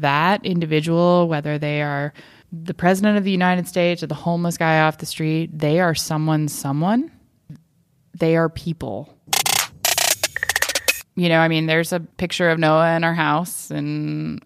that 0.00 0.44
individual, 0.44 1.28
whether 1.28 1.58
they 1.58 1.82
are 1.82 2.12
the 2.52 2.74
president 2.74 3.16
of 3.16 3.24
the 3.24 3.30
United 3.30 3.68
States 3.68 4.02
or 4.02 4.06
the 4.08 4.14
homeless 4.14 4.56
guy 4.58 4.80
off 4.80 4.98
the 4.98 5.06
street, 5.06 5.56
they 5.56 5.78
are 5.80 5.94
someone, 5.94 6.48
someone. 6.48 7.10
They 8.18 8.36
are 8.36 8.48
people. 8.48 9.16
You 11.16 11.28
know, 11.28 11.38
I 11.38 11.48
mean, 11.48 11.66
there's 11.66 11.92
a 11.92 12.00
picture 12.00 12.50
of 12.50 12.58
Noah 12.58 12.96
in 12.96 13.04
our 13.04 13.14
house, 13.14 13.70
and 13.70 14.42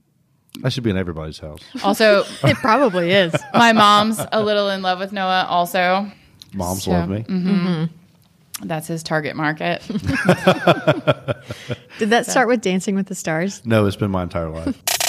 That 0.62 0.72
should 0.72 0.82
be 0.84 0.90
in 0.90 0.96
everybody's 0.96 1.38
house. 1.38 1.60
also 1.82 2.24
It 2.44 2.56
probably 2.58 3.12
is. 3.12 3.34
my 3.54 3.72
mom's 3.72 4.20
a 4.32 4.42
little 4.42 4.68
in 4.70 4.82
love 4.82 4.98
with 4.98 5.12
Noah. 5.12 5.46
Also, 5.48 6.10
Moms 6.52 6.84
So, 6.84 6.90
love 6.92 7.08
me. 7.08 7.20
Mm-hmm. 7.22 7.66
Mm-hmm. 7.66 8.66
that's 8.68 8.86
his 8.86 9.02
target 9.02 9.34
market. 9.36 9.82
Did 11.98 12.10
that 12.10 12.26
start 12.26 12.48
with 12.48 12.60
Dancing 12.60 12.94
with 12.96 13.06
the 13.06 13.14
Stars? 13.14 13.62
No, 13.64 13.86
it's 13.86 13.96
been 13.96 14.10
my 14.10 14.22
entire 14.24 14.48
life. 14.50 14.80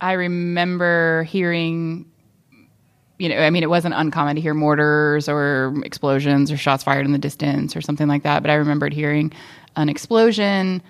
I 0.00 0.12
remember 0.12 1.24
hearing, 1.24 2.06
you 3.18 3.28
know, 3.28 3.36
I 3.36 3.50
mean, 3.50 3.64
it 3.64 3.70
wasn't 3.70 3.94
uncommon 3.94 4.36
to 4.36 4.40
hear 4.40 4.54
mortars 4.54 5.28
or 5.28 5.74
explosions 5.84 6.52
or 6.52 6.56
shots 6.56 6.84
fired 6.84 7.04
in 7.04 7.10
the 7.10 7.18
distance 7.18 7.74
or 7.74 7.80
something 7.80 8.06
like 8.06 8.22
that. 8.22 8.40
But 8.44 8.50
I 8.50 8.54
remembered 8.54 8.92
hearing 8.92 9.32
an 9.74 9.88
explosion 9.88 10.84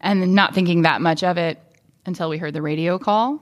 and 0.00 0.34
not 0.34 0.54
thinking 0.54 0.82
that 0.82 1.00
much 1.00 1.22
of 1.22 1.38
it 1.38 1.60
until 2.04 2.28
we 2.28 2.38
heard 2.38 2.52
the 2.52 2.62
radio 2.62 2.98
call. 2.98 3.40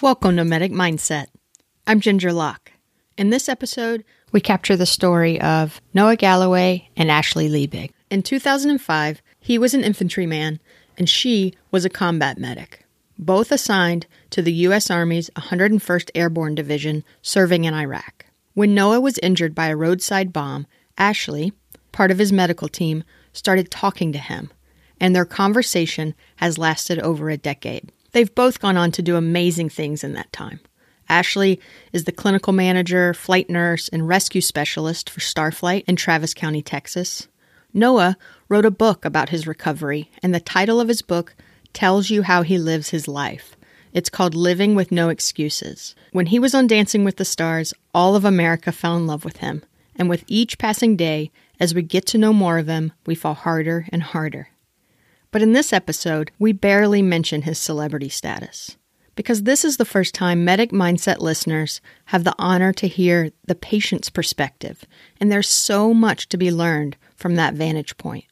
Welcome 0.00 0.36
to 0.36 0.44
Medic 0.44 0.70
Mindset. 0.70 1.26
I'm 1.88 1.98
Ginger 1.98 2.32
Locke. 2.32 2.70
In 3.18 3.30
this 3.30 3.48
episode, 3.48 4.04
we 4.30 4.40
capture 4.40 4.76
the 4.76 4.86
story 4.86 5.40
of 5.40 5.80
Noah 5.92 6.14
Galloway 6.14 6.88
and 6.96 7.10
Ashley 7.10 7.48
Liebig. 7.48 7.90
In 8.10 8.22
2005, 8.22 9.22
he 9.46 9.58
was 9.58 9.74
an 9.74 9.84
infantryman 9.84 10.58
and 10.98 11.08
she 11.08 11.54
was 11.70 11.84
a 11.84 11.88
combat 11.88 12.36
medic, 12.36 12.84
both 13.16 13.52
assigned 13.52 14.04
to 14.30 14.42
the 14.42 14.52
U.S. 14.52 14.90
Army's 14.90 15.30
101st 15.36 16.10
Airborne 16.16 16.56
Division 16.56 17.04
serving 17.22 17.62
in 17.62 17.72
Iraq. 17.72 18.26
When 18.54 18.74
Noah 18.74 19.00
was 19.00 19.18
injured 19.18 19.54
by 19.54 19.68
a 19.68 19.76
roadside 19.76 20.32
bomb, 20.32 20.66
Ashley, 20.98 21.52
part 21.92 22.10
of 22.10 22.18
his 22.18 22.32
medical 22.32 22.66
team, 22.66 23.04
started 23.32 23.70
talking 23.70 24.10
to 24.10 24.18
him, 24.18 24.50
and 24.98 25.14
their 25.14 25.24
conversation 25.24 26.16
has 26.36 26.58
lasted 26.58 26.98
over 26.98 27.30
a 27.30 27.36
decade. 27.36 27.92
They've 28.10 28.34
both 28.34 28.58
gone 28.58 28.76
on 28.76 28.90
to 28.90 29.02
do 29.02 29.14
amazing 29.14 29.68
things 29.68 30.02
in 30.02 30.14
that 30.14 30.32
time. 30.32 30.58
Ashley 31.08 31.60
is 31.92 32.02
the 32.02 32.10
clinical 32.10 32.52
manager, 32.52 33.14
flight 33.14 33.48
nurse, 33.48 33.88
and 33.90 34.08
rescue 34.08 34.40
specialist 34.40 35.08
for 35.08 35.20
Starflight 35.20 35.84
in 35.86 35.94
Travis 35.94 36.34
County, 36.34 36.62
Texas. 36.62 37.28
Noah 37.72 38.16
wrote 38.48 38.64
a 38.64 38.70
book 38.70 39.04
about 39.04 39.30
his 39.30 39.46
recovery, 39.46 40.10
and 40.22 40.34
the 40.34 40.40
title 40.40 40.80
of 40.80 40.88
his 40.88 41.02
book 41.02 41.34
tells 41.72 42.10
you 42.10 42.22
how 42.22 42.42
he 42.42 42.58
lives 42.58 42.90
his 42.90 43.08
life. 43.08 43.56
It's 43.92 44.10
called 44.10 44.34
Living 44.34 44.74
with 44.74 44.92
No 44.92 45.08
Excuses. 45.08 45.94
When 46.12 46.26
he 46.26 46.38
was 46.38 46.54
on 46.54 46.66
Dancing 46.66 47.04
with 47.04 47.16
the 47.16 47.24
Stars, 47.24 47.72
all 47.94 48.14
of 48.14 48.24
America 48.24 48.72
fell 48.72 48.96
in 48.96 49.06
love 49.06 49.24
with 49.24 49.38
him. 49.38 49.62
And 49.96 50.08
with 50.08 50.24
each 50.26 50.58
passing 50.58 50.96
day, 50.96 51.30
as 51.58 51.74
we 51.74 51.82
get 51.82 52.06
to 52.08 52.18
know 52.18 52.32
more 52.32 52.58
of 52.58 52.66
him, 52.66 52.92
we 53.06 53.14
fall 53.14 53.34
harder 53.34 53.86
and 53.90 54.02
harder. 54.02 54.50
But 55.30 55.42
in 55.42 55.54
this 55.54 55.72
episode, 55.72 56.30
we 56.38 56.52
barely 56.52 57.02
mention 57.02 57.42
his 57.42 57.58
celebrity 57.58 58.10
status. 58.10 58.76
Because 59.14 59.44
this 59.44 59.64
is 59.64 59.78
the 59.78 59.86
first 59.86 60.14
time 60.14 60.44
Medic 60.44 60.72
Mindset 60.72 61.20
listeners 61.20 61.80
have 62.06 62.24
the 62.24 62.34
honor 62.38 62.74
to 62.74 62.86
hear 62.86 63.30
the 63.46 63.54
patient's 63.54 64.10
perspective, 64.10 64.84
and 65.18 65.32
there's 65.32 65.48
so 65.48 65.94
much 65.94 66.28
to 66.28 66.36
be 66.36 66.50
learned 66.50 66.98
from 67.16 67.36
that 67.36 67.54
vantage 67.54 67.96
point. 67.96 68.26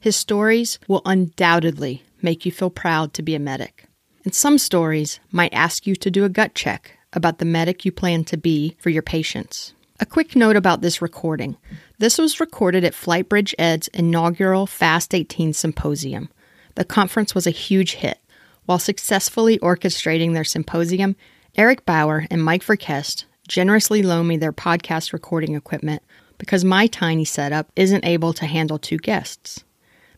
His 0.00 0.16
stories 0.16 0.78
will 0.88 1.02
undoubtedly 1.04 2.02
make 2.22 2.46
you 2.46 2.52
feel 2.52 2.70
proud 2.70 3.12
to 3.12 3.22
be 3.22 3.34
a 3.34 3.38
medic. 3.38 3.84
And 4.24 4.34
some 4.34 4.56
stories 4.56 5.20
might 5.30 5.52
ask 5.52 5.86
you 5.86 5.94
to 5.96 6.10
do 6.10 6.24
a 6.24 6.30
gut 6.30 6.54
check 6.54 6.98
about 7.12 7.38
the 7.38 7.44
medic 7.44 7.84
you 7.84 7.92
plan 7.92 8.24
to 8.24 8.38
be 8.38 8.76
for 8.78 8.88
your 8.88 9.02
patients. 9.02 9.74
A 10.00 10.06
quick 10.06 10.34
note 10.34 10.56
about 10.56 10.80
this 10.80 11.02
recording. 11.02 11.58
This 11.98 12.16
was 12.16 12.40
recorded 12.40 12.82
at 12.82 12.94
FlightBridgeED's 12.94 13.88
inaugural 13.88 14.66
Fast 14.66 15.14
18 15.14 15.52
symposium. 15.52 16.30
The 16.76 16.86
conference 16.86 17.34
was 17.34 17.46
a 17.46 17.50
huge 17.50 17.96
hit. 17.96 18.18
While 18.64 18.78
successfully 18.78 19.58
orchestrating 19.58 20.32
their 20.32 20.44
symposium, 20.44 21.14
Eric 21.56 21.84
Bauer 21.84 22.26
and 22.30 22.42
Mike 22.42 22.64
Verkest 22.64 23.24
generously 23.48 24.02
loaned 24.02 24.28
me 24.28 24.38
their 24.38 24.52
podcast 24.52 25.12
recording 25.12 25.54
equipment 25.56 26.02
because 26.38 26.64
my 26.64 26.86
tiny 26.86 27.26
setup 27.26 27.70
isn't 27.76 28.06
able 28.06 28.32
to 28.32 28.46
handle 28.46 28.78
two 28.78 28.96
guests. 28.96 29.62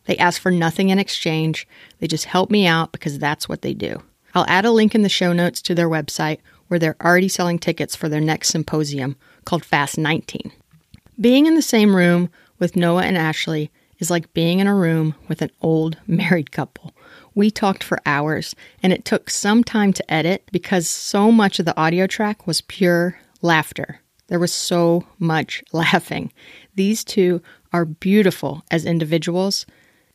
They 0.05 0.17
ask 0.17 0.41
for 0.41 0.51
nothing 0.51 0.89
in 0.89 0.99
exchange, 0.99 1.67
they 1.99 2.07
just 2.07 2.25
help 2.25 2.51
me 2.51 2.67
out 2.67 2.91
because 2.91 3.19
that's 3.19 3.47
what 3.47 3.61
they 3.61 3.73
do. 3.73 4.01
I'll 4.35 4.45
add 4.47 4.65
a 4.65 4.71
link 4.71 4.95
in 4.95 5.03
the 5.03 5.09
show 5.09 5.31
notes 5.31 5.61
to 5.63 5.75
their 5.75 5.89
website 5.89 6.39
where 6.67 6.79
they're 6.79 6.97
already 7.01 7.27
selling 7.27 7.59
tickets 7.59 7.95
for 7.95 8.09
their 8.09 8.21
next 8.21 8.49
symposium 8.49 9.15
called 9.45 9.63
Fast 9.63 9.97
19. 9.97 10.51
Being 11.21 11.45
in 11.45 11.55
the 11.55 11.61
same 11.61 11.95
room 11.95 12.29
with 12.57 12.75
Noah 12.75 13.03
and 13.03 13.17
Ashley 13.17 13.71
is 13.99 14.09
like 14.09 14.33
being 14.33 14.59
in 14.59 14.67
a 14.67 14.75
room 14.75 15.15
with 15.27 15.41
an 15.41 15.51
old 15.61 15.97
married 16.07 16.51
couple. 16.51 16.93
We 17.35 17.49
talked 17.49 17.83
for 17.83 17.99
hours, 18.05 18.55
and 18.81 18.93
it 18.93 19.05
took 19.05 19.29
some 19.29 19.63
time 19.63 19.93
to 19.93 20.13
edit 20.13 20.47
because 20.51 20.87
so 20.87 21.31
much 21.31 21.59
of 21.59 21.65
the 21.65 21.77
audio 21.79 22.05
track 22.05 22.45
was 22.45 22.61
pure 22.61 23.17
laughter. 23.41 23.99
There 24.27 24.39
was 24.39 24.53
so 24.53 25.05
much 25.19 25.63
laughing. 25.73 26.31
These 26.75 27.03
two 27.03 27.41
are 27.71 27.85
beautiful 27.85 28.63
as 28.71 28.85
individuals, 28.85 29.65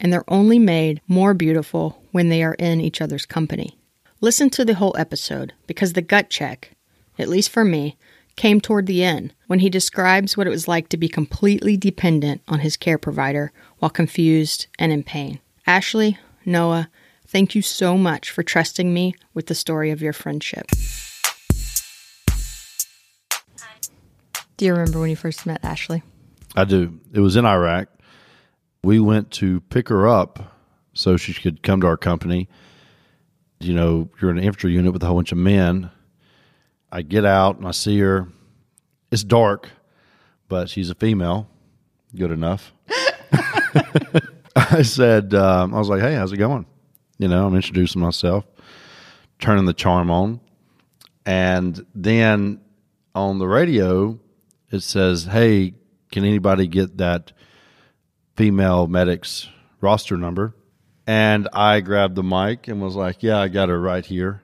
and 0.00 0.12
they're 0.12 0.24
only 0.28 0.58
made 0.58 1.00
more 1.06 1.34
beautiful 1.34 2.02
when 2.12 2.28
they 2.28 2.42
are 2.42 2.54
in 2.54 2.80
each 2.80 3.00
other's 3.00 3.26
company. 3.26 3.78
Listen 4.20 4.50
to 4.50 4.64
the 4.64 4.74
whole 4.74 4.96
episode 4.98 5.52
because 5.66 5.92
the 5.92 6.02
gut 6.02 6.30
check, 6.30 6.72
at 7.18 7.28
least 7.28 7.50
for 7.50 7.64
me, 7.64 7.96
came 8.36 8.60
toward 8.60 8.86
the 8.86 9.02
end 9.02 9.34
when 9.48 9.58
he 9.58 9.68
describes 9.68 10.36
what 10.36 10.46
it 10.46 10.50
was 10.50 10.68
like 10.68 10.88
to 10.88 10.96
be 10.96 11.08
completely 11.08 11.76
dependent 11.76 12.40
on 12.48 12.60
his 12.60 12.76
care 12.76 12.98
provider 12.98 13.52
while 13.78 13.90
confused 13.90 14.66
and 14.78 14.92
in 14.92 15.02
pain. 15.02 15.40
Ashley, 15.66 16.18
Noah, 16.44 16.88
thank 17.26 17.54
you 17.54 17.62
so 17.62 17.98
much 17.98 18.30
for 18.30 18.42
trusting 18.42 18.94
me 18.94 19.14
with 19.34 19.46
the 19.46 19.54
story 19.54 19.90
of 19.90 20.00
your 20.00 20.12
friendship. 20.12 20.66
Do 24.56 24.64
you 24.64 24.72
remember 24.72 24.98
when 24.98 25.10
you 25.10 25.16
first 25.16 25.46
met 25.46 25.60
Ashley? 25.62 26.02
I 26.56 26.64
do. 26.64 26.98
It 27.12 27.20
was 27.20 27.36
in 27.36 27.44
Iraq. 27.44 27.88
We 28.88 29.00
went 29.00 29.30
to 29.32 29.60
pick 29.60 29.90
her 29.90 30.08
up 30.08 30.56
so 30.94 31.18
she 31.18 31.34
could 31.34 31.62
come 31.62 31.82
to 31.82 31.86
our 31.86 31.98
company. 31.98 32.48
You 33.60 33.74
know, 33.74 34.08
you're 34.18 34.30
in 34.30 34.38
an 34.38 34.44
infantry 34.44 34.72
unit 34.72 34.94
with 34.94 35.02
a 35.02 35.06
whole 35.06 35.16
bunch 35.16 35.30
of 35.30 35.36
men. 35.36 35.90
I 36.90 37.02
get 37.02 37.26
out 37.26 37.58
and 37.58 37.68
I 37.68 37.72
see 37.72 37.98
her. 37.98 38.28
It's 39.10 39.22
dark, 39.22 39.68
but 40.48 40.70
she's 40.70 40.88
a 40.88 40.94
female. 40.94 41.50
Good 42.16 42.30
enough. 42.30 42.72
I 44.56 44.80
said, 44.80 45.34
um, 45.34 45.74
I 45.74 45.78
was 45.78 45.90
like, 45.90 46.00
hey, 46.00 46.14
how's 46.14 46.32
it 46.32 46.38
going? 46.38 46.64
You 47.18 47.28
know, 47.28 47.46
I'm 47.46 47.54
introducing 47.54 48.00
myself, 48.00 48.46
turning 49.38 49.66
the 49.66 49.74
charm 49.74 50.10
on. 50.10 50.40
And 51.26 51.84
then 51.94 52.62
on 53.14 53.38
the 53.38 53.48
radio, 53.48 54.18
it 54.70 54.80
says, 54.80 55.26
hey, 55.26 55.74
can 56.10 56.24
anybody 56.24 56.66
get 56.66 56.96
that 56.96 57.32
female 58.38 58.86
medic's 58.86 59.48
roster 59.80 60.16
number? 60.16 60.54
And 61.08 61.48
I 61.52 61.80
grabbed 61.80 62.14
the 62.14 62.22
mic 62.22 62.68
and 62.68 62.80
was 62.80 62.94
like, 62.94 63.22
yeah, 63.22 63.38
I 63.38 63.48
got 63.48 63.68
her 63.68 63.80
right 63.80 64.06
here. 64.06 64.42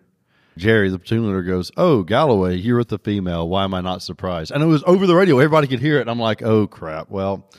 Jerry, 0.57 0.91
the 0.91 0.99
platoon 0.99 1.27
leader, 1.27 1.43
goes, 1.43 1.73
"Oh, 1.77 2.05
Galloway, 2.05 2.57
you're 2.57 2.79
with 2.79 2.89
the 2.89 2.99
female. 2.99 3.49
Why 3.49 3.65
am 3.65 3.75
I 3.75 3.81
not 3.81 4.03
surprised?" 4.03 4.53
And 4.53 4.63
it 4.63 4.67
was 4.67 4.85
over 4.87 5.05
the 5.05 5.17
radio; 5.17 5.39
everybody 5.39 5.67
could 5.67 5.81
hear 5.81 5.99
it. 5.99 6.03
And 6.03 6.11
I'm 6.11 6.21
like, 6.21 6.43
"Oh 6.43 6.69
crap!" 6.69 7.11
Well, 7.11 7.51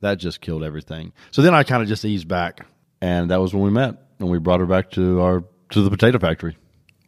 that 0.00 0.14
just 0.14 0.40
killed 0.40 0.64
everything. 0.64 1.12
So 1.30 1.42
then 1.42 1.54
I 1.54 1.62
kind 1.62 1.82
of 1.82 1.88
just 1.88 2.06
eased 2.06 2.26
back, 2.26 2.64
and 3.02 3.30
that 3.30 3.38
was 3.38 3.52
when 3.52 3.64
we 3.64 3.70
met, 3.70 3.96
and 4.18 4.30
we 4.30 4.38
brought 4.38 4.60
her 4.60 4.66
back 4.66 4.90
to 4.92 5.20
our 5.20 5.44
to 5.72 5.82
the 5.82 5.90
potato 5.90 6.18
factory. 6.18 6.56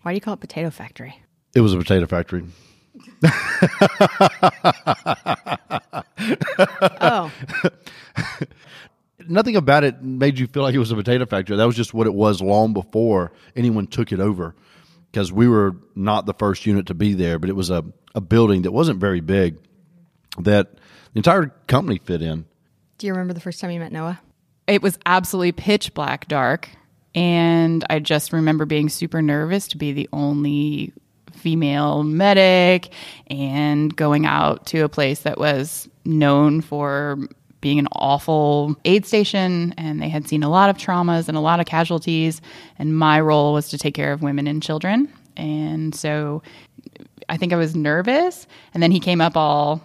Why 0.03 0.13
do 0.13 0.17
you 0.17 0.21
call 0.21 0.35
it 0.35 0.41
Potato 0.41 0.69
Factory? 0.69 1.15
It 1.55 1.63
was 1.63 1.73
a 1.73 1.79
potato 1.79 2.05
factory. 2.05 2.45
Oh, 7.01 7.31
Nothing 9.29 9.57
about 9.57 9.85
it 9.85 10.03
made 10.03 10.39
you 10.39 10.47
feel 10.47 10.63
like 10.63 10.75
it 10.75 10.79
was 10.79 10.91
a 10.91 10.97
potato 10.97 11.27
factory. 11.27 11.57
That 11.57 11.67
was 11.67 11.77
just 11.77 11.95
what 11.95 12.07
it 12.07 12.15
was 12.15 12.41
long 12.41 12.73
before 12.73 13.33
anyone 13.55 13.87
took 13.87 14.13
it 14.13 14.19
over. 14.21 14.55
Because 15.11 15.33
we 15.33 15.47
were 15.49 15.77
not 15.95 16.27
the 16.27 16.35
first 16.35 16.67
unit 16.67 16.87
to 16.87 16.95
be 16.95 17.15
there, 17.15 17.39
but 17.39 17.49
it 17.51 17.55
was 17.57 17.71
a, 17.71 17.85
a 18.15 18.21
building 18.21 18.63
that 18.63 18.73
wasn't 18.73 18.99
very 18.99 19.21
big 19.21 19.59
that 20.39 20.73
the 21.13 21.19
entire 21.19 21.47
company 21.67 21.99
fit 21.99 22.23
in. 22.23 22.45
do 22.99 23.07
you 23.07 23.13
remember 23.13 23.35
the 23.35 23.41
first 23.41 23.61
time 23.61 23.71
you 23.71 23.81
met 23.81 23.93
Noah? 23.93 24.21
it 24.67 24.83
was 24.83 24.99
absolutely 25.05 25.51
pitch 25.51 25.93
black 25.95 26.29
dark 26.29 26.69
and 27.13 27.85
i 27.91 27.99
just 27.99 28.33
remember 28.33 28.65
being 28.65 28.89
super 28.89 29.21
nervous 29.21 29.67
to 29.67 29.77
be 29.77 29.91
the 29.91 30.09
only 30.13 30.93
female 31.35 32.03
medic 32.03 32.93
and 33.29 33.95
going 33.97 34.27
out 34.27 34.67
to 34.67 34.81
a 34.81 34.89
place 34.89 35.21
that 35.21 35.39
was 35.39 35.89
known 36.05 36.61
for 36.61 37.19
being 37.61 37.79
an 37.79 37.89
awful 37.93 38.75
aid 38.85 39.05
station 39.05 39.75
and 39.77 40.01
they 40.01 40.09
had 40.09 40.27
seen 40.27 40.43
a 40.43 40.49
lot 40.49 40.71
of 40.71 40.77
traumas 40.77 41.29
and 41.29 41.37
a 41.37 41.41
lot 41.41 41.61
of 41.61 41.67
casualties 41.67 42.41
and 42.79 42.97
my 42.97 43.21
role 43.21 43.53
was 43.53 43.69
to 43.69 43.79
take 43.79 43.95
care 43.95 44.13
of 44.13 44.23
women 44.23 44.47
and 44.47 44.63
children 44.63 45.13
and 45.37 45.95
so 45.95 46.43
i 47.29 47.37
think 47.37 47.53
i 47.53 47.57
was 47.57 47.77
nervous 47.77 48.47
and 48.73 48.83
then 48.83 48.91
he 48.91 48.99
came 48.99 49.21
up 49.21 49.37
all 49.37 49.83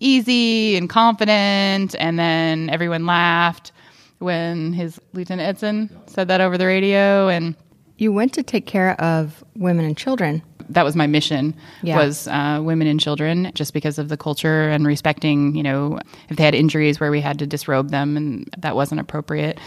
easy 0.00 0.74
and 0.76 0.88
confident 0.88 1.94
and 1.98 2.18
then 2.18 2.70
everyone 2.70 3.04
laughed 3.04 3.72
when 4.18 4.72
his 4.72 4.98
lieutenant 5.12 5.46
edson 5.46 5.90
said 6.06 6.28
that 6.28 6.40
over 6.40 6.56
the 6.56 6.66
radio 6.66 7.28
and 7.28 7.54
You 7.98 8.12
went 8.12 8.32
to 8.34 8.42
take 8.42 8.66
care 8.66 9.00
of 9.00 9.44
women 9.54 9.84
and 9.84 9.96
children. 9.96 10.42
That 10.74 10.84
was 10.84 10.94
my 10.96 11.06
mission 11.06 11.54
Yeah. 11.82 11.96
was 11.96 12.26
uh, 12.28 12.60
women 12.62 12.86
and 12.86 12.98
children 13.00 13.50
just 13.54 13.72
because 13.74 13.98
of 13.98 14.08
the 14.08 14.16
culture 14.16 14.68
and 14.68 14.86
respecting 14.86 15.54
you 15.56 15.62
know 15.62 15.98
if 16.28 16.36
they 16.36 16.44
had 16.44 16.54
injuries 16.54 16.98
where 17.00 17.10
we 17.10 17.20
had 17.20 17.38
to 17.38 17.46
disrobe 17.46 17.90
them 17.90 18.16
and 18.16 18.48
that 18.58 18.74
wasn't 18.76 19.00
appropriate 19.00 19.58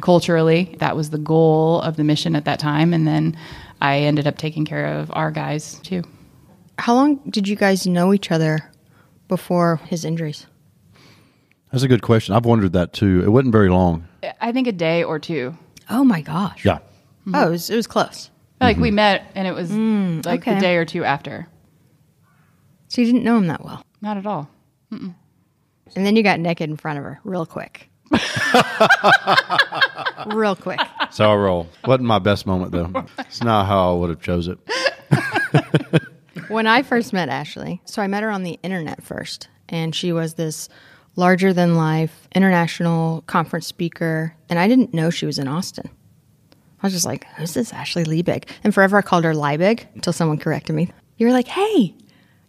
culturally 0.00 0.76
that 0.80 0.96
was 0.96 1.10
the 1.10 1.18
goal 1.18 1.80
of 1.82 1.96
the 1.96 2.04
mission 2.04 2.34
at 2.36 2.44
that 2.44 2.58
time 2.58 2.92
and 2.94 3.06
then 3.06 3.36
i 3.80 3.98
ended 4.00 4.26
up 4.26 4.36
taking 4.38 4.64
care 4.64 4.86
of 4.98 5.10
our 5.14 5.30
guys 5.30 5.78
too 5.84 6.02
How 6.78 6.94
long 6.94 7.20
did 7.30 7.46
you 7.46 7.56
guys 7.56 7.86
know 7.86 8.12
each 8.12 8.30
other 8.32 8.58
before 9.28 9.76
his 9.86 10.04
injuries? 10.04 10.46
That's 11.70 11.82
a 11.84 11.88
good 11.88 12.02
question. 12.02 12.34
I've 12.34 12.44
wondered 12.44 12.72
that 12.74 12.92
too. 12.92 13.22
It 13.24 13.30
wasn't 13.30 13.52
very 13.52 13.68
long. 13.70 14.06
i 14.40 14.52
think 14.52 14.66
a 14.68 14.72
day 14.72 15.02
or 15.04 15.18
two 15.18 15.54
Oh 15.90 16.02
my 16.04 16.20
gosh. 16.22 16.64
Yeah. 16.64 16.78
Oh, 17.34 17.46
it 17.48 17.50
was, 17.50 17.68
it 17.70 17.76
was 17.76 17.86
close. 17.86 18.30
Like 18.64 18.76
we 18.76 18.88
mm-hmm. 18.88 18.96
met 18.96 19.30
and 19.34 19.46
it 19.46 19.54
was 19.54 19.70
mm, 19.70 20.24
like 20.26 20.40
okay. 20.40 20.54
the 20.54 20.60
day 20.60 20.76
or 20.76 20.84
two 20.84 21.04
after 21.04 21.48
So 22.88 23.00
you 23.00 23.06
didn't 23.06 23.24
know 23.24 23.36
him 23.36 23.46
that 23.48 23.64
well. 23.64 23.84
not 24.00 24.16
at 24.16 24.26
all 24.26 24.48
And 24.90 25.14
then 25.94 26.16
you 26.16 26.22
got 26.22 26.40
naked 26.40 26.68
in 26.70 26.76
front 26.76 26.98
of 26.98 27.04
her 27.04 27.20
real 27.24 27.46
quick. 27.46 27.90
real 30.26 30.56
quick. 30.56 30.80
So 31.10 31.30
I 31.30 31.34
roll. 31.34 31.68
Wasn't 31.84 32.06
my 32.06 32.18
best 32.18 32.46
moment 32.46 32.72
though. 32.72 33.06
It's 33.18 33.42
not 33.42 33.66
how 33.66 33.92
I 33.92 33.98
would 33.98 34.10
have 34.10 34.20
chose 34.20 34.48
it. 34.48 34.58
When 36.48 36.66
I 36.66 36.82
first 36.82 37.12
met 37.12 37.28
Ashley, 37.30 37.80
so 37.86 38.02
I 38.02 38.06
met 38.06 38.22
her 38.22 38.30
on 38.30 38.42
the 38.42 38.58
internet 38.62 39.02
first, 39.02 39.48
and 39.68 39.94
she 39.94 40.12
was 40.12 40.34
this 40.34 40.68
larger 41.16 41.52
than 41.54 41.76
life 41.76 42.28
international 42.34 43.22
conference 43.26 43.66
speaker, 43.66 44.36
and 44.50 44.58
I 44.58 44.68
didn't 44.68 44.92
know 44.92 45.08
she 45.08 45.24
was 45.26 45.38
in 45.38 45.48
Austin. 45.48 45.88
I 46.84 46.86
was 46.86 46.92
just 46.92 47.06
like, 47.06 47.24
who's 47.36 47.54
this 47.54 47.72
Ashley 47.72 48.04
Liebig? 48.04 48.44
And 48.62 48.74
forever 48.74 48.98
I 48.98 49.00
called 49.00 49.24
her 49.24 49.32
Liebig 49.32 49.86
until 49.94 50.12
someone 50.12 50.36
corrected 50.36 50.76
me. 50.76 50.90
You 51.16 51.26
were 51.26 51.32
like, 51.32 51.48
hey, 51.48 51.94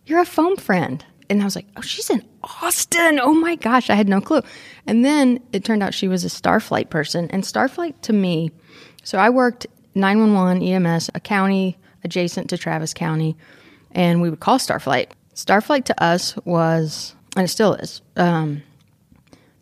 you're 0.06 0.20
a 0.20 0.26
foam 0.26 0.58
friend. 0.58 1.06
And 1.30 1.42
I 1.42 1.46
was 1.46 1.56
like, 1.56 1.68
oh, 1.78 1.82
she's 1.82 2.10
in 2.10 2.22
Austin. 2.44 3.18
Oh 3.22 3.34
my 3.34 3.56
gosh, 3.56 3.90
I 3.90 3.96
had 3.96 4.10
no 4.10 4.20
clue. 4.20 4.42
And 4.86 5.06
then 5.06 5.40
it 5.54 5.64
turned 5.64 5.82
out 5.82 5.94
she 5.94 6.10
was 6.10 6.26
a 6.26 6.28
Starflight 6.28 6.90
person. 6.90 7.32
And 7.32 7.44
Starflight 7.44 8.02
to 8.02 8.12
me, 8.12 8.52
so 9.04 9.20
I 9.20 9.30
worked 9.30 9.68
911 9.96 10.62
EMS, 10.62 11.12
a 11.16 11.22
county 11.22 11.78
adjacent 12.04 12.50
to 12.50 12.58
Travis 12.58 12.94
County, 12.94 13.38
and 13.92 14.22
we 14.22 14.30
would 14.30 14.42
call 14.42 14.58
Starflight. 14.58 15.12
Starflight 15.34 15.86
to 15.86 16.04
us 16.04 16.36
was, 16.44 17.16
and 17.38 17.46
it 17.46 17.48
still 17.48 17.76
is, 17.76 18.02
um, 18.18 18.64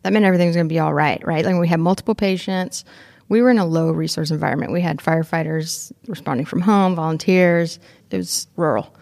that 0.02 0.12
meant 0.12 0.24
everything 0.24 0.48
was 0.48 0.56
going 0.56 0.68
to 0.68 0.72
be 0.72 0.80
all 0.80 0.92
right, 0.92 1.24
right? 1.24 1.44
Like 1.44 1.54
we 1.60 1.68
had 1.68 1.78
multiple 1.78 2.16
patients. 2.16 2.84
We 3.34 3.42
were 3.42 3.50
in 3.50 3.58
a 3.58 3.66
low 3.66 3.90
resource 3.90 4.30
environment. 4.30 4.70
We 4.70 4.80
had 4.80 4.98
firefighters 4.98 5.90
responding 6.06 6.46
from 6.46 6.60
home, 6.60 6.94
volunteers. 6.94 7.80
It 8.12 8.16
was 8.16 8.46
rural. 8.54 8.94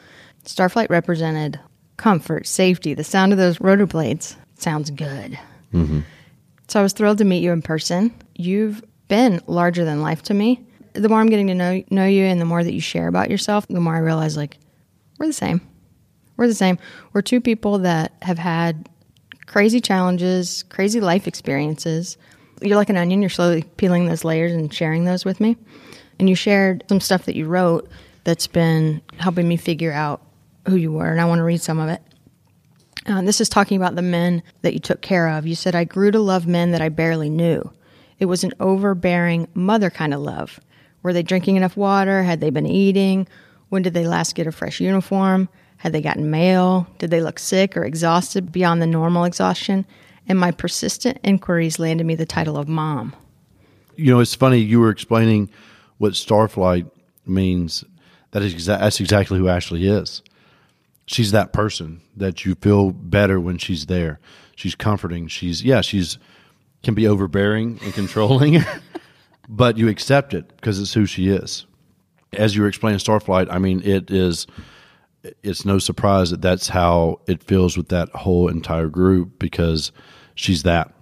Starflight 0.47 0.89
represented 0.89 1.61
comfort, 1.99 2.47
safety. 2.47 2.95
The 2.95 3.05
sound 3.05 3.33
of 3.33 3.39
those 3.39 3.61
rotor 3.61 3.85
blades 3.85 4.35
sounds 4.55 4.89
good. 4.89 5.39
Mm-hmm. 5.75 6.01
So 6.69 6.81
I 6.81 6.83
was 6.83 6.95
thrilled 6.95 7.19
to 7.19 7.27
meet 7.27 7.43
you 7.43 7.53
in 7.53 7.61
person. 7.61 8.11
You've 8.35 8.83
been 9.09 9.43
larger 9.47 9.85
than 9.85 10.01
life 10.01 10.23
to 10.23 10.33
me. 10.33 10.65
The 10.95 11.11
more 11.11 11.21
I'm 11.21 11.29
getting 11.29 11.49
to 11.49 11.55
know 11.55 11.85
know 11.91 12.07
you, 12.07 12.25
and 12.25 12.41
the 12.41 12.47
more 12.47 12.65
that 12.65 12.73
you 12.73 12.81
share 12.81 13.09
about 13.09 13.29
yourself, 13.29 13.69
the 13.69 13.81
more 13.81 13.97
I 13.97 13.99
realize 13.99 14.35
like 14.35 14.57
we're 15.19 15.27
the 15.27 15.35
same. 15.35 15.61
We're 16.39 16.49
the 16.49 16.55
same. 16.55 16.79
We're 17.13 17.21
two 17.21 17.43
people 17.43 17.81
that 17.81 18.15
have 18.23 18.39
had 18.39 18.89
crazy 19.45 19.83
challenges, 19.83 20.63
crazy 20.71 21.03
life 21.03 21.29
experiences. 21.29 22.17
You're 22.63 22.77
like 22.77 22.91
an 22.91 22.97
onion, 22.97 23.23
you're 23.23 23.31
slowly 23.31 23.63
peeling 23.77 24.07
those 24.07 24.25
layers 24.25 24.53
and 24.53 24.73
sharing 24.73 25.05
those 25.05 25.25
with 25.25 25.41
me. 25.41 25.57
And 26.19 26.29
you 26.29 26.35
shared 26.35 26.85
some 26.89 27.01
stuff 27.01 27.25
that 27.25 27.37
you 27.37 27.47
wrote 27.47 27.89
that's 28.25 28.47
been 28.47 29.03
helping 29.19 29.49
me 29.49 29.57
figure 29.57 29.93
out 29.93 30.23
who 30.69 30.77
you 30.77 30.93
were, 30.93 31.11
and 31.11 31.21
I 31.21 31.25
want 31.25 31.41
to 31.41 31.45
read 31.45 31.61
some 31.61 31.81
of 31.81 31.89
it. 31.89 32.03
Uh, 33.07 33.23
this 33.23 33.41
is 33.41 33.49
talking 33.49 33.77
about 33.77 33.97
the 33.97 34.03
men 34.03 34.43
that 34.63 34.75
you 34.75 34.79
took 34.79 35.01
care 35.01 35.29
of. 35.29 35.47
You 35.47 35.57
said, 35.57 35.75
I 35.75 35.85
grew 35.85 36.13
to 36.13 36.21
love 36.21 36.47
men 36.47 36.71
that 36.71 36.81
I 36.81 36.89
barely 36.89 37.29
knew. 37.29 37.73
It 38.21 38.27
was 38.27 38.45
an 38.45 38.53
overbearing 38.61 39.49
mother 39.55 39.91
kind 39.91 40.15
of 40.15 40.21
love. 40.21 40.61
Were 41.03 41.13
they 41.13 41.25
drinking 41.25 41.57
enough 41.57 41.77
water? 41.77 42.23
Had 42.23 42.41
they 42.41 42.51
been 42.51 42.67
eating? 42.67 43.27
When 43.71 43.83
did 43.83 43.95
they 43.95 44.07
last 44.07 44.37
get 44.37 44.47
a 44.47 44.53
fresh 44.53 44.81
uniform? 44.81 45.49
Had 45.79 45.93
they 45.93 46.01
gotten 46.01 46.31
mail? 46.31 46.87
Did 46.99 47.11
they 47.11 47.21
look 47.21 47.41
sick 47.41 47.77
or 47.77 47.85
exhausted 47.85 48.53
beyond 48.53 48.81
the 48.81 48.87
normal 48.87 49.25
exhaustion? 49.25 49.85
And 50.29 50.39
my 50.39 50.51
persistent 50.51 51.19
inquiries 51.23 51.79
landed 51.79 52.07
me 52.07 52.15
the 52.15 52.27
title 52.27 52.57
of 52.57 52.69
mom. 52.69 53.15
You 53.97 54.13
know, 54.13 54.21
it's 54.21 54.35
funny. 54.35 54.59
You 54.59 54.81
were 54.81 54.91
explaining 54.91 55.51
what 55.99 56.13
Starflight 56.13 56.91
means. 57.27 57.85
That 58.31 58.43
is 58.43 58.55
exa- 58.55 58.81
that's 58.81 59.01
exactly 59.01 59.39
who 59.39 59.49
Ashley 59.49 59.87
is. 59.87 60.23
She's 61.07 61.33
that 61.33 61.53
person 61.53 62.01
that 62.17 62.45
you 62.45 62.55
feel 62.55 62.93
better 62.93 63.41
when 63.41 63.59
she's 63.59 63.87
there. 63.87 64.21
She's 64.57 64.75
comforting. 64.75 65.29
She's 65.29 65.63
yeah. 65.63 65.81
She's 65.81 66.19
can 66.83 66.95
be 66.95 67.07
overbearing 67.07 67.79
and 67.83 67.93
controlling, 67.93 68.59
but 69.49 69.77
you 69.77 69.89
accept 69.89 70.35
it 70.35 70.49
because 70.57 70.81
it's 70.81 70.95
who 70.95 71.07
she 71.07 71.29
is. 71.29 71.67
As 72.33 72.57
you 72.57 72.63
were 72.63 72.69
explaining 72.69 72.99
Starflight, 72.99 73.49
I 73.51 73.59
mean, 73.59 73.83
it 73.85 74.11
is. 74.11 74.47
It's 75.43 75.65
no 75.65 75.79
surprise 75.79 76.31
that 76.31 76.43
that's 76.43 76.69
how 76.69 77.21
it 77.27 77.43
feels 77.43 77.77
with 77.77 77.89
that 77.89 78.09
whole 78.11 78.49
entire 78.49 78.89
group 78.89 79.39
because 79.39 79.93
she's 80.35 80.65
that. 80.65 80.93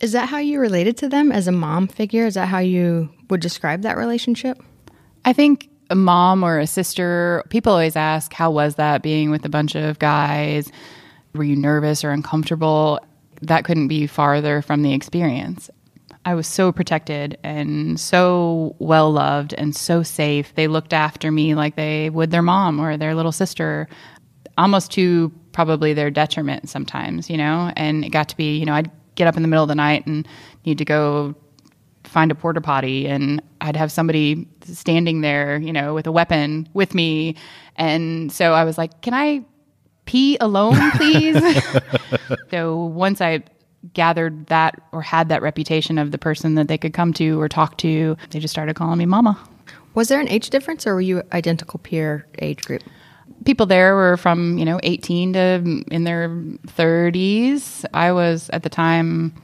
Is 0.00 0.12
that 0.12 0.30
how 0.30 0.38
you 0.38 0.58
related 0.58 0.96
to 0.98 1.08
them 1.08 1.30
as 1.30 1.46
a 1.46 1.52
mom 1.52 1.86
figure? 1.86 2.26
Is 2.26 2.34
that 2.34 2.48
how 2.48 2.58
you 2.58 3.10
would 3.28 3.40
describe 3.40 3.82
that 3.82 3.98
relationship? 3.98 4.62
I 5.26 5.34
think 5.34 5.68
a 5.90 5.94
mom 5.94 6.42
or 6.42 6.58
a 6.58 6.66
sister, 6.66 7.44
people 7.50 7.72
always 7.72 7.96
ask, 7.96 8.32
How 8.32 8.50
was 8.50 8.76
that 8.76 9.02
being 9.02 9.30
with 9.30 9.44
a 9.44 9.50
bunch 9.50 9.74
of 9.74 9.98
guys? 9.98 10.72
Were 11.34 11.44
you 11.44 11.56
nervous 11.56 12.02
or 12.02 12.10
uncomfortable? 12.12 13.00
That 13.42 13.64
couldn't 13.64 13.88
be 13.88 14.06
farther 14.06 14.62
from 14.62 14.82
the 14.82 14.94
experience. 14.94 15.68
I 16.30 16.34
was 16.34 16.46
so 16.46 16.70
protected 16.70 17.36
and 17.42 17.98
so 17.98 18.76
well 18.78 19.10
loved 19.10 19.52
and 19.58 19.74
so 19.74 20.04
safe. 20.04 20.54
They 20.54 20.68
looked 20.68 20.92
after 20.92 21.32
me 21.32 21.56
like 21.56 21.74
they 21.74 22.08
would 22.08 22.30
their 22.30 22.40
mom 22.40 22.78
or 22.80 22.96
their 22.96 23.16
little 23.16 23.32
sister, 23.32 23.88
almost 24.56 24.92
to 24.92 25.32
probably 25.50 25.92
their 25.92 26.08
detriment 26.08 26.68
sometimes, 26.68 27.28
you 27.28 27.36
know? 27.36 27.72
And 27.74 28.04
it 28.04 28.10
got 28.10 28.28
to 28.28 28.36
be, 28.36 28.56
you 28.56 28.64
know, 28.64 28.74
I'd 28.74 28.92
get 29.16 29.26
up 29.26 29.36
in 29.36 29.42
the 29.42 29.48
middle 29.48 29.64
of 29.64 29.68
the 29.68 29.74
night 29.74 30.06
and 30.06 30.26
need 30.64 30.78
to 30.78 30.84
go 30.84 31.34
find 32.04 32.30
a 32.30 32.36
porta 32.36 32.60
potty 32.60 33.08
and 33.08 33.42
I'd 33.60 33.76
have 33.76 33.90
somebody 33.90 34.46
standing 34.62 35.22
there, 35.22 35.58
you 35.58 35.72
know, 35.72 35.94
with 35.94 36.06
a 36.06 36.12
weapon 36.12 36.68
with 36.74 36.94
me. 36.94 37.34
And 37.74 38.30
so 38.30 38.52
I 38.52 38.62
was 38.62 38.78
like, 38.78 39.00
can 39.00 39.14
I 39.14 39.44
pee 40.04 40.36
alone, 40.40 40.92
please? 40.92 41.42
so 42.52 42.76
once 42.76 43.20
I 43.20 43.42
gathered 43.94 44.46
that 44.46 44.80
or 44.92 45.02
had 45.02 45.28
that 45.28 45.42
reputation 45.42 45.98
of 45.98 46.10
the 46.10 46.18
person 46.18 46.54
that 46.54 46.68
they 46.68 46.78
could 46.78 46.92
come 46.92 47.12
to 47.14 47.40
or 47.40 47.48
talk 47.48 47.76
to, 47.78 48.16
they 48.30 48.38
just 48.38 48.52
started 48.52 48.74
calling 48.76 48.98
me 48.98 49.06
mama. 49.06 49.38
Was 49.94 50.08
there 50.08 50.20
an 50.20 50.28
age 50.28 50.50
difference 50.50 50.86
or 50.86 50.94
were 50.94 51.00
you 51.00 51.22
identical 51.32 51.78
peer 51.78 52.26
age 52.38 52.62
group? 52.64 52.82
People 53.44 53.66
there 53.66 53.94
were 53.94 54.16
from, 54.16 54.58
you 54.58 54.64
know, 54.64 54.78
18 54.82 55.32
to 55.32 55.84
in 55.90 56.04
their 56.04 56.28
30s. 56.28 57.84
I 57.94 58.12
was 58.12 58.50
at 58.50 58.62
the 58.62 58.68
time 58.68 59.34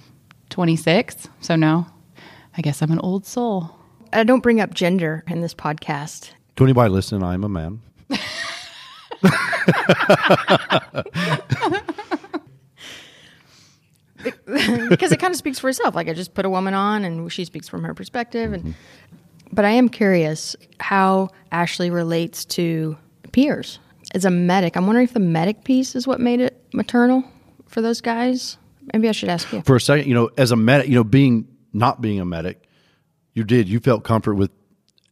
26. 0.51 1.29
So 1.41 1.57
no, 1.57 1.87
I 2.57 2.63
guess 2.63 2.83
I'm 2.83 2.93
an 2.93 3.01
old 3.01 3.27
soul. 3.27 3.75
I 4.13 4.23
don't 4.23 4.43
bring 4.43 4.61
up 4.61 4.75
gender 4.75 5.25
in 5.27 5.41
this 5.41 5.55
podcast. 5.55 6.33
To 6.57 6.65
anybody 6.65 6.91
listening, 6.91 7.23
I 7.23 7.35
am 7.35 7.45
a 7.45 7.49
man. 7.49 7.81
because 14.89 15.13
it 15.13 15.19
kind 15.19 15.33
of 15.33 15.37
speaks 15.37 15.59
for 15.59 15.69
itself. 15.69 15.95
Like 15.95 16.09
I 16.09 16.13
just 16.13 16.35
put 16.35 16.45
a 16.45 16.51
woman 16.51 16.75
on, 16.75 17.05
and 17.05 17.31
she 17.33 17.45
speaks 17.45 17.69
from 17.69 17.85
her 17.85 17.95
perspective. 17.95 18.53
And 18.53 18.75
but 19.53 19.65
I 19.65 19.71
am 19.71 19.89
curious 19.89 20.57
how 20.81 21.31
Ashley 21.53 21.91
relates 21.91 22.45
to 22.47 22.97
peers 23.33 23.79
as 24.15 24.25
a 24.25 24.31
medic. 24.31 24.77
I'm 24.77 24.87
wondering 24.87 25.07
if 25.07 25.15
the 25.15 25.21
medic 25.21 25.65
piece 25.65 25.95
is 25.95 26.07
what 26.07 26.21
made 26.21 26.41
it 26.41 26.63
maternal 26.73 27.25
for 27.67 27.81
those 27.81 28.01
guys. 28.01 28.59
Maybe 28.93 29.09
I 29.09 29.13
should 29.13 29.29
ask 29.29 29.53
you. 29.53 29.63
for 29.63 29.77
a 29.77 29.81
second, 29.81 30.07
you 30.07 30.15
know, 30.15 30.31
as 30.39 30.53
a 30.53 30.57
medic, 30.57 30.89
you 30.89 30.95
know, 30.95 31.05
being 31.05 31.49
not 31.73 32.01
being 32.01 32.21
a 32.21 32.25
medic, 32.25 32.63
you 33.35 33.45
did 33.45 33.69
you 33.69 33.81
felt 33.81 34.05
comfort 34.05 34.35
with 34.35 34.51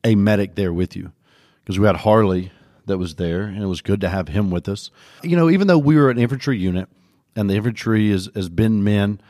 a 0.05 0.15
medic 0.15 0.55
there 0.55 0.73
with 0.73 0.97
you 0.97 1.13
because 1.63 1.79
we 1.79 1.87
had 1.87 1.97
Harley 1.97 2.53
that 2.87 2.99
was 2.99 3.15
there, 3.15 3.43
and 3.43 3.63
it 3.63 3.67
was 3.67 3.81
good 3.81 4.01
to 4.03 4.09
have 4.09 4.29
him 4.29 4.51
with 4.51 4.69
us. 4.69 4.91
You 5.23 5.37
know, 5.37 5.51
even 5.51 5.67
though 5.67 5.79
we 5.79 5.97
were 5.97 6.11
an 6.11 6.19
infantry 6.19 6.59
unit 6.59 6.89
and 7.37 7.51
the 7.51 7.55
infantry 7.55 8.11
is, 8.11 8.31
has 8.35 8.49
been 8.49 8.85
men. 8.85 9.21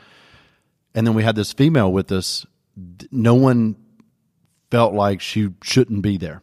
And 0.93 1.05
then 1.05 1.13
we 1.13 1.23
had 1.23 1.35
this 1.35 1.53
female 1.53 1.91
with 1.91 2.11
us. 2.11 2.45
No 3.11 3.35
one 3.35 3.75
felt 4.71 4.93
like 4.93 5.21
she 5.21 5.49
shouldn't 5.63 6.01
be 6.01 6.17
there. 6.17 6.41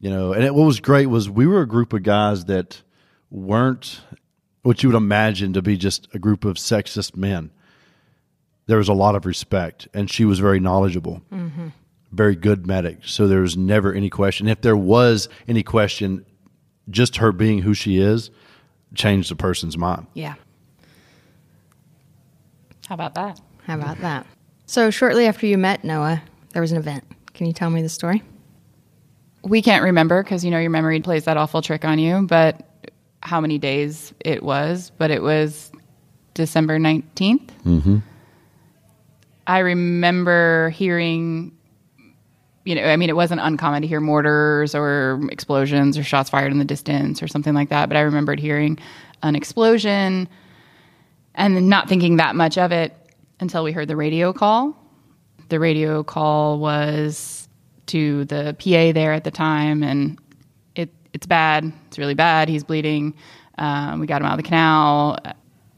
You 0.00 0.10
know, 0.10 0.32
and 0.32 0.44
it, 0.44 0.54
what 0.54 0.64
was 0.64 0.80
great 0.80 1.06
was 1.06 1.28
we 1.28 1.46
were 1.46 1.62
a 1.62 1.66
group 1.66 1.92
of 1.92 2.02
guys 2.02 2.44
that 2.44 2.82
weren't 3.30 4.00
what 4.62 4.82
you 4.82 4.88
would 4.90 4.96
imagine 4.96 5.52
to 5.54 5.62
be 5.62 5.76
just 5.76 6.08
a 6.14 6.18
group 6.18 6.44
of 6.44 6.56
sexist 6.56 7.16
men. 7.16 7.50
There 8.66 8.78
was 8.78 8.88
a 8.88 8.94
lot 8.94 9.16
of 9.16 9.26
respect, 9.26 9.88
and 9.94 10.10
she 10.10 10.24
was 10.24 10.38
very 10.38 10.60
knowledgeable, 10.60 11.22
mm-hmm. 11.32 11.68
very 12.12 12.36
good 12.36 12.66
medic. 12.66 12.98
So 13.02 13.26
there 13.26 13.40
was 13.40 13.56
never 13.56 13.92
any 13.92 14.10
question. 14.10 14.46
If 14.46 14.60
there 14.60 14.76
was 14.76 15.28
any 15.48 15.62
question, 15.62 16.26
just 16.90 17.16
her 17.16 17.32
being 17.32 17.60
who 17.60 17.74
she 17.74 17.98
is 17.98 18.30
changed 18.94 19.30
the 19.30 19.36
person's 19.36 19.76
mind. 19.76 20.06
Yeah. 20.14 20.34
How 22.88 22.94
about 22.94 23.14
that? 23.14 23.40
How 23.64 23.74
about 23.74 23.98
that? 23.98 24.26
So 24.66 24.90
shortly 24.90 25.26
after 25.26 25.46
you 25.46 25.58
met 25.58 25.84
Noah, 25.84 26.22
there 26.52 26.62
was 26.62 26.72
an 26.72 26.78
event. 26.78 27.04
Can 27.34 27.46
you 27.46 27.52
tell 27.52 27.70
me 27.70 27.82
the 27.82 27.88
story? 27.88 28.22
We 29.42 29.62
can't 29.62 29.84
remember 29.84 30.22
because 30.22 30.44
you 30.44 30.50
know 30.50 30.58
your 30.58 30.70
memory 30.70 31.00
plays 31.00 31.24
that 31.24 31.36
awful 31.36 31.62
trick 31.62 31.84
on 31.84 31.98
you, 31.98 32.22
but 32.22 32.64
how 33.22 33.40
many 33.40 33.58
days 33.58 34.12
it 34.20 34.42
was, 34.42 34.90
but 34.96 35.10
it 35.10 35.22
was 35.22 35.70
December 36.34 36.78
19th. 36.78 37.48
Mm-hmm. 37.64 37.98
I 39.46 39.58
remember 39.58 40.70
hearing, 40.70 41.56
you 42.68 42.74
know, 42.74 42.84
I 42.84 42.96
mean, 42.96 43.08
it 43.08 43.16
wasn't 43.16 43.40
uncommon 43.40 43.80
to 43.80 43.88
hear 43.88 43.98
mortars 43.98 44.74
or 44.74 45.22
explosions 45.32 45.96
or 45.96 46.04
shots 46.04 46.28
fired 46.28 46.52
in 46.52 46.58
the 46.58 46.66
distance 46.66 47.22
or 47.22 47.26
something 47.26 47.54
like 47.54 47.70
that, 47.70 47.88
but 47.88 47.96
I 47.96 48.02
remembered 48.02 48.38
hearing 48.38 48.78
an 49.22 49.34
explosion 49.34 50.28
and 51.34 51.68
not 51.70 51.88
thinking 51.88 52.18
that 52.18 52.36
much 52.36 52.58
of 52.58 52.70
it 52.70 52.94
until 53.40 53.64
we 53.64 53.72
heard 53.72 53.88
the 53.88 53.96
radio 53.96 54.34
call. 54.34 54.76
The 55.48 55.58
radio 55.58 56.04
call 56.04 56.58
was 56.58 57.48
to 57.86 58.26
the 58.26 58.54
PA 58.58 58.92
there 58.92 59.14
at 59.14 59.24
the 59.24 59.30
time, 59.30 59.82
and 59.82 60.18
it 60.74 60.90
it's 61.14 61.26
bad. 61.26 61.72
It's 61.86 61.96
really 61.96 62.12
bad. 62.12 62.50
He's 62.50 62.64
bleeding. 62.64 63.14
Um, 63.56 63.98
we 63.98 64.06
got 64.06 64.20
him 64.20 64.26
out 64.26 64.32
of 64.32 64.44
the 64.44 64.48
canal, 64.48 65.16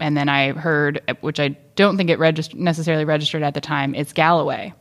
and 0.00 0.16
then 0.16 0.28
I 0.28 0.50
heard, 0.54 1.00
which 1.20 1.38
I 1.38 1.50
don't 1.76 1.96
think 1.96 2.10
it 2.10 2.18
regist- 2.18 2.56
necessarily 2.56 3.04
registered 3.04 3.44
at 3.44 3.54
the 3.54 3.60
time. 3.60 3.94
It's 3.94 4.12
Galloway. 4.12 4.74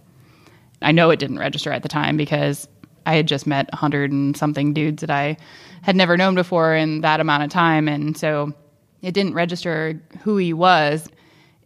I 0.82 0.92
know 0.92 1.10
it 1.10 1.20
didn't 1.20 1.40
register 1.40 1.72
at 1.72 1.84
the 1.84 1.90
time 1.90 2.18
because 2.18 2.68
I 3.06 3.16
had 3.16 3.28
just 3.28 3.48
met 3.48 3.70
a 3.74 3.76
hundred 3.76 4.12
and 4.12 4.36
something 4.36 4.74
dudes 4.74 5.02
that 5.02 5.10
I 5.10 5.38
had 5.82 5.96
never 5.96 6.18
known 6.18 6.36
before 6.36 6.76
in 6.76 7.02
that 7.02 7.20
amount 7.20 7.44
of 7.44 7.50
time, 7.50 7.88
and 7.88 8.18
so 8.18 8.54
it 9.02 9.14
didn't 9.14 9.34
register 9.34 10.00
who 10.22 10.38
he 10.38 10.54
was, 10.54 11.10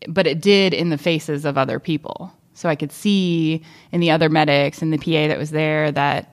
but 0.07 0.27
it 0.27 0.41
did 0.41 0.73
in 0.73 0.89
the 0.89 0.97
faces 0.97 1.45
of 1.45 1.57
other 1.57 1.79
people. 1.79 2.31
So 2.53 2.69
I 2.69 2.75
could 2.75 2.91
see 2.91 3.63
in 3.91 3.99
the 3.99 4.11
other 4.11 4.29
medics 4.29 4.81
and 4.81 4.93
the 4.93 4.97
PA 4.97 5.27
that 5.27 5.37
was 5.37 5.51
there 5.51 5.91
that 5.91 6.29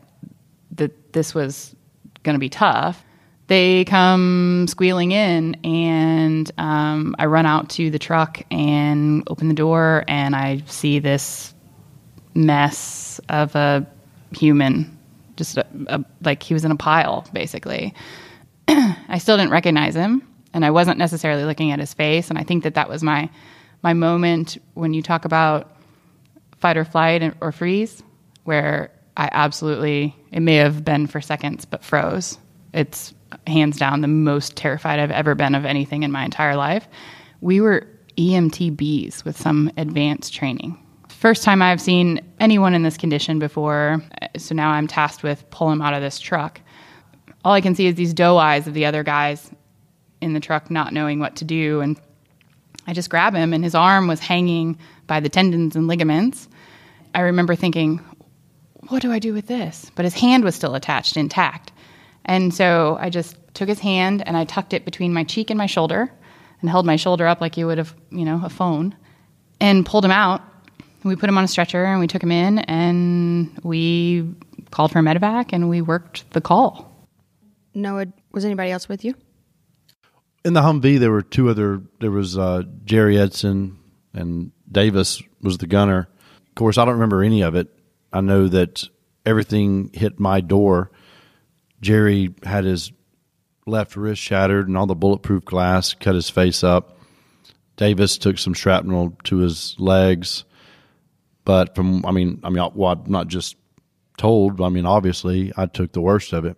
that 0.73 1.13
this 1.13 1.35
was 1.35 1.75
going 2.23 2.35
to 2.35 2.41
be 2.41 2.49
tough. 2.49 3.05
They 3.49 3.85
come 3.87 4.67
squealing 4.69 5.11
in, 5.11 5.57
and 5.65 6.51
um, 6.57 7.17
I 7.19 7.27
run 7.27 7.47
out 7.47 7.69
to 7.71 7.91
the 7.91 7.99
truck 7.99 8.43
and 8.53 9.25
open 9.27 9.49
the 9.49 9.55
door, 9.55 10.05
and 10.07 10.37
I 10.37 10.63
see 10.67 11.01
this 11.01 11.53
mess 12.35 13.21
of 13.29 13.55
a 13.55 13.87
human, 14.33 14.97
just 15.37 15.57
a, 15.57 15.67
a, 15.89 16.05
like 16.23 16.43
he 16.43 16.55
was 16.55 16.65
in 16.65 16.71
a 16.71 16.77
pile, 16.77 17.27
basically. 17.33 17.95
I 18.69 19.19
still 19.19 19.37
didn't 19.37 19.53
recognize 19.53 19.95
him 19.95 20.27
and 20.53 20.65
I 20.65 20.71
wasn't 20.71 20.99
necessarily 20.99 21.45
looking 21.45 21.71
at 21.71 21.79
his 21.79 21.95
face. 21.95 22.29
And 22.31 22.39
I 22.39 22.43
think 22.43 22.65
that 22.65 22.75
that 22.75 22.89
was 22.89 23.03
my 23.03 23.29
my 23.83 23.95
moment 23.95 24.59
when 24.75 24.93
you 24.93 25.03
talk 25.03 25.25
about 25.25 25.77
fight 26.59 26.77
or 26.77 26.85
flight 26.85 27.35
or 27.41 27.51
freeze, 27.53 28.03
where 28.45 28.91
I 29.17 29.29
absolutely 29.33 30.15
it 30.33 30.41
may 30.41 30.57
have 30.57 30.85
been 30.85 31.07
for 31.07 31.21
seconds, 31.21 31.65
but 31.65 31.85
froze. 31.85 32.39
It's 32.73 33.15
hands 33.47 33.79
down 33.79 34.01
the 34.01 34.09
most 34.09 34.57
terrified 34.57 34.99
I've 34.99 35.11
ever 35.11 35.35
been 35.35 35.55
of 35.55 35.65
anything 35.65 36.03
in 36.03 36.13
my 36.13 36.25
entire 36.25 36.57
life. 36.57 36.89
We 37.41 37.61
were 37.61 37.87
EMTBs 38.17 39.25
with 39.25 39.41
some 39.41 39.71
advanced 39.77 40.35
training. 40.35 40.79
First 41.21 41.45
time 41.45 41.61
I've 41.61 41.83
seen 41.83 42.23
anyone 42.41 42.73
in 42.73 42.83
this 42.83 42.97
condition 42.97 43.39
before, 43.39 44.03
so 44.39 44.55
now 44.55 44.71
I'm 44.71 44.87
tasked 44.87 45.23
with 45.23 45.45
pulling 45.51 45.75
him 45.75 45.83
out 45.83 45.93
of 45.93 46.01
this 46.01 46.19
truck. 46.19 46.63
All 47.45 47.53
I 47.53 47.61
can 47.61 47.75
see 47.75 47.87
is 47.87 47.95
these 47.95 48.15
doe 48.15 48.39
eyes 48.39 48.67
of 48.67 48.73
the 48.73 48.87
other 48.87 49.03
guys 49.03 49.51
in 50.23 50.33
the 50.33 50.41
truck 50.41 50.71
not 50.71 50.95
knowing 50.95 51.21
what 51.21 51.37
to 51.37 51.45
do 51.45 51.83
and 51.83 52.01
I 52.87 52.95
just 52.95 53.11
grab 53.11 53.35
him 53.35 53.53
and 53.53 53.63
his 53.63 53.75
arm 53.75 54.07
was 54.07 54.19
hanging 54.19 54.79
by 55.07 55.21
the 55.21 55.29
tendons 55.29 55.77
and 55.77 55.87
ligaments. 55.87 56.49
I 57.15 57.21
remember 57.21 57.55
thinking, 57.55 57.99
what 58.89 59.03
do 59.03 59.13
I 59.13 59.19
do 59.19 59.35
with 59.35 59.47
this? 59.47 59.93
But 59.95 60.07
his 60.07 60.15
hand 60.15 60.43
was 60.43 60.55
still 60.55 60.75
attached 60.75 61.19
intact. 61.19 61.71
And 62.25 62.55
so 62.55 62.97
I 62.99 63.11
just 63.11 63.37
took 63.53 63.69
his 63.69 63.81
hand 63.81 64.27
and 64.27 64.39
I 64.39 64.47
tucked 64.47 64.73
it 64.73 64.87
between 64.87 65.13
my 65.13 65.25
cheek 65.25 65.51
and 65.51 65.59
my 65.59 65.67
shoulder 65.67 66.11
and 66.63 66.71
held 66.71 66.87
my 66.87 66.97
shoulder 66.97 67.27
up 67.27 67.43
like 67.43 67.59
you 67.59 67.67
would 67.67 67.77
have, 67.77 67.95
you 68.11 68.25
know, 68.25 68.41
a 68.43 68.49
phone 68.49 68.97
and 69.61 69.85
pulled 69.85 70.07
him 70.07 70.13
out. 70.13 70.41
We 71.03 71.17
put 71.17 71.29
him 71.29 71.39
on 71.39 71.45
a 71.45 71.49
stretcher 71.49 71.85
and 71.85 72.01
we 72.01 72.07
took 72.07 72.23
him 72.23 72.33
in 72.33 72.59
and 72.61 73.59
we 73.63 74.35
called 74.71 74.93
for 74.93 74.99
a 74.99 75.03
medevac 75.03 75.51
and 75.53 75.69
we 75.69 75.81
worked 75.81 76.31
the 76.33 76.41
call. 76.41 76.91
Noah, 77.75 78.07
was 78.33 78.45
anybody 78.45 78.71
else 78.71 78.89
with 78.89 79.05
you? 79.05 79.15
in 80.45 80.55
the 80.55 80.61
Humvee, 80.61 80.99
there 80.99 81.11
were 81.11 81.23
two 81.23 81.49
other. 81.49 81.83
There 82.01 82.11
was 82.11 82.39
uh, 82.39 82.63
Jerry 82.85 83.19
Edson 83.19 83.79
and 84.13 84.53
Davis 84.71 85.23
was 85.43 85.59
the 85.59 85.67
gunner. 85.67 86.09
Of 86.49 86.55
course, 86.55 86.79
I 86.79 86.85
don't 86.85 86.95
remember 86.95 87.23
any 87.23 87.43
of 87.43 87.55
it. 87.55 87.69
I 88.13 88.21
know 88.21 88.49
that 88.49 88.85
everything 89.25 89.91
hit 89.93 90.19
my 90.19 90.41
door. 90.41 90.91
Jerry 91.81 92.35
had 92.43 92.65
his 92.65 92.93
left 93.67 93.97
wrist 93.97 94.21
shattered 94.21 94.69
and 94.69 94.77
all 94.77 94.87
the 94.87 94.95
bulletproof 94.95 95.45
glass 95.45 95.95
cut 95.95 96.15
his 96.15 96.31
face 96.31 96.65
up. 96.65 96.99
Davis 97.77 98.19
took 98.19 98.39
some 98.39 98.53
shrapnel 98.53 99.17
to 99.25 99.39
his 99.39 99.77
legs, 99.79 100.45
but 101.45 101.75
from 101.75 102.05
I 102.05 102.13
mean, 102.13 102.41
I 102.45 102.51
mean, 102.51 102.71
well, 102.75 102.93
I'm 102.93 103.11
not 103.11 103.29
just 103.29 103.57
told. 104.19 104.61
I 104.61 104.69
mean, 104.69 104.87
obviously, 104.87 105.53
I 105.57 105.67
took 105.67 105.93
the 105.93 106.01
worst 106.01 106.33
of 106.33 106.45
it. 106.45 106.57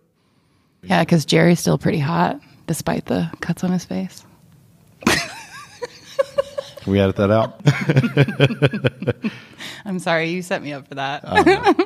Yeah, 0.83 1.01
because 1.01 1.25
Jerry's 1.25 1.59
still 1.59 1.77
pretty 1.77 1.99
hot 1.99 2.39
despite 2.67 3.05
the 3.05 3.31
cuts 3.41 3.63
on 3.63 3.71
his 3.71 3.85
face. 3.85 4.25
Can 6.83 6.91
we 6.91 6.99
edit 6.99 7.15
that 7.15 7.31
out? 7.31 7.61
I'm 9.85 9.99
sorry, 9.99 10.31
you 10.31 10.41
set 10.41 10.61
me 10.61 10.73
up 10.73 10.85
for 10.89 10.95
that. 10.95 11.21
Uh, 11.23 11.73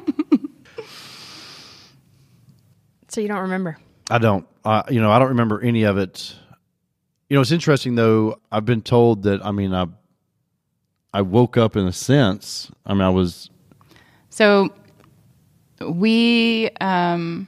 so 3.08 3.22
you 3.22 3.28
don't 3.28 3.42
remember? 3.42 3.78
I 4.10 4.18
don't. 4.18 4.48
Uh, 4.66 4.82
you 4.90 5.00
know, 5.00 5.12
I 5.12 5.20
don't 5.20 5.30
remember 5.30 5.62
any 5.62 5.84
of 5.84 6.00
it. 6.00 6.34
You 7.30 7.36
know, 7.36 7.42
it's 7.42 7.52
interesting 7.52 7.94
though. 7.94 8.42
I've 8.52 8.66
been 8.66 8.82
told 8.82 9.22
that. 9.24 9.46
I 9.46 9.52
mean, 9.52 9.72
I 9.72 9.86
I 11.18 11.22
woke 11.22 11.58
up 11.58 11.76
in 11.76 11.88
a 11.88 11.92
sense. 11.92 12.72
I 12.86 12.94
mean, 12.94 13.02
I 13.02 13.10
was. 13.10 13.50
So 14.30 14.70
we 15.82 16.70
um, 16.80 17.48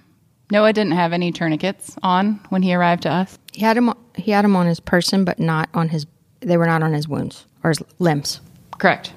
Noah 0.50 0.74
didn't 0.74 0.94
have 0.94 1.14
any 1.14 1.32
tourniquets 1.32 1.96
on 2.02 2.40
when 2.50 2.64
he 2.64 2.74
arrived 2.74 3.04
to 3.04 3.12
us. 3.12 3.38
He 3.54 3.62
had 3.62 3.78
him. 3.78 3.94
He 4.16 4.32
had 4.32 4.44
him 4.44 4.56
on 4.56 4.66
his 4.66 4.80
person, 4.80 5.24
but 5.24 5.38
not 5.38 5.70
on 5.76 5.88
his. 5.88 6.08
They 6.40 6.58
were 6.58 6.66
not 6.66 6.82
on 6.82 6.94
his 6.94 7.08
wounds 7.08 7.46
or 7.64 7.70
his 7.70 7.84
limbs. 8.00 8.42
Correct. 8.80 9.14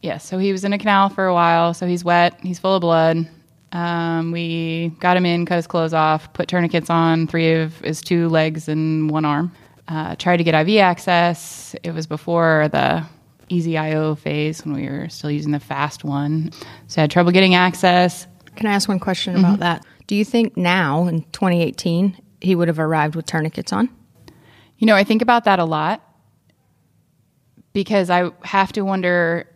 Yes. 0.00 0.26
So 0.26 0.36
he 0.36 0.50
was 0.50 0.64
in 0.64 0.72
a 0.72 0.78
canal 0.78 1.08
for 1.08 1.26
a 1.26 1.34
while. 1.34 1.72
So 1.72 1.86
he's 1.86 2.02
wet. 2.02 2.40
He's 2.42 2.58
full 2.58 2.74
of 2.74 2.80
blood. 2.80 3.30
Um, 3.70 4.32
we 4.32 4.88
got 4.98 5.16
him 5.16 5.26
in, 5.26 5.46
cut 5.46 5.54
his 5.56 5.68
clothes 5.68 5.94
off, 5.94 6.32
put 6.32 6.48
tourniquets 6.48 6.90
on 6.90 7.28
three 7.28 7.52
of 7.52 7.78
his 7.78 8.00
two 8.00 8.28
legs 8.30 8.66
and 8.66 9.12
one 9.12 9.24
arm. 9.24 9.52
Uh, 9.86 10.16
tried 10.16 10.38
to 10.38 10.44
get 10.44 10.56
IV 10.68 10.80
access. 10.80 11.76
It 11.84 11.92
was 11.92 12.08
before 12.08 12.68
the 12.72 13.06
EZ-IO 13.52 14.14
phase 14.14 14.64
when 14.64 14.74
we 14.74 14.88
were 14.88 15.08
still 15.08 15.30
using 15.30 15.52
the 15.52 15.58
FAST1. 15.58 16.54
So 16.86 17.00
I 17.00 17.02
had 17.02 17.10
trouble 17.10 17.32
getting 17.32 17.54
access. 17.54 18.26
Can 18.56 18.66
I 18.66 18.72
ask 18.72 18.88
one 18.88 18.98
question 18.98 19.34
mm-hmm. 19.34 19.44
about 19.44 19.58
that? 19.60 19.86
Do 20.06 20.16
you 20.16 20.24
think 20.24 20.56
now 20.56 21.06
in 21.06 21.22
2018 21.32 22.16
he 22.40 22.54
would 22.54 22.68
have 22.68 22.78
arrived 22.78 23.14
with 23.14 23.26
tourniquets 23.26 23.72
on? 23.72 23.88
You 24.78 24.86
know, 24.86 24.96
I 24.96 25.04
think 25.04 25.22
about 25.22 25.44
that 25.44 25.58
a 25.58 25.64
lot 25.64 26.02
because 27.72 28.10
I 28.10 28.30
have 28.42 28.72
to 28.72 28.82
wonder 28.82 29.48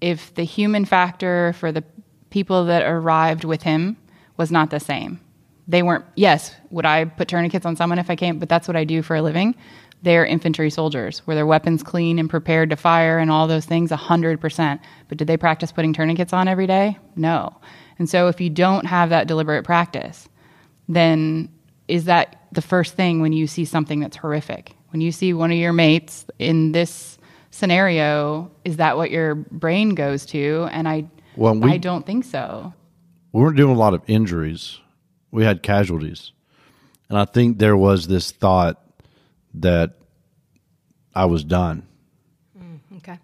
if 0.00 0.34
the 0.34 0.44
human 0.44 0.84
factor 0.84 1.52
for 1.54 1.70
the 1.72 1.84
people 2.30 2.64
that 2.66 2.82
arrived 2.82 3.44
with 3.44 3.62
him 3.62 3.96
was 4.36 4.50
not 4.50 4.70
the 4.70 4.80
same. 4.80 5.20
They 5.68 5.82
weren't, 5.82 6.04
yes, 6.16 6.54
would 6.70 6.86
I 6.86 7.04
put 7.04 7.28
tourniquets 7.28 7.66
on 7.66 7.76
someone 7.76 7.98
if 7.98 8.10
I 8.10 8.16
came? 8.16 8.38
But 8.38 8.48
that's 8.48 8.66
what 8.66 8.76
I 8.76 8.84
do 8.84 9.02
for 9.02 9.14
a 9.14 9.22
living. 9.22 9.54
They're 10.02 10.24
infantry 10.24 10.70
soldiers. 10.70 11.26
Were 11.26 11.34
their 11.34 11.46
weapons 11.46 11.82
clean 11.82 12.18
and 12.18 12.28
prepared 12.30 12.70
to 12.70 12.76
fire 12.76 13.18
and 13.18 13.30
all 13.30 13.46
those 13.46 13.66
things? 13.66 13.90
100%. 13.90 14.80
But 15.08 15.18
did 15.18 15.28
they 15.28 15.36
practice 15.36 15.72
putting 15.72 15.92
tourniquets 15.92 16.32
on 16.32 16.48
every 16.48 16.66
day? 16.66 16.96
No. 17.16 17.56
And 17.98 18.08
so 18.08 18.28
if 18.28 18.40
you 18.40 18.48
don't 18.48 18.86
have 18.86 19.10
that 19.10 19.26
deliberate 19.26 19.64
practice, 19.64 20.28
then 20.88 21.50
is 21.86 22.06
that 22.06 22.46
the 22.52 22.62
first 22.62 22.94
thing 22.94 23.20
when 23.20 23.32
you 23.34 23.46
see 23.46 23.64
something 23.66 24.00
that's 24.00 24.16
horrific? 24.16 24.74
When 24.88 25.00
you 25.02 25.12
see 25.12 25.34
one 25.34 25.52
of 25.52 25.58
your 25.58 25.72
mates 25.74 26.24
in 26.38 26.72
this 26.72 27.18
scenario, 27.50 28.50
is 28.64 28.78
that 28.78 28.96
what 28.96 29.10
your 29.10 29.34
brain 29.34 29.90
goes 29.94 30.24
to? 30.26 30.66
And 30.72 30.88
I, 30.88 31.04
Well, 31.36 31.54
we- 31.54 31.70
I 31.70 31.76
don't 31.76 32.06
think 32.06 32.24
so. 32.24 32.72
we 33.32 33.42
weren't 33.42 33.56
doing 33.56 33.74
a 33.74 33.78
lot 33.78 33.92
of 33.94 34.02
injuries. 34.06 34.78
We 35.30 35.44
had 35.44 35.62
casualties. 35.62 36.32
And 37.08 37.18
I 37.18 37.24
think 37.26 37.58
there 37.58 37.76
was 37.76 38.06
this 38.08 38.30
thought 38.30 38.80
that 39.54 39.98
I 41.14 41.26
was 41.26 41.44
done. 41.44 41.86
Mm, 42.58 42.80
okay. 42.98 43.18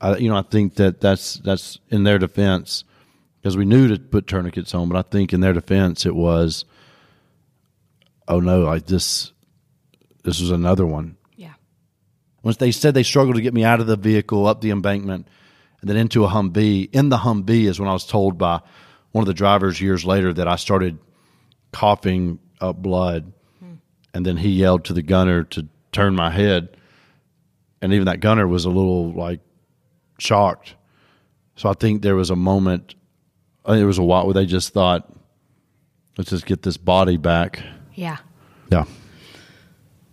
I, 0.00 0.16
you 0.16 0.28
know, 0.28 0.36
I 0.36 0.42
think 0.42 0.76
that 0.76 1.00
that's 1.00 1.34
that's 1.36 1.78
in 1.90 2.04
their 2.04 2.18
defense 2.18 2.84
because 3.44 3.56
we 3.56 3.64
knew 3.66 3.88
to 3.88 3.98
put 3.98 4.26
tourniquets 4.26 4.74
on, 4.74 4.88
but 4.88 4.96
I 4.96 5.02
think 5.02 5.32
in 5.34 5.40
their 5.40 5.52
defense 5.52 6.06
it 6.06 6.14
was, 6.14 6.64
oh 8.26 8.40
no, 8.40 8.62
like 8.62 8.86
this, 8.86 9.32
this 10.22 10.40
was 10.40 10.50
another 10.50 10.86
one. 10.86 11.18
Yeah. 11.36 11.52
Once 12.42 12.56
they 12.56 12.72
said 12.72 12.94
they 12.94 13.02
struggled 13.02 13.36
to 13.36 13.42
get 13.42 13.52
me 13.52 13.62
out 13.62 13.80
of 13.80 13.86
the 13.86 13.96
vehicle, 13.96 14.46
up 14.46 14.62
the 14.62 14.70
embankment, 14.70 15.28
and 15.82 15.90
then 15.90 15.98
into 15.98 16.24
a 16.24 16.28
Humvee. 16.28 16.88
In 16.94 17.10
the 17.10 17.18
Humvee 17.18 17.66
is 17.66 17.78
when 17.78 17.90
I 17.90 17.92
was 17.92 18.06
told 18.06 18.38
by 18.38 18.62
one 19.12 19.20
of 19.20 19.26
the 19.26 19.34
drivers 19.34 19.78
years 19.78 20.06
later 20.06 20.32
that 20.32 20.48
I 20.48 20.56
started 20.56 20.98
coughing 21.70 22.38
up 22.62 22.76
blood, 22.76 23.33
and 24.14 24.24
then 24.24 24.38
he 24.38 24.48
yelled 24.48 24.84
to 24.84 24.92
the 24.92 25.02
gunner 25.02 25.42
to 25.44 25.66
turn 25.92 26.14
my 26.14 26.30
head, 26.30 26.76
and 27.82 27.92
even 27.92 28.06
that 28.06 28.20
gunner 28.20 28.46
was 28.46 28.64
a 28.64 28.70
little 28.70 29.12
like 29.12 29.40
shocked. 30.18 30.76
So 31.56 31.68
I 31.68 31.74
think 31.74 32.02
there 32.02 32.16
was 32.16 32.30
a 32.30 32.36
moment, 32.36 32.94
I 33.64 33.70
think 33.70 33.80
there 33.80 33.86
was 33.86 33.98
a 33.98 34.04
while 34.04 34.24
where 34.24 34.34
they 34.34 34.46
just 34.46 34.72
thought, 34.72 35.12
let's 36.16 36.30
just 36.30 36.46
get 36.46 36.62
this 36.62 36.76
body 36.76 37.16
back. 37.16 37.62
Yeah. 37.94 38.18
Yeah. 38.70 38.84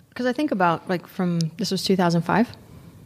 Because 0.10 0.25
I 0.25 0.34
think 0.34 0.51
about 0.51 0.89
like 0.89 1.08
from 1.08 1.39
this 1.58 1.72
was 1.72 1.84
2005. 1.84 2.50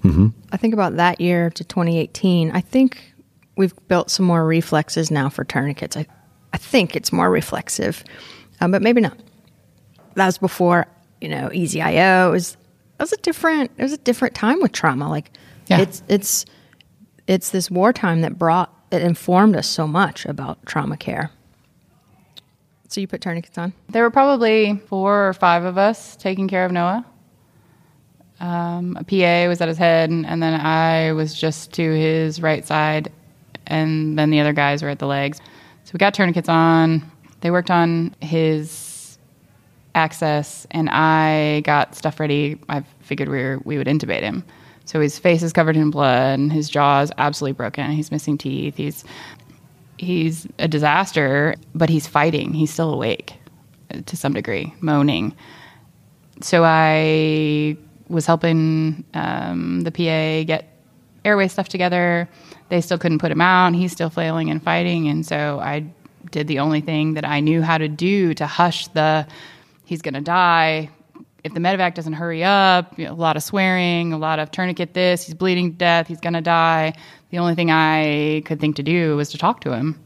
Mm-hmm. 0.04 0.28
I 0.52 0.58
think 0.58 0.74
about 0.74 0.98
that 0.98 1.22
year 1.22 1.50
to 1.50 1.64
2018. 1.64 2.52
I 2.52 2.62
think 2.62 3.14
we've 3.58 3.74
built 3.88 4.10
some 4.10 4.26
more 4.26 4.46
reflexes 4.46 5.12
now 5.12 5.30
for 5.30 5.44
tourniquets. 5.44 5.96
I, 5.96 6.06
I 6.54 6.58
think 6.58 6.96
it's 6.96 7.12
more 7.12 7.30
reflexive, 7.30 8.04
um, 8.62 8.72
but 8.72 8.82
maybe 8.82 9.02
not. 9.02 9.18
That 10.16 10.26
was 10.26 10.38
before 10.38 10.88
you 11.22 11.30
know 11.30 11.48
EZ-IO. 11.48 12.30
It 12.30 12.32
was 12.32 12.54
it 13.00 13.04
was 13.04 13.14
a 13.14 13.18
different 13.18 13.72
it 13.78 13.84
was 13.84 13.94
a 13.94 13.98
different 13.98 14.36
time 14.36 14.60
with 14.62 14.72
trauma. 14.72 15.10
Like 15.10 15.32
Yeah. 15.68 15.80
it's 15.82 16.02
it's 16.08 16.46
it's 17.28 17.50
this 17.50 17.70
wartime 17.72 18.22
that 18.22 18.38
brought 18.38 18.72
it 18.92 19.02
informed 19.02 19.56
us 19.56 19.68
so 19.68 19.88
much 19.88 20.26
about 20.26 20.66
trauma 20.66 20.96
care. 20.98 21.32
So 22.88 23.02
you 23.02 23.08
put 23.08 23.20
tourniquets 23.20 23.58
on. 23.58 23.74
There 23.90 24.04
were 24.04 24.12
probably 24.12 24.80
four 24.88 25.28
or 25.28 25.34
five 25.34 25.64
of 25.66 25.78
us 25.78 26.16
taking 26.16 26.48
care 26.48 26.66
of 26.66 26.72
Noah. 26.72 27.06
Um, 28.40 28.98
a 29.00 29.04
PA 29.04 29.48
was 29.50 29.60
at 29.62 29.68
his 29.68 29.78
head, 29.78 30.10
and, 30.10 30.26
and 30.26 30.44
then 30.44 30.60
I 30.60 31.14
was 31.14 31.34
just 31.34 31.72
to 31.74 31.92
his 31.94 32.42
right 32.42 32.66
side, 32.66 33.12
and 33.66 34.20
then 34.20 34.30
the 34.30 34.40
other 34.42 34.54
guys 34.54 34.84
were 34.84 34.90
at 34.90 35.00
the 35.00 35.08
legs. 35.08 35.40
So 35.86 35.92
we 35.94 35.98
got 35.98 36.14
tourniquets 36.14 36.50
on. 36.50 37.10
They 37.42 37.50
worked 37.50 37.72
on 37.72 38.14
his 38.22 38.70
access, 39.96 40.68
and 40.72 40.90
I 40.90 41.62
got 41.62 41.96
stuff 41.96 42.20
ready. 42.20 42.60
I 42.70 42.84
figured 43.00 43.30
we 43.30 43.42
were, 43.42 43.60
we 43.64 43.78
would 43.78 43.88
intubate 43.88 44.22
him. 44.22 44.44
So 44.86 45.02
his 45.02 45.18
face 45.18 45.42
is 45.42 45.52
covered 45.52 45.76
in 45.76 45.90
blood, 45.90 46.40
and 46.40 46.54
his 46.54 46.70
jaw 46.70 47.02
is 47.02 47.12
absolutely 47.18 47.54
broken. 47.54 47.92
He's 47.92 48.12
missing 48.12 48.38
teeth. 48.38 48.76
He's 48.76 49.04
he's 49.98 50.48
a 50.60 50.68
disaster, 50.68 51.56
but 51.74 51.90
he's 51.90 52.06
fighting. 52.06 52.54
He's 52.54 52.72
still 52.72 52.94
awake 52.94 53.34
to 54.06 54.18
some 54.18 54.34
degree, 54.34 54.74
moaning. 54.82 55.36
So 56.42 56.64
I 56.66 57.78
was 58.10 58.26
helping 58.26 59.04
um, 59.14 59.82
the 59.82 59.92
PA 59.92 60.46
get 60.46 60.78
airway 61.24 61.48
stuff 61.48 61.70
together. 61.70 62.30
They 62.70 62.82
still 62.82 62.98
couldn't 62.98 63.20
put 63.20 63.32
him 63.32 63.42
out. 63.42 63.74
He's 63.74 63.92
still 63.92 64.10
flailing 64.10 64.50
and 64.50 64.62
fighting. 64.62 65.08
And 65.08 65.26
so 65.26 65.60
I 65.60 65.86
did 66.32 66.48
the 66.48 66.60
only 66.60 66.82
thing 66.82 67.14
that 67.14 67.26
I 67.26 67.40
knew 67.40 67.62
how 67.62 67.78
to 67.78 67.88
do 67.88 68.34
to 68.36 68.46
hush 68.46 68.88
the 68.90 69.26
he's 69.86 70.02
going 70.02 70.14
to 70.16 70.22
die. 70.22 70.90
If 71.44 71.54
the 71.54 71.60
medevac 71.60 71.94
doesn't 71.94 72.14
hurry 72.14 72.44
up, 72.44 72.98
you 72.98 73.06
know, 73.06 73.14
a 73.14 73.16
lot 73.16 73.38
of 73.38 73.44
swearing, 73.44 74.14
a 74.14 74.18
lot 74.18 74.40
of 74.40 74.50
tourniquet 74.50 74.94
this, 74.94 75.26
he's 75.26 75.36
bleeding 75.36 75.72
to 75.72 75.78
death, 75.78 76.08
he's 76.08 76.20
going 76.20 76.34
to 76.34 76.42
die. 76.42 76.94
The 77.30 77.38
only 77.38 77.54
thing 77.54 77.70
I 77.70 78.42
could 78.46 78.60
think 78.60 78.78
to 78.78 78.84
do 78.84 79.16
was 79.16 79.30
to 79.30 79.38
talk 79.38 79.62
to 79.62 79.72
him. 79.72 80.00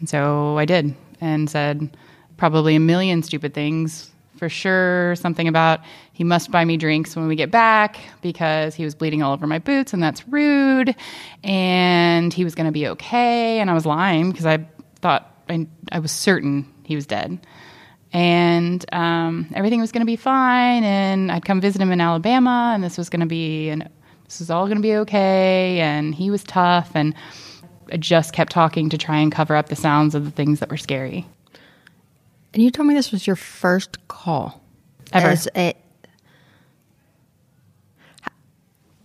And 0.00 0.08
so 0.08 0.58
I 0.58 0.66
did 0.66 0.94
and 1.20 1.48
said 1.48 1.96
probably 2.36 2.76
a 2.76 2.80
million 2.80 3.22
stupid 3.22 3.54
things. 3.54 4.10
For 4.36 4.50
sure, 4.50 5.14
something 5.16 5.48
about 5.48 5.80
he 6.12 6.22
must 6.22 6.50
buy 6.50 6.62
me 6.62 6.76
drinks 6.76 7.16
when 7.16 7.26
we 7.26 7.36
get 7.36 7.50
back 7.50 7.98
because 8.20 8.74
he 8.74 8.84
was 8.84 8.94
bleeding 8.94 9.22
all 9.22 9.32
over 9.32 9.46
my 9.46 9.58
boots 9.58 9.94
and 9.94 10.02
that's 10.02 10.28
rude. 10.28 10.94
And 11.42 12.34
he 12.34 12.44
was 12.44 12.54
going 12.54 12.66
to 12.66 12.72
be 12.72 12.86
okay. 12.88 13.60
And 13.60 13.70
I 13.70 13.72
was 13.72 13.86
lying 13.86 14.30
because 14.30 14.44
I 14.44 14.66
thought 15.00 15.34
I, 15.48 15.66
I 15.90 16.00
was 16.00 16.12
certain 16.12 16.70
he 16.84 16.94
was 16.94 17.06
dead. 17.06 17.46
And 18.16 18.82
um, 18.94 19.46
everything 19.54 19.78
was 19.78 19.92
going 19.92 20.00
to 20.00 20.06
be 20.06 20.16
fine. 20.16 20.84
And 20.84 21.30
I'd 21.30 21.44
come 21.44 21.60
visit 21.60 21.82
him 21.82 21.92
in 21.92 22.00
Alabama 22.00 22.72
and 22.74 22.82
this 22.82 22.96
was 22.96 23.10
going 23.10 23.20
to 23.20 23.26
be, 23.26 23.68
and 23.68 23.90
this 24.24 24.38
was 24.38 24.48
all 24.48 24.64
going 24.64 24.78
to 24.78 24.82
be 24.82 24.94
okay. 24.94 25.80
And 25.80 26.14
he 26.14 26.30
was 26.30 26.42
tough. 26.42 26.92
And 26.94 27.14
I 27.92 27.98
just 27.98 28.32
kept 28.32 28.52
talking 28.52 28.88
to 28.88 28.96
try 28.96 29.18
and 29.18 29.30
cover 29.30 29.54
up 29.54 29.68
the 29.68 29.76
sounds 29.76 30.14
of 30.14 30.24
the 30.24 30.30
things 30.30 30.60
that 30.60 30.70
were 30.70 30.78
scary. 30.78 31.26
And 32.54 32.62
you 32.62 32.70
told 32.70 32.88
me 32.88 32.94
this 32.94 33.12
was 33.12 33.26
your 33.26 33.36
first 33.36 34.08
call 34.08 34.62
Ever. 35.12 35.26
As 35.28 35.46
a, 35.54 35.74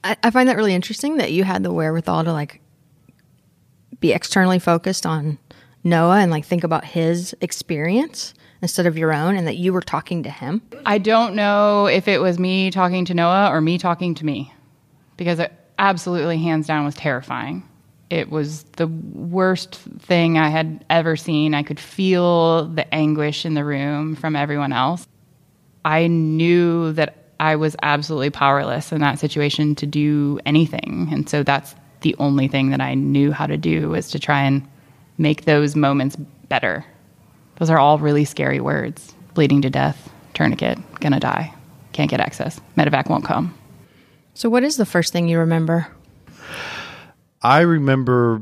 I, 0.05 0.15
I 0.23 0.31
find 0.31 0.47
that 0.47 0.55
really 0.55 0.73
interesting 0.73 1.17
that 1.17 1.33
you 1.33 1.43
had 1.43 1.63
the 1.63 1.73
wherewithal 1.73 2.23
to 2.23 2.31
like 2.31 2.61
be 3.99 4.13
externally 4.13 4.57
focused 4.57 5.05
on 5.05 5.37
Noah 5.83 6.19
and 6.19 6.31
like 6.31 6.45
think 6.45 6.63
about 6.63 6.85
his 6.85 7.35
experience 7.41 8.33
instead 8.61 8.85
of 8.85 8.97
your 8.97 9.11
own, 9.11 9.35
and 9.35 9.47
that 9.47 9.57
you 9.57 9.73
were 9.73 9.81
talking 9.81 10.21
to 10.23 10.29
him. 10.29 10.61
I 10.85 10.99
don't 10.99 11.33
know 11.33 11.87
if 11.87 12.07
it 12.07 12.21
was 12.21 12.37
me 12.37 12.69
talking 12.69 13.05
to 13.05 13.13
Noah 13.15 13.49
or 13.49 13.59
me 13.59 13.79
talking 13.79 14.13
to 14.15 14.25
me 14.25 14.53
because 15.17 15.39
it 15.39 15.51
absolutely, 15.79 16.37
hands 16.37 16.67
down, 16.67 16.85
was 16.85 16.93
terrifying. 16.93 17.63
It 18.11 18.29
was 18.29 18.63
the 18.75 18.87
worst 18.87 19.75
thing 19.99 20.37
I 20.37 20.49
had 20.49 20.85
ever 20.89 21.15
seen. 21.15 21.55
I 21.55 21.63
could 21.63 21.79
feel 21.79 22.65
the 22.65 22.93
anguish 22.93 23.45
in 23.45 23.55
the 23.55 23.65
room 23.65 24.15
from 24.15 24.35
everyone 24.35 24.73
else. 24.73 25.07
I 25.83 26.07
knew 26.07 26.91
that 26.93 27.17
I 27.39 27.55
was 27.55 27.75
absolutely 27.81 28.29
powerless 28.29 28.91
in 28.91 29.01
that 29.01 29.17
situation 29.17 29.73
to 29.75 29.87
do 29.87 30.39
anything. 30.45 31.09
And 31.11 31.27
so 31.27 31.41
that's 31.41 31.73
the 32.01 32.15
only 32.19 32.47
thing 32.47 32.69
that 32.69 32.81
I 32.81 32.93
knew 32.93 33.31
how 33.31 33.47
to 33.47 33.57
do 33.57 33.89
was 33.89 34.11
to 34.11 34.19
try 34.19 34.41
and 34.43 34.67
make 35.21 35.45
those 35.45 35.75
moments 35.75 36.15
better. 36.49 36.83
Those 37.57 37.69
are 37.69 37.77
all 37.77 37.99
really 37.99 38.25
scary 38.25 38.59
words. 38.59 39.13
Bleeding 39.33 39.61
to 39.61 39.69
death, 39.69 40.11
tourniquet, 40.33 40.79
gonna 40.99 41.19
die, 41.19 41.53
can't 41.93 42.09
get 42.09 42.19
access, 42.19 42.59
medevac 42.75 43.09
won't 43.09 43.23
come. 43.23 43.53
So, 44.33 44.49
what 44.49 44.63
is 44.63 44.77
the 44.77 44.85
first 44.85 45.13
thing 45.13 45.27
you 45.27 45.39
remember? 45.39 45.87
I 47.41 47.61
remember 47.61 48.41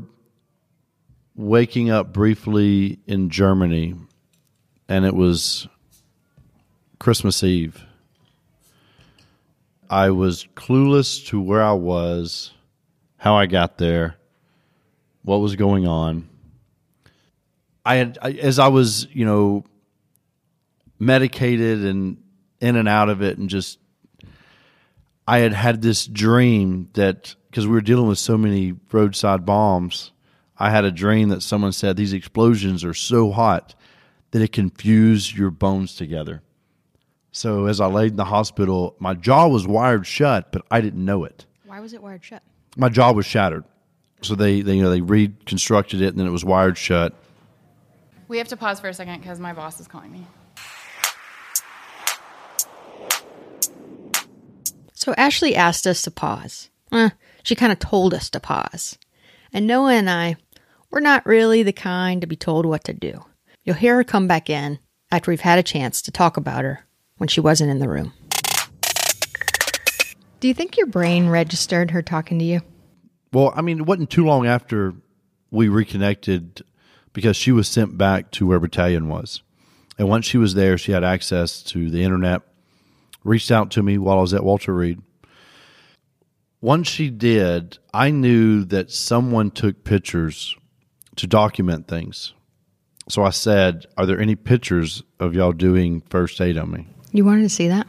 waking 1.36 1.90
up 1.90 2.12
briefly 2.12 2.98
in 3.06 3.30
Germany, 3.30 3.94
and 4.88 5.04
it 5.04 5.14
was 5.14 5.68
Christmas 6.98 7.44
Eve. 7.44 7.84
I 9.88 10.10
was 10.10 10.46
clueless 10.54 11.26
to 11.28 11.40
where 11.40 11.62
I 11.62 11.72
was, 11.72 12.52
how 13.16 13.36
I 13.36 13.46
got 13.46 13.78
there, 13.78 14.16
what 15.22 15.38
was 15.38 15.56
going 15.56 15.86
on. 15.86 16.29
I 17.84 17.96
had, 17.96 18.18
I, 18.20 18.32
as 18.32 18.58
I 18.58 18.68
was, 18.68 19.06
you 19.12 19.24
know, 19.24 19.64
medicated 20.98 21.84
and 21.84 22.22
in 22.60 22.76
and 22.76 22.88
out 22.88 23.08
of 23.08 23.22
it, 23.22 23.38
and 23.38 23.48
just 23.48 23.78
I 25.26 25.38
had 25.38 25.52
had 25.52 25.82
this 25.82 26.06
dream 26.06 26.90
that 26.94 27.34
because 27.50 27.66
we 27.66 27.72
were 27.72 27.80
dealing 27.80 28.06
with 28.08 28.18
so 28.18 28.36
many 28.36 28.74
roadside 28.92 29.44
bombs, 29.44 30.12
I 30.58 30.70
had 30.70 30.84
a 30.84 30.92
dream 30.92 31.30
that 31.30 31.42
someone 31.42 31.72
said 31.72 31.96
these 31.96 32.12
explosions 32.12 32.84
are 32.84 32.94
so 32.94 33.30
hot 33.30 33.74
that 34.30 34.42
it 34.42 34.52
can 34.52 34.70
fuse 34.70 35.34
your 35.34 35.50
bones 35.50 35.96
together. 35.96 36.42
So 37.32 37.66
as 37.66 37.80
I 37.80 37.86
laid 37.86 38.12
in 38.12 38.16
the 38.16 38.24
hospital, 38.24 38.96
my 38.98 39.14
jaw 39.14 39.48
was 39.48 39.66
wired 39.66 40.06
shut, 40.06 40.52
but 40.52 40.62
I 40.70 40.80
didn't 40.80 41.04
know 41.04 41.24
it. 41.24 41.46
Why 41.64 41.80
was 41.80 41.92
it 41.92 42.02
wired 42.02 42.24
shut? 42.24 42.42
My 42.76 42.88
jaw 42.88 43.12
was 43.12 43.26
shattered. 43.26 43.64
So 44.22 44.34
they, 44.34 44.60
they 44.60 44.74
you 44.74 44.82
know 44.82 44.90
they 44.90 45.00
reconstructed 45.00 46.02
it 46.02 46.08
and 46.08 46.18
then 46.18 46.26
it 46.26 46.30
was 46.30 46.44
wired 46.44 46.76
shut. 46.76 47.14
We 48.30 48.38
have 48.38 48.46
to 48.46 48.56
pause 48.56 48.78
for 48.78 48.86
a 48.86 48.94
second 48.94 49.22
because 49.22 49.40
my 49.40 49.52
boss 49.52 49.80
is 49.80 49.88
calling 49.88 50.12
me. 50.12 50.24
So 54.94 55.14
Ashley 55.16 55.56
asked 55.56 55.84
us 55.84 56.02
to 56.02 56.12
pause. 56.12 56.70
Eh, 56.92 57.10
she 57.42 57.56
kind 57.56 57.72
of 57.72 57.80
told 57.80 58.14
us 58.14 58.30
to 58.30 58.38
pause. 58.38 58.96
And 59.52 59.66
Noah 59.66 59.94
and 59.94 60.08
I, 60.08 60.36
we're 60.92 61.00
not 61.00 61.26
really 61.26 61.64
the 61.64 61.72
kind 61.72 62.20
to 62.20 62.28
be 62.28 62.36
told 62.36 62.66
what 62.66 62.84
to 62.84 62.92
do. 62.92 63.24
You'll 63.64 63.74
hear 63.74 63.96
her 63.96 64.04
come 64.04 64.28
back 64.28 64.48
in 64.48 64.78
after 65.10 65.32
we've 65.32 65.40
had 65.40 65.58
a 65.58 65.64
chance 65.64 66.00
to 66.02 66.12
talk 66.12 66.36
about 66.36 66.62
her 66.62 66.86
when 67.16 67.26
she 67.26 67.40
wasn't 67.40 67.72
in 67.72 67.80
the 67.80 67.88
room. 67.88 68.12
Do 70.38 70.46
you 70.46 70.54
think 70.54 70.76
your 70.76 70.86
brain 70.86 71.28
registered 71.28 71.90
her 71.90 72.00
talking 72.00 72.38
to 72.38 72.44
you? 72.44 72.60
Well, 73.32 73.52
I 73.56 73.62
mean, 73.62 73.80
it 73.80 73.86
wasn't 73.86 74.10
too 74.10 74.24
long 74.24 74.46
after 74.46 74.94
we 75.50 75.68
reconnected 75.68 76.62
because 77.12 77.36
she 77.36 77.52
was 77.52 77.68
sent 77.68 77.98
back 77.98 78.30
to 78.32 78.46
where 78.46 78.60
battalion 78.60 79.08
was. 79.08 79.42
And 79.98 80.08
once 80.08 80.26
she 80.26 80.38
was 80.38 80.54
there, 80.54 80.78
she 80.78 80.92
had 80.92 81.04
access 81.04 81.62
to 81.64 81.90
the 81.90 82.02
internet, 82.02 82.42
reached 83.24 83.50
out 83.50 83.70
to 83.72 83.82
me 83.82 83.98
while 83.98 84.18
I 84.18 84.22
was 84.22 84.34
at 84.34 84.44
Walter 84.44 84.74
Reed. 84.74 85.00
Once 86.60 86.88
she 86.88 87.10
did, 87.10 87.78
I 87.92 88.10
knew 88.10 88.64
that 88.64 88.90
someone 88.90 89.50
took 89.50 89.84
pictures 89.84 90.56
to 91.16 91.26
document 91.26 91.88
things. 91.88 92.34
So 93.08 93.24
I 93.24 93.30
said, 93.30 93.86
Are 93.96 94.06
there 94.06 94.20
any 94.20 94.36
pictures 94.36 95.02
of 95.18 95.34
y'all 95.34 95.52
doing 95.52 96.02
first 96.10 96.40
aid 96.40 96.56
on 96.56 96.70
me? 96.70 96.86
You 97.12 97.24
wanted 97.24 97.42
to 97.42 97.48
see 97.48 97.68
that? 97.68 97.86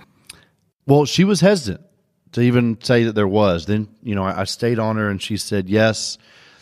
Well, 0.88 1.05
she 1.05 1.23
was 1.23 1.41
hesitant 1.41 1.86
to 2.31 2.41
even 2.41 2.81
say 2.81 3.03
that 3.03 3.13
there 3.13 3.27
was. 3.27 3.65
Then, 3.65 3.88
you 4.01 4.15
know, 4.15 4.23
I, 4.23 4.41
I 4.41 4.43
stayed 4.45 4.79
on 4.79 4.97
her 4.97 5.10
and 5.10 5.21
she 5.21 5.38
said, 5.38 5.69
Yes, 5.69 6.17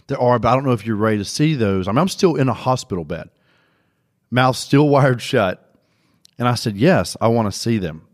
there 0.10 0.19
are, 0.19 0.38
but 0.39 0.50
I 0.50 0.56
don't 0.56 0.65
know 0.65 0.74
if 0.74 0.86
you're 0.86 0.95
ready 0.95 1.19
to 1.19 1.26
see 1.26 1.56
those. 1.56 1.88
I 1.88 1.91
mean, 1.91 2.00
I'm 2.00 2.10
still 2.10 2.36
in 2.36 2.50
a 2.50 2.54
hospital 2.54 3.06
bed, 3.06 3.30
mouth 4.30 4.58
still 4.58 4.89
wired 4.89 5.22
shut. 5.22 5.65
And 6.38 6.48
I 6.48 6.56
said, 6.56 6.78
Yes, 6.78 7.15
I 7.19 7.30
want 7.30 7.52
to 7.52 7.58
see 7.58 7.78
them. 7.78 8.08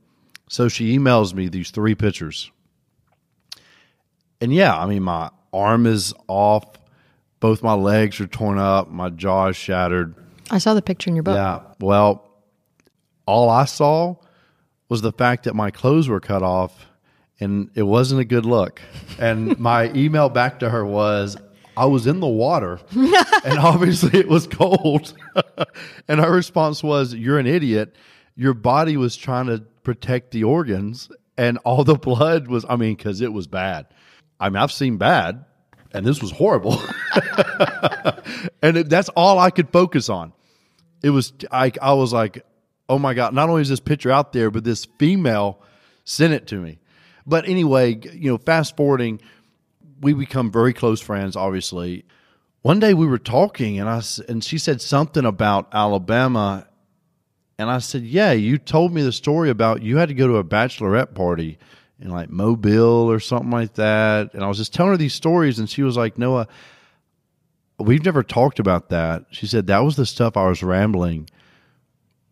So 0.50 0.68
she 0.68 0.98
emails 0.98 1.34
me 1.34 1.48
these 1.48 1.72
three 1.72 1.96
pictures. 1.96 2.52
And 4.40 4.54
yeah, 4.54 4.78
I 4.78 4.86
mean, 4.86 5.04
my 5.04 5.32
arm 5.54 5.86
is 5.86 6.14
off, 6.28 6.66
both 7.40 7.64
my 7.64 7.74
legs 7.74 8.20
are 8.20 8.28
torn 8.28 8.58
up, 8.58 8.90
my 8.90 9.10
jaw 9.10 9.48
is 9.48 9.56
shattered. 9.56 10.16
I 10.52 10.60
saw 10.60 10.74
the 10.74 10.82
picture 10.82 11.10
in 11.10 11.16
your 11.16 11.24
book. 11.24 11.36
Yeah. 11.36 11.62
Well, 11.80 12.30
all 13.26 13.50
I 13.50 13.66
saw 13.66 14.16
was 14.90 15.02
the 15.02 15.12
fact 15.12 15.46
that 15.46 15.56
my 15.56 15.72
clothes 15.72 16.08
were 16.08 16.20
cut 16.20 16.44
off 16.44 16.86
and 17.40 17.70
it 17.76 17.84
wasn't 17.84 18.22
a 18.22 18.26
good 18.26 18.46
look. 18.46 18.82
And 19.18 19.58
my 19.60 19.92
email 19.96 20.30
back 20.30 20.60
to 20.60 20.70
her 20.70 20.86
was, 20.86 21.38
I 21.78 21.86
was 21.86 22.08
in 22.08 22.20
the 22.20 22.28
water 22.28 22.80
and 22.92 23.60
obviously 23.60 24.20
it 24.20 24.28
was 24.28 24.48
cold. 24.48 25.14
and 26.08 26.20
her 26.20 26.32
response 26.32 26.84
was, 26.84 27.14
You're 27.14 27.40
an 27.40 27.48
idiot. 27.48 27.96
Your 28.36 28.54
body 28.54 28.98
was 28.98 29.16
trying 29.16 29.48
to 29.48 29.60
protect 29.84 30.32
the 30.32 30.44
organs 30.44 31.10
and 31.38 31.58
all 31.60 31.84
the 31.84 31.96
blood 31.96 32.48
was, 32.48 32.66
I 32.68 32.76
mean, 32.76 32.96
because 32.96 33.22
it 33.22 33.32
was 33.32 33.48
bad. 33.48 33.88
I 34.40 34.50
mean, 34.50 34.58
I've 34.58 34.72
seen 34.72 34.98
bad 34.98 35.46
and 35.94 36.06
this 36.06 36.22
was 36.22 36.32
horrible. 36.32 36.82
and 38.62 38.78
it, 38.78 38.90
that's 38.90 39.10
all 39.10 39.40
I 39.40 39.50
could 39.50 39.70
focus 39.70 40.10
on. 40.10 40.34
It 41.02 41.10
was, 41.12 41.34
I, 41.52 41.72
I 41.82 41.94
was 41.94 42.12
like, 42.12 42.46
oh 42.90 43.00
my 43.00 43.14
God, 43.14 43.34
not 43.34 43.50
only 43.50 43.62
is 43.62 43.70
this 43.70 43.80
picture 43.80 44.12
out 44.12 44.34
there, 44.34 44.52
but 44.52 44.64
this 44.64 44.86
female 44.98 45.62
sent 46.04 46.34
it 46.34 46.48
to 46.48 46.56
me. 46.56 46.80
But 47.26 47.48
anyway, 47.48 48.00
you 48.14 48.30
know, 48.30 48.38
fast 48.38 48.78
forwarding, 48.78 49.22
we 50.02 50.14
become 50.14 50.52
very 50.52 50.74
close 50.74 51.02
friends, 51.02 51.36
obviously. 51.36 52.06
One 52.62 52.80
day 52.80 52.94
we 52.94 53.06
were 53.06 53.20
talking 53.20 53.80
and 53.80 53.88
I 53.88 54.02
and 54.28 54.44
she 54.44 54.58
said 54.58 54.82
something 54.82 55.26
about 55.26 55.68
Alabama 55.72 56.68
and 57.58 57.70
I 57.70 57.80
said, 57.80 58.04
"Yeah, 58.04 58.32
you 58.32 58.58
told 58.58 58.94
me 58.94 59.02
the 59.02 59.12
story 59.12 59.50
about 59.50 59.82
you 59.84 59.98
had 59.98 60.10
to 60.10 60.16
go 60.16 60.28
to 60.28 60.38
a 60.38 60.44
bachelorette 60.44 61.14
party 61.14 61.58
in 62.00 62.10
like 62.10 62.30
Mobile 62.30 63.10
or 63.10 63.20
something 63.20 63.52
like 63.52 63.76
that." 63.76 64.34
And 64.34 64.44
I 64.44 64.48
was 64.48 64.58
just 64.58 64.74
telling 64.74 64.92
her 64.94 64.98
these 64.98 65.14
stories 65.14 65.60
and 65.60 65.70
she 65.70 65.84
was 65.84 65.96
like, 65.96 66.18
"Noah, 66.18 66.48
we've 67.80 68.04
never 68.04 68.24
talked 68.24 68.60
about 68.60 68.90
that." 68.90 69.26
She 69.32 69.48
said, 69.48 69.68
"That 69.68 69.84
was 69.84 69.96
the 69.96 70.06
stuff 70.06 70.36
I 70.36 70.48
was 70.48 70.64
rambling 70.64 71.30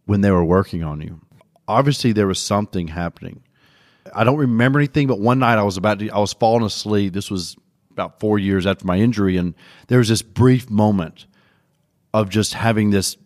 when 0.06 0.22
they 0.22 0.32
were 0.32 0.44
working 0.44 0.84
on 0.84 1.00
you." 1.00 1.22
Obviously 1.68 2.12
there 2.12 2.28
was 2.28 2.40
something 2.40 2.90
happening. 2.90 3.44
I 4.14 4.24
don't 4.24 4.38
remember 4.38 4.80
anything, 4.80 5.08
but 5.08 5.20
one 5.20 5.40
night 5.40 5.58
I 5.58 5.64
was 5.64 5.78
about 5.78 6.00
to, 6.00 6.10
I 6.10 6.20
was 6.20 6.34
falling 6.34 6.66
asleep. 6.66 7.14
This 7.14 7.32
was 7.32 7.56
about 7.92 8.20
four 8.20 8.40
years 8.40 8.66
after 8.66 8.86
my 8.86 8.98
injury, 8.98 9.38
and 9.38 9.54
there 9.88 10.00
was 10.00 10.10
this 10.10 10.22
brief 10.22 10.70
moment 10.70 11.26
of 12.14 12.30
just 12.30 12.54
having 12.54 12.90
this. 12.90 13.18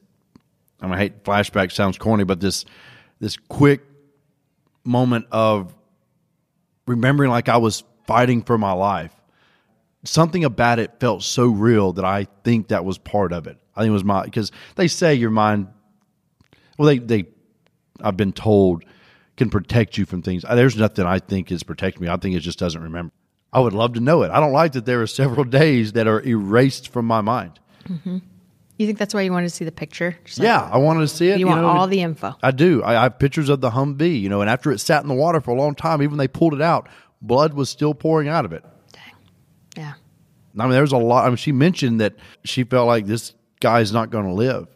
I, 0.82 0.86
mean, 0.86 0.94
I 0.94 0.98
hate 0.98 1.24
flashback 1.24 1.72
sounds 1.72 1.98
corny, 1.98 2.24
but 2.24 2.40
this 2.40 2.66
this 3.20 3.38
quick 3.38 3.82
moment 4.84 5.26
of 5.32 5.74
remembering 6.86 7.32
like 7.32 7.50
I 7.50 7.58
was 7.58 7.84
fighting 8.06 8.44
for 8.44 8.58
my 8.58 8.74
life. 8.74 9.14
Something 10.04 10.46
about 10.46 10.80
it 10.80 11.00
felt 11.00 11.24
so 11.24 11.48
real 11.48 11.94
that 11.94 12.06
I 12.06 12.28
think 12.44 12.70
that 12.70 12.86
was 12.86 12.98
part 12.98 13.34
of 13.34 13.48
it. 13.48 13.58
I 13.76 13.82
think 13.82 13.90
it 13.90 13.94
was 13.94 14.04
my 14.04 14.24
because 14.24 14.52
they 14.76 14.88
say 14.88 15.16
your 15.16 15.32
mind. 15.32 15.68
Well, 16.78 16.88
they 16.88 17.00
they 17.00 17.26
I've 18.02 18.16
been 18.16 18.34
told 18.34 18.84
can 19.38 19.50
protect 19.50 19.98
you 19.98 20.06
from 20.06 20.22
things. 20.22 20.44
There's 20.44 20.76
nothing 20.76 21.06
I 21.06 21.20
think 21.20 21.52
is 21.52 21.64
protecting 21.64 22.02
me. 22.04 22.10
I 22.10 22.18
think 22.18 22.36
it 22.36 22.42
just 22.42 22.60
doesn't 22.60 22.82
remember. 22.82 23.14
I 23.54 23.60
would 23.60 23.74
love 23.74 23.94
to 23.94 24.00
know 24.02 24.24
it. 24.24 24.32
I 24.32 24.40
don't 24.40 24.52
like 24.52 24.74
that 24.74 24.86
there 24.86 25.02
are 25.02 25.08
several 25.08 25.44
days 25.62 25.94
that 25.94 26.08
are 26.08 26.22
erased 26.22 26.90
from 26.90 27.06
my 27.06 27.22
mind. 27.22 27.60
Mm-hmm. 27.88 28.18
You 28.78 28.86
think 28.86 29.00
that's 29.00 29.14
why 29.14 29.22
you 29.22 29.32
wanted 29.32 29.50
to 29.50 29.56
see 29.56 29.66
the 29.66 29.72
picture? 29.72 30.18
Like, 30.38 30.46
yeah, 30.46 30.70
I 30.72 30.78
wanted 30.78 31.02
to 31.02 31.08
see 31.08 31.30
it. 31.30 31.40
You, 31.40 31.46
you 31.46 31.48
want 31.48 31.62
know, 31.62 31.68
all 31.68 31.88
the 31.88 32.02
info. 32.02 32.36
I 32.44 32.52
do. 32.52 32.84
I, 32.84 33.00
I, 33.00 33.04
have 33.04 33.18
pictures 33.18 33.50
of 33.50 33.62
the 33.62 33.72
Humvee, 33.72 34.22
you 34.22 34.30
know, 34.30 34.42
and 34.42 34.50
after 34.50 34.72
it 34.72 34.80
sat 34.80 35.02
in 35.02 35.08
the 35.08 35.16
water 35.16 35.42
for 35.42 35.52
a 35.52 35.56
long 35.56 35.74
time, 35.74 36.04
even 36.04 36.18
they 36.18 36.28
pulled 36.28 36.54
it 36.54 36.62
out, 36.62 36.88
blood 37.22 37.54
was 37.54 37.70
still 37.70 37.96
pouring 37.96 38.28
out 38.28 38.46
of 38.46 38.54
it. 38.54 38.64
Dang. 38.92 39.04
Yeah. 39.76 39.94
I 40.60 40.64
mean, 40.64 40.72
there's 40.72 40.92
a 40.92 40.98
lot. 40.98 41.26
I 41.26 41.30
mean, 41.30 41.38
she 41.38 41.52
mentioned 41.52 42.02
that 42.02 42.16
she 42.44 42.64
felt 42.64 42.88
like 42.88 43.08
this 43.08 43.34
guy's 43.62 43.92
not 43.92 44.12
going 44.12 44.26
to 44.26 44.34
live 44.34 44.68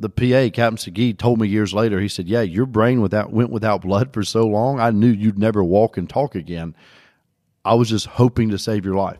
the 0.00 0.08
PA, 0.08 0.54
Captain 0.54 0.76
Segui, 0.76 1.16
told 1.18 1.40
me 1.40 1.48
years 1.48 1.74
later, 1.74 2.00
he 2.00 2.08
said, 2.08 2.28
Yeah, 2.28 2.42
your 2.42 2.66
brain 2.66 3.00
without 3.00 3.32
went 3.32 3.50
without 3.50 3.82
blood 3.82 4.12
for 4.12 4.22
so 4.22 4.46
long, 4.46 4.78
I 4.78 4.90
knew 4.90 5.08
you'd 5.08 5.38
never 5.38 5.62
walk 5.64 5.96
and 5.96 6.08
talk 6.08 6.34
again. 6.34 6.74
I 7.64 7.74
was 7.74 7.88
just 7.88 8.06
hoping 8.06 8.50
to 8.50 8.58
save 8.58 8.84
your 8.84 8.94
life. 8.94 9.18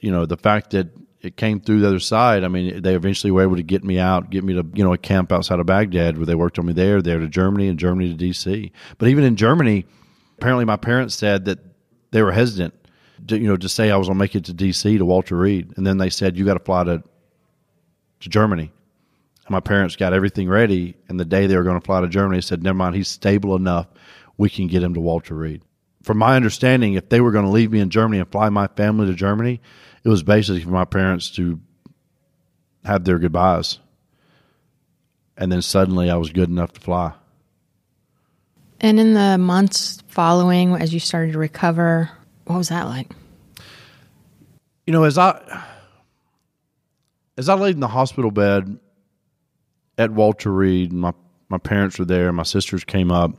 You 0.00 0.10
know, 0.10 0.24
the 0.24 0.36
fact 0.36 0.70
that 0.70 0.88
it 1.20 1.36
came 1.36 1.60
through 1.60 1.80
the 1.80 1.88
other 1.88 2.00
side, 2.00 2.42
I 2.44 2.48
mean, 2.48 2.80
they 2.82 2.94
eventually 2.94 3.30
were 3.30 3.42
able 3.42 3.56
to 3.56 3.62
get 3.62 3.84
me 3.84 3.98
out, 3.98 4.30
get 4.30 4.44
me 4.44 4.54
to, 4.54 4.64
you 4.74 4.84
know, 4.84 4.92
a 4.92 4.98
camp 4.98 5.32
outside 5.32 5.60
of 5.60 5.66
Baghdad 5.66 6.16
where 6.16 6.26
they 6.26 6.34
worked 6.34 6.58
on 6.58 6.66
me 6.66 6.72
there, 6.72 7.02
there 7.02 7.18
to 7.18 7.28
Germany 7.28 7.68
and 7.68 7.78
Germany 7.78 8.14
to 8.14 8.24
DC. 8.24 8.70
But 8.96 9.08
even 9.08 9.24
in 9.24 9.36
Germany, 9.36 9.84
apparently 10.38 10.64
my 10.64 10.76
parents 10.76 11.14
said 11.14 11.44
that 11.46 11.58
they 12.12 12.22
were 12.22 12.32
hesitant 12.32 12.74
to, 13.26 13.38
you 13.38 13.48
know, 13.48 13.56
to 13.56 13.68
say 13.68 13.90
I 13.90 13.96
was 13.96 14.06
going 14.06 14.16
to 14.16 14.20
make 14.20 14.36
it 14.36 14.44
to 14.46 14.54
DC 14.54 14.96
to 14.96 15.04
Walter 15.04 15.36
Reed. 15.36 15.74
And 15.76 15.86
then 15.86 15.98
they 15.98 16.08
said, 16.08 16.38
you 16.38 16.44
got 16.44 16.54
to 16.54 16.64
fly 16.64 16.84
to, 16.84 17.02
to 18.20 18.28
Germany 18.28 18.70
my 19.50 19.60
parents 19.60 19.96
got 19.96 20.12
everything 20.12 20.48
ready, 20.48 20.94
and 21.08 21.18
the 21.18 21.24
day 21.24 21.46
they 21.46 21.56
were 21.56 21.64
going 21.64 21.80
to 21.80 21.84
fly 21.84 22.00
to 22.00 22.08
Germany, 22.08 22.40
said, 22.40 22.62
"Never 22.62 22.76
mind, 22.76 22.94
he's 22.94 23.08
stable 23.08 23.56
enough. 23.56 23.86
We 24.36 24.50
can 24.50 24.66
get 24.66 24.82
him 24.82 24.94
to 24.94 25.00
Walter 25.00 25.34
Reed." 25.34 25.62
From 26.02 26.18
my 26.18 26.36
understanding, 26.36 26.94
if 26.94 27.08
they 27.08 27.20
were 27.20 27.32
going 27.32 27.44
to 27.44 27.50
leave 27.50 27.72
me 27.72 27.80
in 27.80 27.90
Germany 27.90 28.20
and 28.20 28.30
fly 28.30 28.48
my 28.48 28.68
family 28.68 29.06
to 29.06 29.14
Germany, 29.14 29.60
it 30.04 30.08
was 30.08 30.22
basically 30.22 30.62
for 30.62 30.70
my 30.70 30.84
parents 30.84 31.30
to 31.32 31.60
have 32.84 33.04
their 33.04 33.18
goodbyes. 33.18 33.78
And 35.36 35.52
then 35.52 35.62
suddenly, 35.62 36.10
I 36.10 36.16
was 36.16 36.30
good 36.30 36.48
enough 36.48 36.72
to 36.72 36.80
fly. 36.80 37.12
And 38.80 39.00
in 39.00 39.14
the 39.14 39.38
months 39.38 40.02
following, 40.06 40.74
as 40.74 40.94
you 40.94 41.00
started 41.00 41.32
to 41.32 41.38
recover, 41.38 42.10
what 42.44 42.56
was 42.56 42.68
that 42.68 42.86
like? 42.86 43.10
You 44.86 44.92
know, 44.92 45.04
as 45.04 45.18
I 45.18 45.64
as 47.36 47.48
I 47.48 47.54
laid 47.54 47.74
in 47.74 47.80
the 47.80 47.88
hospital 47.88 48.30
bed 48.30 48.78
at 49.98 50.12
Walter 50.12 50.50
Reed. 50.52 50.92
My 50.92 51.12
my 51.50 51.58
parents 51.58 51.98
were 51.98 52.04
there. 52.04 52.32
My 52.32 52.42
sisters 52.44 52.84
came 52.84 53.10
up. 53.10 53.32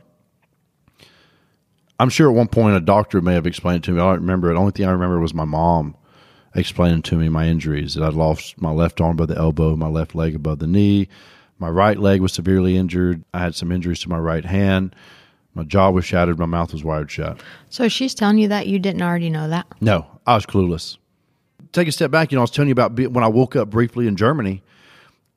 I'm 1.98 2.08
sure 2.08 2.30
at 2.30 2.34
one 2.34 2.48
point 2.48 2.76
a 2.76 2.80
doctor 2.80 3.20
may 3.20 3.34
have 3.34 3.46
explained 3.46 3.84
to 3.84 3.92
me. 3.92 4.00
I 4.00 4.04
don't 4.04 4.20
remember. 4.20 4.50
It. 4.50 4.54
The 4.54 4.60
only 4.60 4.72
thing 4.72 4.86
I 4.86 4.92
remember 4.92 5.20
was 5.20 5.34
my 5.34 5.44
mom 5.44 5.96
explaining 6.54 7.02
to 7.02 7.16
me 7.16 7.28
my 7.28 7.46
injuries 7.46 7.94
that 7.94 8.02
I'd 8.02 8.14
lost 8.14 8.60
my 8.60 8.70
left 8.70 9.00
arm 9.00 9.12
above 9.12 9.28
the 9.28 9.36
elbow, 9.36 9.76
my 9.76 9.86
left 9.86 10.14
leg 10.14 10.34
above 10.34 10.58
the 10.58 10.66
knee. 10.66 11.08
My 11.58 11.68
right 11.68 11.98
leg 11.98 12.20
was 12.20 12.32
severely 12.32 12.76
injured. 12.76 13.22
I 13.34 13.40
had 13.40 13.54
some 13.54 13.70
injuries 13.70 14.00
to 14.00 14.08
my 14.08 14.18
right 14.18 14.44
hand. 14.44 14.96
My 15.54 15.62
jaw 15.62 15.90
was 15.90 16.04
shattered. 16.04 16.38
My 16.38 16.46
mouth 16.46 16.72
was 16.72 16.82
wired 16.82 17.10
shut. 17.10 17.40
So 17.68 17.88
she's 17.88 18.14
telling 18.14 18.38
you 18.38 18.48
that 18.48 18.66
you 18.66 18.78
didn't 18.78 19.02
already 19.02 19.30
know 19.30 19.48
that? 19.48 19.66
No, 19.80 20.06
I 20.26 20.36
was 20.36 20.46
clueless. 20.46 20.96
Take 21.72 21.86
a 21.86 21.92
step 21.92 22.10
back. 22.10 22.32
You 22.32 22.36
know, 22.36 22.40
I 22.40 22.44
was 22.44 22.50
telling 22.50 22.68
you 22.68 22.72
about 22.72 22.98
when 22.98 23.22
I 23.22 23.28
woke 23.28 23.56
up 23.56 23.68
briefly 23.68 24.06
in 24.06 24.16
Germany 24.16 24.62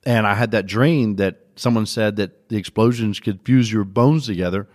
and 0.06 0.28
I 0.28 0.34
had 0.34 0.52
that 0.52 0.66
dream 0.66 1.16
that 1.18 1.40
someone 1.56 1.86
said 1.86 2.18
that 2.18 2.50
the 2.50 2.58
explosions 2.58 3.20
could 3.20 3.42
fuse 3.44 3.72
your 3.72 3.84
bones 3.84 4.26
together. 4.26 4.68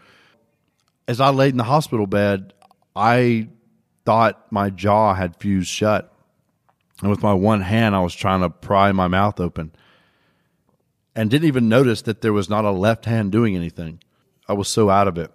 As 1.07 1.21
I 1.21 1.31
laid 1.31 1.51
in 1.51 1.59
the 1.59 1.65
hospital 1.65 2.07
bed, 2.07 2.55
I 2.95 3.49
thought 4.05 4.51
my 4.51 4.71
jaw 4.71 5.15
had 5.15 5.37
fused 5.37 5.69
shut. 5.69 6.13
And 7.01 7.11
with 7.11 7.23
my 7.23 7.33
one 7.35 7.61
hand, 7.61 7.95
I 7.95 8.01
was 8.01 8.15
trying 8.15 8.41
to 8.41 8.51
pry 8.51 8.93
my 8.93 9.07
mouth 9.07 9.39
open 9.39 9.73
and 11.15 11.31
didn't 11.31 11.49
even 11.49 11.69
notice 11.69 12.03
that 12.03 12.23
there 12.23 12.33
was 12.33 12.49
not 12.49 12.65
a 12.65 12.71
left 12.71 13.05
hand 13.05 13.33
doing 13.33 13.55
anything. 13.55 14.01
I 14.49 14.55
was 14.55 14.69
so 14.69 14.91
out 14.91 15.09
of 15.09 15.19
it. 15.19 15.31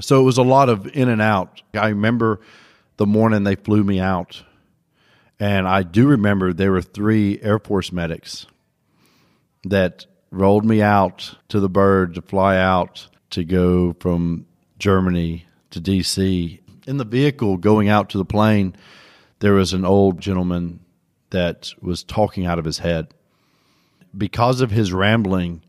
So 0.00 0.20
it 0.20 0.24
was 0.24 0.38
a 0.38 0.42
lot 0.42 0.68
of 0.68 0.86
in 0.96 1.08
and 1.08 1.22
out. 1.22 1.62
I 1.74 1.88
remember 1.88 2.40
the 2.96 3.06
morning 3.06 3.44
they 3.44 3.56
flew 3.56 3.84
me 3.84 4.00
out. 4.00 4.42
And 5.38 5.68
I 5.68 5.82
do 5.82 6.06
remember 6.06 6.52
there 6.52 6.72
were 6.72 6.82
three 6.82 7.38
Air 7.42 7.58
Force 7.58 7.92
medics 7.92 8.46
that 9.70 10.06
rolled 10.30 10.64
me 10.64 10.82
out 10.82 11.36
to 11.48 11.60
the 11.60 11.68
bird 11.68 12.14
to 12.14 12.22
fly 12.22 12.56
out 12.56 13.08
to 13.30 13.44
go 13.44 13.94
from 14.00 14.46
Germany 14.78 15.46
to 15.70 15.80
DC. 15.80 16.60
In 16.86 16.96
the 16.96 17.04
vehicle 17.04 17.56
going 17.56 17.88
out 17.88 18.10
to 18.10 18.18
the 18.18 18.24
plane, 18.24 18.76
there 19.40 19.54
was 19.54 19.72
an 19.72 19.84
old 19.84 20.20
gentleman 20.20 20.80
that 21.30 21.72
was 21.80 22.02
talking 22.02 22.46
out 22.46 22.58
of 22.58 22.64
his 22.64 22.78
head. 22.78 23.08
Because 24.16 24.60
of 24.60 24.70
his 24.70 24.92
rambling, 24.92 25.62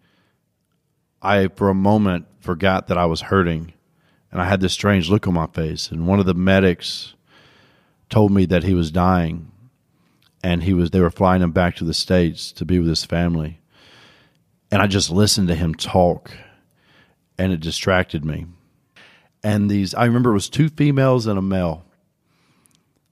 I, 1.21 1.47
for 1.47 1.69
a 1.69 1.75
moment, 1.75 2.27
forgot 2.39 2.87
that 2.87 2.97
I 2.97 3.05
was 3.05 3.21
hurting. 3.21 3.73
And 4.31 4.41
I 4.41 4.45
had 4.45 4.61
this 4.61 4.73
strange 4.73 5.09
look 5.09 5.27
on 5.27 5.33
my 5.33 5.47
face. 5.47 5.91
And 5.91 6.07
one 6.07 6.19
of 6.19 6.25
the 6.25 6.33
medics 6.33 7.15
told 8.09 8.31
me 8.31 8.45
that 8.45 8.63
he 8.63 8.73
was 8.73 8.91
dying 8.91 9.51
and 10.43 10.63
he 10.63 10.73
was 10.73 10.91
they 10.91 11.01
were 11.01 11.09
flying 11.09 11.41
him 11.41 11.51
back 11.51 11.75
to 11.75 11.83
the 11.83 11.93
states 11.93 12.51
to 12.53 12.65
be 12.65 12.79
with 12.79 12.87
his 12.87 13.03
family 13.03 13.59
and 14.71 14.81
i 14.81 14.87
just 14.87 15.09
listened 15.09 15.47
to 15.47 15.55
him 15.55 15.73
talk 15.73 16.31
and 17.37 17.51
it 17.51 17.59
distracted 17.59 18.23
me 18.25 18.45
and 19.43 19.69
these 19.69 19.93
i 19.93 20.05
remember 20.05 20.31
it 20.31 20.35
was 20.35 20.49
two 20.49 20.69
females 20.69 21.27
and 21.27 21.37
a 21.37 21.41
male 21.41 21.85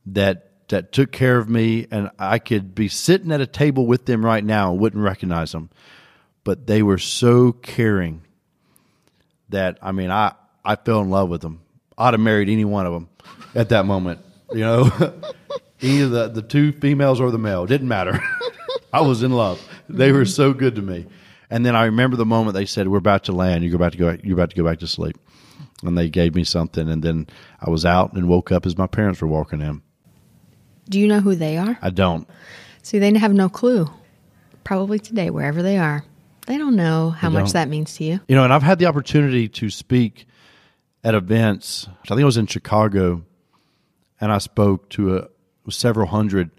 that 0.06 0.52
that 0.68 0.92
took 0.92 1.12
care 1.12 1.38
of 1.38 1.50
me 1.50 1.88
and 1.92 2.10
i 2.20 2.40
could 2.40 2.74
be 2.76 2.88
sitting 2.88 3.32
at 3.32 3.42
a 3.42 3.48
table 3.48 3.86
with 3.86 4.06
them 4.06 4.26
right 4.26 4.44
now 4.44 4.72
and 4.72 4.80
wouldn't 4.80 5.04
recognize 5.04 5.52
them 5.52 5.70
but 6.44 6.68
they 6.68 6.82
were 6.82 6.98
so 6.98 7.52
caring 7.52 8.22
that 9.50 9.78
i 9.82 9.92
mean 9.92 10.12
i 10.12 10.34
i 10.64 10.76
fell 10.76 11.02
in 11.02 11.10
love 11.10 11.30
with 11.30 11.42
them 11.42 11.62
i'd 11.98 12.14
have 12.14 12.20
married 12.20 12.50
any 12.50 12.66
one 12.66 12.86
of 12.86 12.94
them 12.94 13.10
at 13.54 13.70
that 13.70 13.86
moment 13.86 14.20
you 14.52 14.60
know 14.60 14.90
either 15.86 16.08
the, 16.08 16.28
the 16.30 16.42
two 16.42 16.72
females 16.72 17.20
or 17.20 17.32
the 17.32 17.38
male. 17.38 17.66
Didn't 17.66 17.88
matter. 17.88 18.22
I 18.94 19.02
was 19.02 19.24
in 19.24 19.32
love. 19.32 19.62
They 19.90 20.12
were 20.12 20.26
so 20.26 20.54
good 20.54 20.76
to 20.76 20.82
me. 20.82 21.06
And 21.50 21.66
then 21.66 21.76
I 21.76 21.86
remember 21.86 22.18
the 22.18 22.26
moment 22.26 22.56
they 22.56 22.66
said, 22.66 22.88
"We're 22.88 22.98
about 22.98 23.24
to 23.26 23.32
land. 23.32 23.64
You're 23.64 23.76
about 23.76 23.92
to 23.94 23.98
go. 23.98 24.18
You're 24.24 24.36
about 24.36 24.50
to 24.52 24.56
go 24.56 24.64
back 24.64 24.80
to 24.80 24.88
sleep." 24.88 25.18
And 25.84 25.98
they 25.98 26.10
gave 26.10 26.36
me 26.36 26.44
something, 26.44 26.90
and 26.90 27.04
then 27.04 27.28
I 27.60 27.70
was 27.70 27.86
out 27.86 28.14
and 28.14 28.28
woke 28.28 28.52
up 28.52 28.66
as 28.66 28.78
my 28.78 28.88
parents 28.88 29.22
were 29.22 29.28
walking 29.28 29.62
in. 29.62 29.82
Do 30.90 31.00
you 31.00 31.08
know 31.08 31.20
who 31.20 31.36
they 31.36 31.58
are? 31.58 31.78
I 31.82 31.90
don't. 31.90 32.28
See, 32.82 33.00
they 33.00 33.16
have 33.18 33.34
no 33.34 33.50
clue. 33.50 33.90
Probably 34.64 35.00
today, 35.00 35.30
wherever 35.30 35.62
they 35.62 35.78
are, 35.78 36.04
they 36.48 36.58
don't 36.58 36.76
know 36.76 37.12
how 37.12 37.30
much 37.30 37.46
don't. 37.46 37.54
that 37.54 37.70
means 37.70 37.96
to 37.96 38.04
you. 38.04 38.20
You 38.28 38.36
know, 38.36 38.44
and 38.44 38.54
I've 38.54 38.64
had 38.64 38.80
the 38.80 38.86
opportunity 38.86 39.48
to 39.50 39.70
speak 39.70 40.26
at 41.04 41.14
events. 41.14 41.88
I 42.04 42.08
think 42.10 42.22
I 42.22 42.26
was 42.26 42.38
in 42.38 42.48
Chicago, 42.48 43.24
and 44.20 44.32
I 44.32 44.38
spoke 44.40 44.90
to 44.92 45.18
a, 45.18 45.28
several 45.70 46.08
hundred 46.08 46.52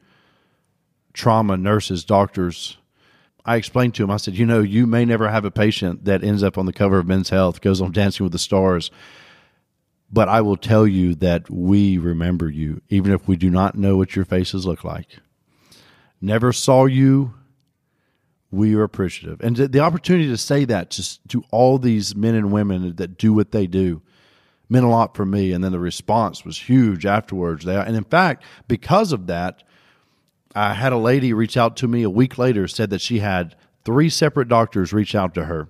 trauma 1.12 1.56
nurses, 1.56 2.04
doctors. 2.04 2.78
I 3.46 3.56
explained 3.56 3.94
to 3.94 4.04
him, 4.04 4.10
I 4.10 4.16
said, 4.16 4.36
you 4.36 4.44
know, 4.44 4.60
you 4.60 4.86
may 4.86 5.04
never 5.04 5.30
have 5.30 5.44
a 5.44 5.50
patient 5.50 6.04
that 6.04 6.24
ends 6.24 6.42
up 6.42 6.58
on 6.58 6.66
the 6.66 6.72
cover 6.72 6.98
of 6.98 7.06
Men's 7.06 7.30
Health, 7.30 7.60
goes 7.60 7.80
on 7.80 7.92
Dancing 7.92 8.24
with 8.24 8.32
the 8.32 8.38
Stars, 8.38 8.90
but 10.10 10.28
I 10.28 10.40
will 10.40 10.56
tell 10.56 10.86
you 10.86 11.14
that 11.16 11.48
we 11.48 11.96
remember 11.96 12.50
you, 12.50 12.82
even 12.88 13.12
if 13.12 13.28
we 13.28 13.36
do 13.36 13.48
not 13.48 13.76
know 13.76 13.96
what 13.96 14.16
your 14.16 14.24
faces 14.24 14.66
look 14.66 14.82
like. 14.82 15.18
Never 16.20 16.52
saw 16.52 16.86
you, 16.86 17.34
we 18.50 18.74
are 18.74 18.82
appreciative. 18.82 19.40
And 19.40 19.56
the- 19.56 19.80
opportunity 19.80 20.28
to 20.28 20.36
say 20.36 20.64
that 20.64 20.90
to, 20.92 21.28
to 21.28 21.44
all 21.50 21.78
these 21.78 22.16
men 22.16 22.34
and 22.34 22.52
women 22.52 22.96
that 22.96 23.16
do 23.18 23.32
what 23.32 23.52
they 23.52 23.66
do 23.66 24.02
meant 24.68 24.84
a 24.84 24.88
lot 24.88 25.14
for 25.14 25.24
me. 25.24 25.52
And 25.52 25.62
then 25.62 25.72
the 25.72 25.78
response 25.78 26.44
was 26.44 26.58
huge 26.58 27.06
afterwards. 27.06 27.66
And 27.66 27.96
in 27.96 28.04
fact, 28.04 28.42
because 28.66 29.12
of 29.12 29.26
that, 29.28 29.62
I 30.56 30.72
had 30.72 30.94
a 30.94 30.98
lady 30.98 31.34
reach 31.34 31.58
out 31.58 31.76
to 31.76 31.88
me 31.88 32.02
a 32.02 32.08
week 32.08 32.38
later, 32.38 32.66
said 32.66 32.88
that 32.88 33.02
she 33.02 33.18
had 33.18 33.54
three 33.84 34.08
separate 34.08 34.48
doctors 34.48 34.90
reach 34.90 35.14
out 35.14 35.34
to 35.34 35.44
her 35.44 35.68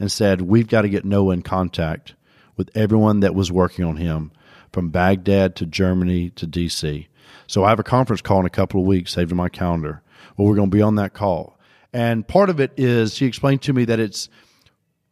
and 0.00 0.10
said, 0.10 0.40
We've 0.40 0.66
got 0.66 0.82
to 0.82 0.88
get 0.88 1.04
Noah 1.04 1.34
in 1.34 1.42
contact 1.42 2.14
with 2.56 2.68
everyone 2.74 3.20
that 3.20 3.36
was 3.36 3.52
working 3.52 3.84
on 3.84 3.96
him 3.96 4.32
from 4.72 4.90
Baghdad 4.90 5.54
to 5.56 5.66
Germany 5.66 6.30
to 6.30 6.48
DC. 6.48 7.06
So 7.46 7.62
I 7.62 7.68
have 7.68 7.78
a 7.78 7.84
conference 7.84 8.20
call 8.20 8.40
in 8.40 8.46
a 8.46 8.50
couple 8.50 8.80
of 8.80 8.88
weeks 8.88 9.12
saved 9.12 9.30
in 9.30 9.36
my 9.36 9.48
calendar. 9.48 10.02
Well, 10.36 10.48
we're 10.48 10.56
going 10.56 10.70
to 10.70 10.76
be 10.76 10.82
on 10.82 10.96
that 10.96 11.14
call. 11.14 11.56
And 11.92 12.26
part 12.26 12.50
of 12.50 12.58
it 12.58 12.72
is 12.76 13.14
she 13.14 13.24
explained 13.24 13.62
to 13.62 13.72
me 13.72 13.84
that 13.84 14.00
it's 14.00 14.28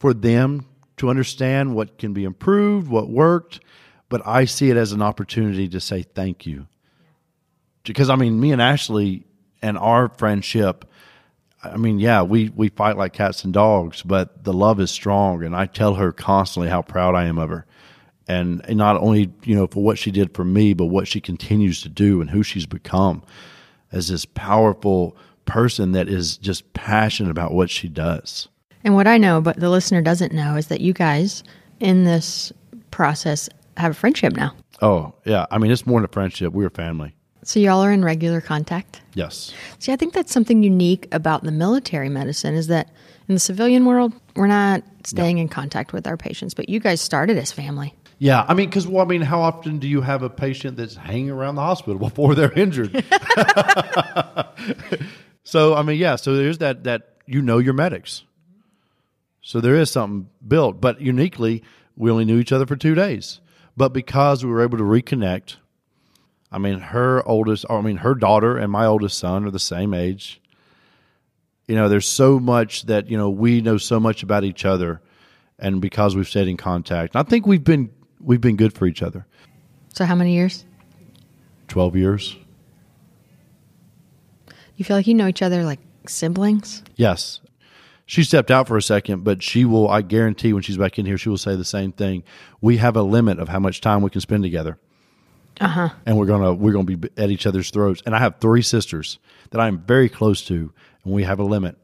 for 0.01 0.13
them 0.15 0.67
to 0.97 1.11
understand 1.11 1.77
what 1.77 1.97
can 1.97 2.13
be 2.13 2.25
improved, 2.25 2.89
what 2.89 3.09
worked, 3.09 3.61
but 4.09 4.21
I 4.27 4.47
see 4.47 4.69
it 4.69 4.77
as 4.77 4.91
an 4.91 5.01
opportunity 5.01 5.69
to 5.69 5.79
say 5.79 6.03
thank 6.03 6.45
you. 6.45 6.67
Because 7.87 8.11
I 8.11 8.17
mean, 8.17 8.41
me 8.41 8.53
and 8.53 8.63
Ashley 8.63 9.25
and 9.63 9.79
our 9.79 10.09
friendship, 10.09 10.85
I 11.63 11.77
mean, 11.77 11.99
yeah, 11.99 12.23
we 12.23 12.51
we 12.51 12.69
fight 12.69 12.97
like 12.97 13.13
cats 13.13 13.45
and 13.45 13.53
dogs, 13.53 14.03
but 14.03 14.45
the 14.45 14.53
love 14.53 14.81
is 14.81 14.91
strong, 14.91 15.43
and 15.43 15.55
I 15.55 15.67
tell 15.67 15.95
her 15.95 16.13
constantly 16.13 16.69
how 16.69 16.83
proud 16.83 17.15
I 17.15 17.25
am 17.25 17.39
of 17.39 17.49
her, 17.49 17.67
and, 18.29 18.65
and 18.67 18.77
not 18.77 18.97
only 18.97 19.33
you 19.45 19.55
know 19.55 19.67
for 19.67 19.83
what 19.83 19.99
she 19.99 20.11
did 20.11 20.35
for 20.35 20.45
me, 20.45 20.75
but 20.75 20.87
what 20.87 21.09
she 21.09 21.21
continues 21.21 21.83
to 21.83 21.89
do 21.89 22.21
and 22.21 22.31
who 22.31 22.43
she's 22.43 22.67
become 22.67 23.23
as 23.93 24.09
this 24.09 24.25
powerful 24.25 25.17
person 25.45 25.93
that 25.93 26.09
is 26.09 26.37
just 26.37 26.73
passionate 26.75 27.31
about 27.31 27.53
what 27.53 27.71
she 27.71 27.89
does. 27.89 28.49
And 28.85 28.95
what 28.95 29.07
I 29.07 29.17
know, 29.17 29.41
but 29.41 29.59
the 29.59 29.71
listener 29.71 30.03
doesn't 30.03 30.33
know, 30.33 30.57
is 30.57 30.69
that 30.69 30.81
you 30.81 30.93
guys 30.93 31.43
in 31.81 32.05
this 32.05 32.53
process 32.91 33.49
have 33.77 33.93
a 33.93 33.95
friendship 33.95 34.35
now. 34.35 34.55
Oh 34.83 35.15
yeah, 35.25 35.47
I 35.51 35.59
mean 35.59 35.71
it's 35.71 35.87
more 35.87 36.01
than 36.01 36.05
a 36.05 36.13
friendship. 36.13 36.53
We're 36.53 36.69
a 36.69 36.71
family. 36.71 37.16
So 37.47 37.61
y'all 37.61 37.81
are 37.81 37.93
in 37.93 38.05
regular 38.05 38.41
contact. 38.41 39.03
Yes. 39.15 39.55
See, 39.79 39.93
I 39.93 39.97
think 39.97 40.15
that's 40.15 40.33
something 40.33 40.65
unique 40.65 41.07
about 41.13 41.45
the 41.45 41.53
military 41.53 42.09
medicine 42.09 42.57
is 42.57 42.67
that 42.67 42.91
in 43.29 43.35
the 43.35 43.41
civilian 43.41 43.87
world, 43.87 44.13
we're 44.35 44.49
not 44.49 44.83
staying 45.05 45.39
in 45.39 45.47
contact 45.49 45.93
with 45.93 46.09
our 46.09 46.17
patients, 46.17 46.55
but 46.55 46.69
you 46.69 46.81
guys 46.81 47.01
started 47.01 47.39
as 47.39 47.53
family. 47.53 47.95
Yeah, 48.19 48.45
I 48.49 48.55
mean, 48.55 48.69
because 48.69 48.89
well, 48.89 49.05
I 49.05 49.09
mean, 49.09 49.21
how 49.23 49.43
often 49.43 49.79
do 49.79 49.87
you 49.87 50.01
have 50.01 50.25
a 50.25 50.29
patient 50.29 50.77
that's 50.77 50.97
hanging 50.97 51.31
around 51.31 51.55
the 51.55 51.63
hospital 51.63 51.99
before 52.09 52.35
they're 52.35 52.53
injured? 52.53 52.91
so 55.45 55.75
I 55.77 55.83
mean, 55.83 55.99
yeah. 55.99 56.17
So 56.17 56.35
there's 56.35 56.59
that 56.59 56.83
that 56.83 57.11
you 57.27 57.43
know 57.43 57.59
your 57.59 57.75
medics. 57.75 58.25
So 59.41 59.61
there 59.61 59.77
is 59.77 59.89
something 59.89 60.31
built, 60.47 60.81
but 60.81 61.01
uniquely, 61.01 61.63
we 61.95 62.11
only 62.11 62.25
knew 62.25 62.41
each 62.41 62.51
other 62.51 62.67
for 62.67 62.75
two 62.75 62.97
days. 62.97 63.39
But 63.77 63.91
because 63.91 64.45
we 64.45 64.51
were 64.51 64.63
able 64.63 64.79
to 64.79 64.85
reconnect, 64.85 65.59
I 66.57 66.59
mean, 66.59 66.79
her 66.79 67.23
oldest, 67.29 67.67
or 67.69 67.81
I 67.81 67.83
mean, 67.83 67.99
her 67.99 68.15
daughter 68.15 68.57
and 68.57 68.73
my 68.73 68.87
oldest 68.87 69.19
son 69.19 69.45
are 69.45 69.51
the 69.51 69.59
same 69.59 69.93
age. 69.93 70.41
You 71.69 71.75
know, 71.75 71.91
there's 71.91 72.09
so 72.09 72.41
much 72.41 72.85
that 72.85 73.11
you 73.11 73.19
know 73.19 73.29
we 73.29 73.61
know 73.61 73.77
so 73.77 74.01
much 74.01 74.23
about 74.23 74.43
each 74.43 74.65
other, 74.65 75.03
and 75.59 75.83
because 75.83 76.17
we've 76.17 76.27
stayed 76.27 76.49
in 76.49 76.57
contact, 76.57 77.15
I 77.15 77.25
think 77.25 77.47
we've 77.47 77.63
been 77.63 77.91
we've 78.21 78.41
been 78.41 78.57
good 78.57 78.73
for 78.73 78.87
each 78.87 79.03
other. 79.03 79.27
So 79.93 80.07
how 80.07 80.15
many 80.15 80.33
years? 80.33 80.65
Twelve 81.69 81.95
years. 81.95 82.37
You 84.77 84.87
feel 84.87 84.97
like 84.97 85.07
you 85.07 85.15
know 85.15 85.29
each 85.29 85.43
other 85.43 85.63
like 85.63 85.81
siblings? 86.07 86.83
Yes. 86.95 87.41
She 88.07 88.25
stepped 88.25 88.51
out 88.51 88.67
for 88.67 88.79
a 88.79 88.83
second, 88.83 89.25
but 89.25 89.43
she 89.43 89.67
will, 89.67 89.89
I 89.89 90.01
guarantee 90.01 90.53
when 90.55 90.63
she's 90.63 90.79
back 90.79 90.99
in 90.99 91.05
here, 91.05 91.19
she 91.19 91.29
will 91.29 91.37
say 91.37 91.57
the 91.57 91.65
same 91.65 91.91
thing. 91.91 92.23
We 92.61 92.77
have 92.77 92.97
a 92.97 93.03
limit 93.03 93.41
of 93.41 93.49
how 93.49 93.59
much 93.59 93.81
time 93.81 94.01
we 94.01 94.11
can 94.11 94.21
spend 94.21 94.45
together. 94.45 94.79
Uh 95.61 95.69
huh. 95.69 95.89
And 96.05 96.19
we're 96.19 96.27
gonna 96.27 96.53
we're 96.55 96.73
gonna 96.73 96.85
be 96.97 97.09
at 97.17 97.31
each 97.31 97.47
other's 97.47 97.71
throats. 97.71 98.03
And 98.05 98.15
I 98.15 98.19
have 98.19 98.37
three 98.41 98.63
sisters 98.63 99.19
that 99.51 99.61
I 99.61 99.69
am 99.69 99.79
very 99.79 100.09
close 100.09 100.43
to, 100.47 100.73
and 101.05 101.13
we 101.15 101.23
have 101.25 101.39
a 101.39 101.45
limit. 101.45 101.77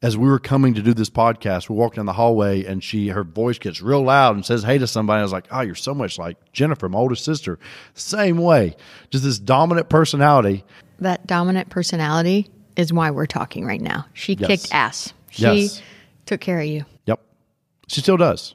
As 0.00 0.16
we 0.16 0.28
were 0.28 0.38
coming 0.38 0.74
to 0.74 0.82
do 0.82 0.94
this 0.94 1.10
podcast, 1.10 1.68
we're 1.68 1.74
walking 1.74 1.96
down 1.96 2.06
the 2.06 2.12
hallway, 2.12 2.64
and 2.64 2.84
she 2.84 3.08
her 3.08 3.24
voice 3.24 3.58
gets 3.58 3.82
real 3.82 4.02
loud 4.02 4.36
and 4.36 4.46
says 4.46 4.62
hey 4.62 4.78
to 4.78 4.86
somebody. 4.86 5.18
I 5.18 5.22
was 5.22 5.32
like, 5.32 5.48
"Oh, 5.50 5.60
you're 5.62 5.74
so 5.74 5.92
much 5.94 6.18
like 6.18 6.36
Jennifer, 6.52 6.88
my 6.88 6.98
oldest 6.98 7.24
sister." 7.24 7.58
Same 7.94 8.38
way, 8.38 8.76
just 9.10 9.24
this 9.24 9.40
dominant 9.40 9.88
personality. 9.88 10.64
That 11.00 11.26
dominant 11.26 11.70
personality 11.70 12.48
is 12.76 12.92
why 12.92 13.10
we're 13.10 13.26
talking 13.26 13.64
right 13.66 13.80
now. 13.80 14.06
She 14.12 14.34
Yes. 14.34 14.46
kicked 14.46 14.68
ass. 14.72 15.12
She 15.30 15.42
Yes. 15.42 15.82
took 16.26 16.40
care 16.40 16.60
of 16.60 16.66
you. 16.66 16.84
Yep. 17.06 17.20
She 17.88 18.00
still 18.00 18.16
does. 18.16 18.54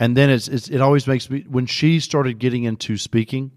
And 0.00 0.16
then 0.16 0.30
it's, 0.30 0.48
it's 0.48 0.68
it 0.68 0.80
always 0.80 1.06
makes 1.06 1.30
me 1.30 1.44
when 1.48 1.66
she 1.66 2.00
started 2.00 2.38
getting 2.40 2.64
into 2.64 2.96
speaking, 2.96 3.52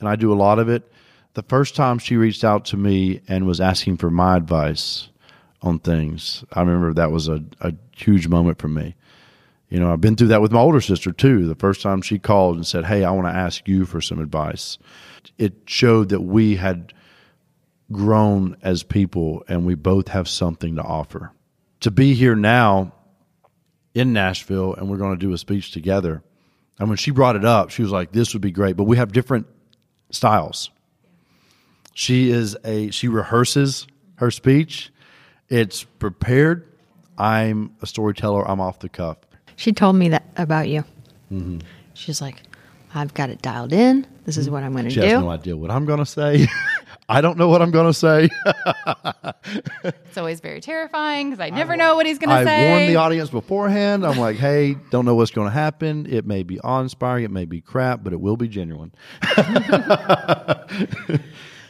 and 0.00 0.08
I 0.08 0.16
do 0.16 0.32
a 0.32 0.34
lot 0.34 0.58
of 0.58 0.68
it. 0.68 0.90
The 1.34 1.42
first 1.42 1.76
time 1.76 1.98
she 1.98 2.16
reached 2.16 2.42
out 2.42 2.64
to 2.66 2.76
me 2.76 3.20
and 3.28 3.46
was 3.46 3.60
asking 3.60 3.98
for 3.98 4.10
my 4.10 4.36
advice 4.36 5.08
on 5.62 5.78
things, 5.78 6.44
I 6.52 6.60
remember 6.60 6.94
that 6.94 7.12
was 7.12 7.28
a, 7.28 7.44
a 7.60 7.74
huge 7.94 8.26
moment 8.26 8.58
for 8.58 8.68
me. 8.68 8.96
You 9.68 9.78
know, 9.78 9.92
I've 9.92 10.00
been 10.00 10.16
through 10.16 10.28
that 10.28 10.42
with 10.42 10.50
my 10.50 10.58
older 10.58 10.80
sister 10.80 11.12
too. 11.12 11.46
The 11.46 11.54
first 11.54 11.80
time 11.80 12.02
she 12.02 12.18
called 12.18 12.56
and 12.56 12.66
said, 12.66 12.84
Hey, 12.84 13.04
I 13.04 13.12
want 13.12 13.28
to 13.28 13.38
ask 13.38 13.68
you 13.68 13.86
for 13.86 14.00
some 14.00 14.18
advice. 14.18 14.78
It 15.38 15.54
showed 15.66 16.08
that 16.08 16.22
we 16.22 16.56
had 16.56 16.92
grown 17.92 18.56
as 18.62 18.82
people 18.82 19.44
and 19.46 19.64
we 19.64 19.76
both 19.76 20.08
have 20.08 20.28
something 20.28 20.76
to 20.76 20.82
offer. 20.82 21.32
To 21.80 21.92
be 21.92 22.14
here 22.14 22.34
now 22.34 22.92
in 23.94 24.12
Nashville 24.12 24.74
and 24.74 24.90
we're 24.90 24.96
going 24.96 25.16
to 25.16 25.26
do 25.26 25.32
a 25.32 25.38
speech 25.38 25.70
together. 25.70 26.24
And 26.80 26.88
when 26.88 26.98
she 26.98 27.12
brought 27.12 27.36
it 27.36 27.44
up, 27.44 27.70
she 27.70 27.82
was 27.82 27.92
like, 27.92 28.10
This 28.10 28.32
would 28.32 28.42
be 28.42 28.50
great. 28.50 28.76
But 28.76 28.84
we 28.84 28.96
have 28.96 29.12
different 29.12 29.46
styles. 30.10 30.70
She 31.94 32.30
is 32.30 32.56
a 32.64 32.90
she 32.90 33.08
rehearses 33.08 33.86
her 34.16 34.30
speech. 34.30 34.90
It's 35.48 35.84
prepared. 35.84 36.66
I'm 37.18 37.74
a 37.82 37.86
storyteller. 37.86 38.48
I'm 38.48 38.60
off 38.60 38.78
the 38.78 38.88
cuff. 38.88 39.18
She 39.56 39.72
told 39.72 39.96
me 39.96 40.08
that 40.10 40.24
about 40.36 40.68
you. 40.68 40.84
Mm-hmm. 41.30 41.58
She's 41.92 42.20
like, 42.22 42.36
I've 42.94 43.12
got 43.12 43.28
it 43.30 43.42
dialed 43.42 43.72
in. 43.72 44.06
This 44.24 44.36
is 44.36 44.48
what 44.48 44.62
I'm 44.62 44.72
going 44.72 44.84
to 44.84 44.90
She 44.90 45.00
do. 45.00 45.06
has 45.06 45.20
no 45.20 45.30
idea 45.30 45.56
what 45.56 45.70
I'm 45.70 45.84
going 45.84 45.98
to 45.98 46.06
say. 46.06 46.46
I 47.10 47.20
don't 47.20 47.36
know 47.36 47.48
what 47.48 47.60
I'm 47.60 47.72
going 47.72 47.88
to 47.88 47.92
say. 47.92 48.28
It's 49.82 50.16
always 50.16 50.40
very 50.40 50.60
terrifying 50.60 51.30
because 51.30 51.40
I 51.40 51.50
never 51.50 51.76
know 51.76 51.96
what 51.96 52.06
he's 52.06 52.20
going 52.20 52.30
to 52.30 52.44
say. 52.44 52.70
warned 52.70 52.88
the 52.88 52.96
audience 52.96 53.30
beforehand. 53.30 54.06
I'm 54.06 54.18
like, 54.18 54.36
hey, 54.36 54.76
don't 54.90 55.04
know 55.04 55.16
what's 55.16 55.32
going 55.32 55.48
to 55.48 55.52
happen. 55.52 56.06
It 56.08 56.24
may 56.24 56.44
be 56.44 56.60
awe 56.60 56.80
inspiring, 56.80 57.24
it 57.24 57.32
may 57.32 57.46
be 57.46 57.60
crap, 57.60 58.04
but 58.04 58.12
it 58.12 58.20
will 58.20 58.36
be 58.36 58.46
genuine. 58.46 58.92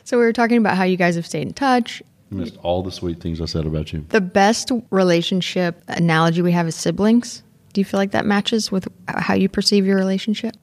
so 0.05 0.19
we 0.19 0.25
were 0.25 0.33
talking 0.35 0.59
about 0.59 0.77
how 0.77 0.85
you 0.85 0.99
guys 0.99 1.17
have 1.17 1.27
stayed 1.27 1.47
in 1.47 1.55
touch. 1.55 2.03
You 2.31 2.37
missed 2.37 2.59
all 2.63 2.83
the 2.83 2.93
sweet 2.93 3.21
things 3.21 3.41
I 3.41 3.47
said 3.47 3.65
about 3.65 3.95
you. 3.95 4.05
The 4.11 4.21
best 4.21 4.71
relationship 4.91 5.83
analogy 5.89 6.43
we 6.43 6.53
have 6.53 6.69
is 6.69 6.75
siblings. 6.75 7.43
Do 7.73 7.81
you 7.81 7.87
feel 7.87 7.99
like 7.99 8.11
that 8.11 8.27
matches 8.27 8.71
with 8.71 8.89
how 9.09 9.35
you 9.35 9.49
perceive 9.49 9.87
your 9.87 9.97
relationship? 9.97 10.55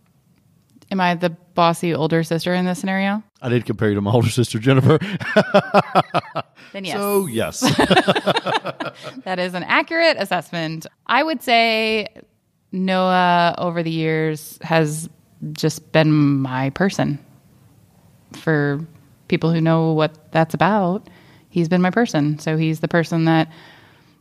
Am 0.90 1.02
I 1.02 1.16
the 1.16 1.30
bossy 1.30 1.94
older 1.94 2.24
sister 2.24 2.54
in 2.54 2.66
this 2.66 2.80
scenario? 2.80 3.22
I 3.42 3.50
did 3.50 3.66
compare 3.66 3.90
you 3.90 3.96
to 3.96 4.02
my 4.02 4.12
older 4.12 4.30
sister, 4.30 4.60
Jennifer. 4.60 5.00
Then 6.74 6.86
yes. 6.86 6.98
So, 6.98 7.28
yes. 7.28 7.62
That 9.24 9.40
is 9.40 9.54
an 9.54 9.64
accurate 9.64 10.18
assessment. 10.20 10.86
I 11.08 11.24
would 11.24 11.42
say 11.42 12.08
Noah 12.72 13.56
over 13.58 13.84
the 13.84 13.92
years 13.92 14.58
has 14.62 15.10
just 15.54 15.92
been 15.92 16.12
my 16.12 16.70
person. 16.72 17.20
For 18.34 18.86
people 19.28 19.52
who 19.52 19.62
know 19.62 19.94
what 19.94 20.32
that's 20.32 20.54
about, 20.54 21.10
he's 21.50 21.70
been 21.70 21.82
my 21.82 21.92
person. 21.92 22.40
So 22.40 22.58
he's 22.58 22.80
the 22.80 22.88
person 22.88 23.26
that 23.26 23.52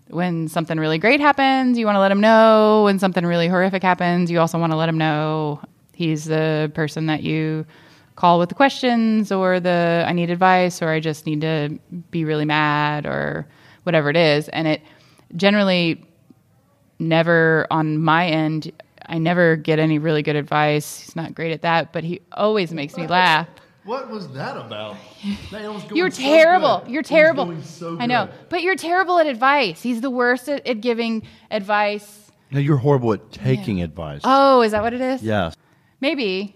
when 0.08 0.48
something 0.48 0.78
really 0.78 0.98
great 0.98 1.20
happens, 1.20 1.78
you 1.78 1.86
want 1.86 1.96
to 1.96 2.00
let 2.00 2.12
him 2.12 2.20
know. 2.20 2.84
When 2.84 2.98
something 2.98 3.24
really 3.24 3.48
horrific 3.48 3.82
happens, 3.82 4.30
you 4.30 4.40
also 4.40 4.58
want 4.58 4.72
to 4.72 4.76
let 4.76 4.88
him 4.88 4.98
know. 4.98 5.60
He's 5.96 6.26
the 6.26 6.70
person 6.74 7.06
that 7.06 7.22
you 7.22 7.64
call 8.16 8.38
with 8.38 8.50
the 8.50 8.54
questions 8.54 9.32
or 9.32 9.60
the 9.60 10.04
I 10.06 10.12
need 10.12 10.28
advice 10.28 10.82
or 10.82 10.90
I 10.90 11.00
just 11.00 11.24
need 11.24 11.40
to 11.40 11.78
be 12.10 12.26
really 12.26 12.44
mad 12.44 13.06
or 13.06 13.46
whatever 13.84 14.10
it 14.10 14.16
is. 14.16 14.50
And 14.50 14.68
it 14.68 14.82
generally 15.36 16.04
never 16.98 17.66
on 17.70 17.96
my 17.96 18.26
end, 18.26 18.72
I 19.06 19.16
never 19.16 19.56
get 19.56 19.78
any 19.78 19.98
really 19.98 20.22
good 20.22 20.36
advice. 20.36 21.00
He's 21.00 21.16
not 21.16 21.34
great 21.34 21.52
at 21.52 21.62
that, 21.62 21.94
but 21.94 22.04
he 22.04 22.20
always 22.32 22.72
makes 22.72 22.94
me 22.98 23.06
laugh. 23.06 23.48
what 23.84 24.10
was 24.10 24.28
that 24.32 24.58
about? 24.58 24.96
You're 25.94 26.10
terrible. 26.10 26.84
You're 26.86 27.02
terrible. 27.02 27.56
I 27.98 28.04
know. 28.04 28.28
But 28.50 28.62
you're 28.62 28.76
terrible 28.76 29.18
at 29.18 29.26
advice. 29.26 29.80
He's 29.80 30.02
the 30.02 30.10
worst 30.10 30.50
at, 30.50 30.66
at 30.66 30.82
giving 30.82 31.22
advice. 31.50 32.30
No, 32.50 32.60
you're 32.60 32.76
horrible 32.76 33.14
at 33.14 33.32
taking 33.32 33.80
advice. 33.82 34.20
Oh, 34.24 34.60
is 34.60 34.72
that 34.72 34.82
what 34.82 34.92
it 34.92 35.00
is? 35.00 35.22
yes. 35.22 35.56
Maybe. 36.00 36.54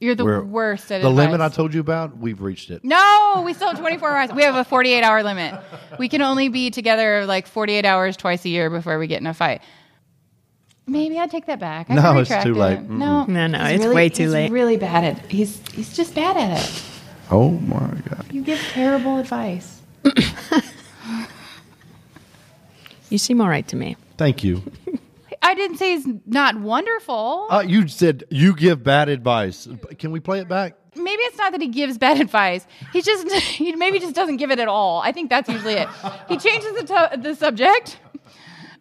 You're 0.00 0.16
the 0.16 0.24
We're- 0.24 0.42
worst 0.44 0.90
at 0.90 1.00
The 1.02 1.08
advice. 1.08 1.26
limit 1.26 1.40
I 1.40 1.48
told 1.48 1.72
you 1.72 1.80
about, 1.80 2.18
we've 2.18 2.40
reached 2.40 2.70
it. 2.70 2.82
No, 2.84 3.42
we 3.46 3.52
still 3.54 3.68
have 3.68 3.78
24 3.78 4.10
hours. 4.10 4.32
We 4.32 4.42
have 4.42 4.56
a 4.56 4.64
48 4.64 5.02
hour 5.04 5.22
limit. 5.22 5.54
We 5.98 6.08
can 6.08 6.22
only 6.22 6.48
be 6.48 6.70
together 6.70 7.24
like 7.24 7.46
48 7.46 7.84
hours 7.84 8.16
twice 8.16 8.44
a 8.44 8.48
year 8.48 8.68
before 8.68 8.98
we 8.98 9.06
get 9.06 9.20
in 9.20 9.28
a 9.28 9.34
fight. 9.34 9.62
Maybe 10.88 11.20
I 11.20 11.28
take 11.28 11.46
that 11.46 11.60
back. 11.60 11.88
I 11.88 11.94
No, 11.94 12.02
can 12.02 12.16
it's 12.18 12.30
retract 12.30 12.46
too 12.46 12.54
late. 12.54 12.78
it. 12.78 12.88
Mm-mm. 12.88 12.98
No, 12.98 13.24
No, 13.26 13.46
no, 13.46 13.58
he's 13.60 13.70
it's 13.74 13.82
really- 13.84 13.94
way 13.94 14.08
too 14.08 14.22
he's 14.24 14.32
late. 14.32 14.50
Really 14.50 14.76
bad 14.76 15.04
at. 15.04 15.30
He's 15.30 15.60
he's 15.72 15.94
just 15.96 16.16
bad 16.16 16.36
at 16.36 16.58
it. 16.58 16.82
Oh, 17.30 17.50
my 17.50 17.78
God. 18.08 18.26
You 18.32 18.42
give 18.42 18.58
terrible 18.72 19.18
advice. 19.18 19.80
You 23.10 23.18
seem 23.18 23.40
all 23.42 23.48
right 23.48 23.66
to 23.68 23.76
me. 23.76 23.96
Thank 24.16 24.42
you. 24.42 24.62
I 25.42 25.54
didn't 25.54 25.78
say 25.78 25.96
he's 25.96 26.06
not 26.26 26.56
wonderful. 26.60 27.48
Uh, 27.50 27.64
you 27.66 27.88
said 27.88 28.24
you 28.30 28.54
give 28.54 28.82
bad 28.84 29.08
advice. 29.08 29.68
Can 29.98 30.12
we 30.12 30.20
play 30.20 30.40
it 30.40 30.48
back? 30.48 30.76
maybe 30.94 31.22
it's 31.22 31.38
not 31.38 31.52
that 31.52 31.62
he 31.62 31.68
gives 31.68 31.96
bad 31.96 32.20
advice. 32.26 32.66
He 32.92 33.00
just 33.02 33.30
he 33.32 33.74
maybe 33.76 33.98
just 33.98 34.14
doesn't 34.14 34.36
give 34.36 34.50
it 34.50 34.58
at 34.58 34.68
all. 34.68 35.00
I 35.00 35.10
think 35.12 35.30
that's 35.30 35.48
usually 35.48 35.74
it. 35.74 35.88
He 36.28 36.36
changes 36.36 36.74
the 36.74 36.84
to- 36.84 37.18
the 37.20 37.34
subject 37.34 37.98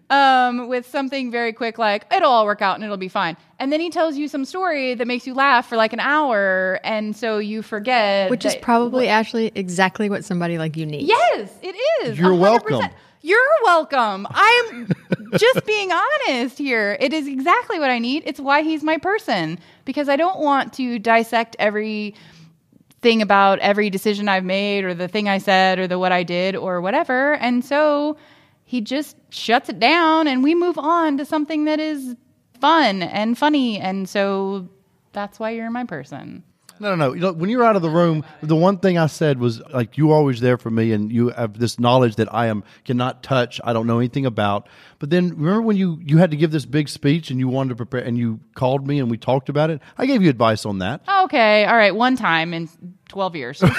um, 0.09 0.67
with 0.67 0.85
something 0.89 1.31
very 1.31 1.53
quick 1.53 1.77
like 1.77 2.05
it'll 2.13 2.29
all 2.29 2.45
work 2.45 2.61
out 2.61 2.75
and 2.75 2.83
it'll 2.83 2.97
be 2.97 3.07
fine, 3.07 3.37
and 3.59 3.71
then 3.71 3.79
he 3.79 3.89
tells 3.89 4.17
you 4.17 4.27
some 4.27 4.43
story 4.43 4.93
that 4.93 5.07
makes 5.07 5.25
you 5.25 5.33
laugh 5.33 5.67
for 5.69 5.77
like 5.77 5.93
an 5.93 6.01
hour, 6.01 6.79
and 6.83 7.15
so 7.15 7.37
you 7.37 7.61
forget. 7.61 8.29
Which 8.29 8.43
is 8.45 8.53
that- 8.53 8.61
probably 8.61 9.07
actually 9.07 9.51
exactly 9.55 10.09
what 10.09 10.25
somebody 10.25 10.57
like 10.57 10.75
you 10.75 10.85
needs. 10.85 11.07
yes, 11.07 11.49
it 11.63 11.75
is. 12.03 12.19
You're 12.19 12.31
100%. 12.31 12.39
welcome. 12.39 12.89
You're 13.23 13.39
welcome. 13.63 14.25
I'm 14.29 14.87
just 15.37 15.65
being 15.65 15.91
honest 15.91 16.57
here. 16.57 16.97
It 16.99 17.13
is 17.13 17.27
exactly 17.27 17.77
what 17.77 17.91
I 17.91 17.99
need. 17.99 18.23
It's 18.25 18.39
why 18.39 18.63
he's 18.63 18.83
my 18.83 18.97
person 18.97 19.59
because 19.85 20.09
I 20.09 20.15
don't 20.15 20.39
want 20.39 20.73
to 20.73 20.97
dissect 20.97 21.55
every 21.59 22.15
thing 23.01 23.21
about 23.21 23.59
every 23.59 23.89
decision 23.89 24.27
I've 24.27 24.43
made 24.43 24.83
or 24.83 24.93
the 24.93 25.07
thing 25.07 25.29
I 25.29 25.37
said 25.37 25.77
or 25.77 25.87
the 25.87 25.99
what 25.99 26.11
I 26.11 26.23
did 26.23 26.55
or 26.55 26.81
whatever. 26.81 27.35
And 27.35 27.63
so 27.63 28.17
he 28.63 28.81
just 28.81 29.15
shuts 29.29 29.69
it 29.69 29.79
down 29.79 30.27
and 30.27 30.43
we 30.43 30.55
move 30.55 30.77
on 30.77 31.17
to 31.17 31.25
something 31.25 31.65
that 31.65 31.79
is 31.79 32.15
fun 32.59 33.03
and 33.03 33.37
funny. 33.37 33.79
And 33.79 34.09
so 34.09 34.67
that's 35.13 35.39
why 35.39 35.51
you're 35.51 35.69
my 35.69 35.83
person. 35.83 36.43
No, 36.81 36.95
no, 36.95 37.13
no. 37.13 37.31
When 37.31 37.51
you're 37.51 37.63
out 37.63 37.75
of 37.75 37.83
the 37.83 37.91
room, 37.91 38.25
the 38.41 38.55
one 38.55 38.79
thing 38.79 38.97
I 38.97 39.05
said 39.05 39.39
was 39.39 39.61
like 39.69 39.97
you 39.97 40.11
are 40.11 40.15
always 40.15 40.39
there 40.39 40.57
for 40.57 40.71
me, 40.71 40.93
and 40.93 41.11
you 41.11 41.29
have 41.29 41.59
this 41.59 41.79
knowledge 41.79 42.15
that 42.15 42.33
I 42.33 42.47
am 42.47 42.63
cannot 42.85 43.21
touch. 43.21 43.61
I 43.63 43.71
don't 43.71 43.85
know 43.85 43.99
anything 43.99 44.25
about. 44.25 44.67
But 44.97 45.11
then 45.11 45.29
remember 45.29 45.61
when 45.61 45.77
you 45.77 45.99
you 46.03 46.17
had 46.17 46.31
to 46.31 46.37
give 46.37 46.49
this 46.49 46.65
big 46.65 46.89
speech 46.89 47.29
and 47.29 47.39
you 47.39 47.47
wanted 47.47 47.69
to 47.69 47.75
prepare, 47.75 48.01
and 48.01 48.17
you 48.17 48.39
called 48.55 48.87
me 48.87 48.99
and 48.99 49.11
we 49.11 49.17
talked 49.17 49.47
about 49.47 49.69
it. 49.69 49.79
I 49.95 50.07
gave 50.07 50.23
you 50.23 50.29
advice 50.31 50.65
on 50.65 50.79
that. 50.79 51.01
Okay, 51.25 51.65
all 51.65 51.77
right, 51.77 51.93
one 51.95 52.15
time 52.15 52.51
in 52.51 52.67
12 53.11 53.35
years. 53.35 53.63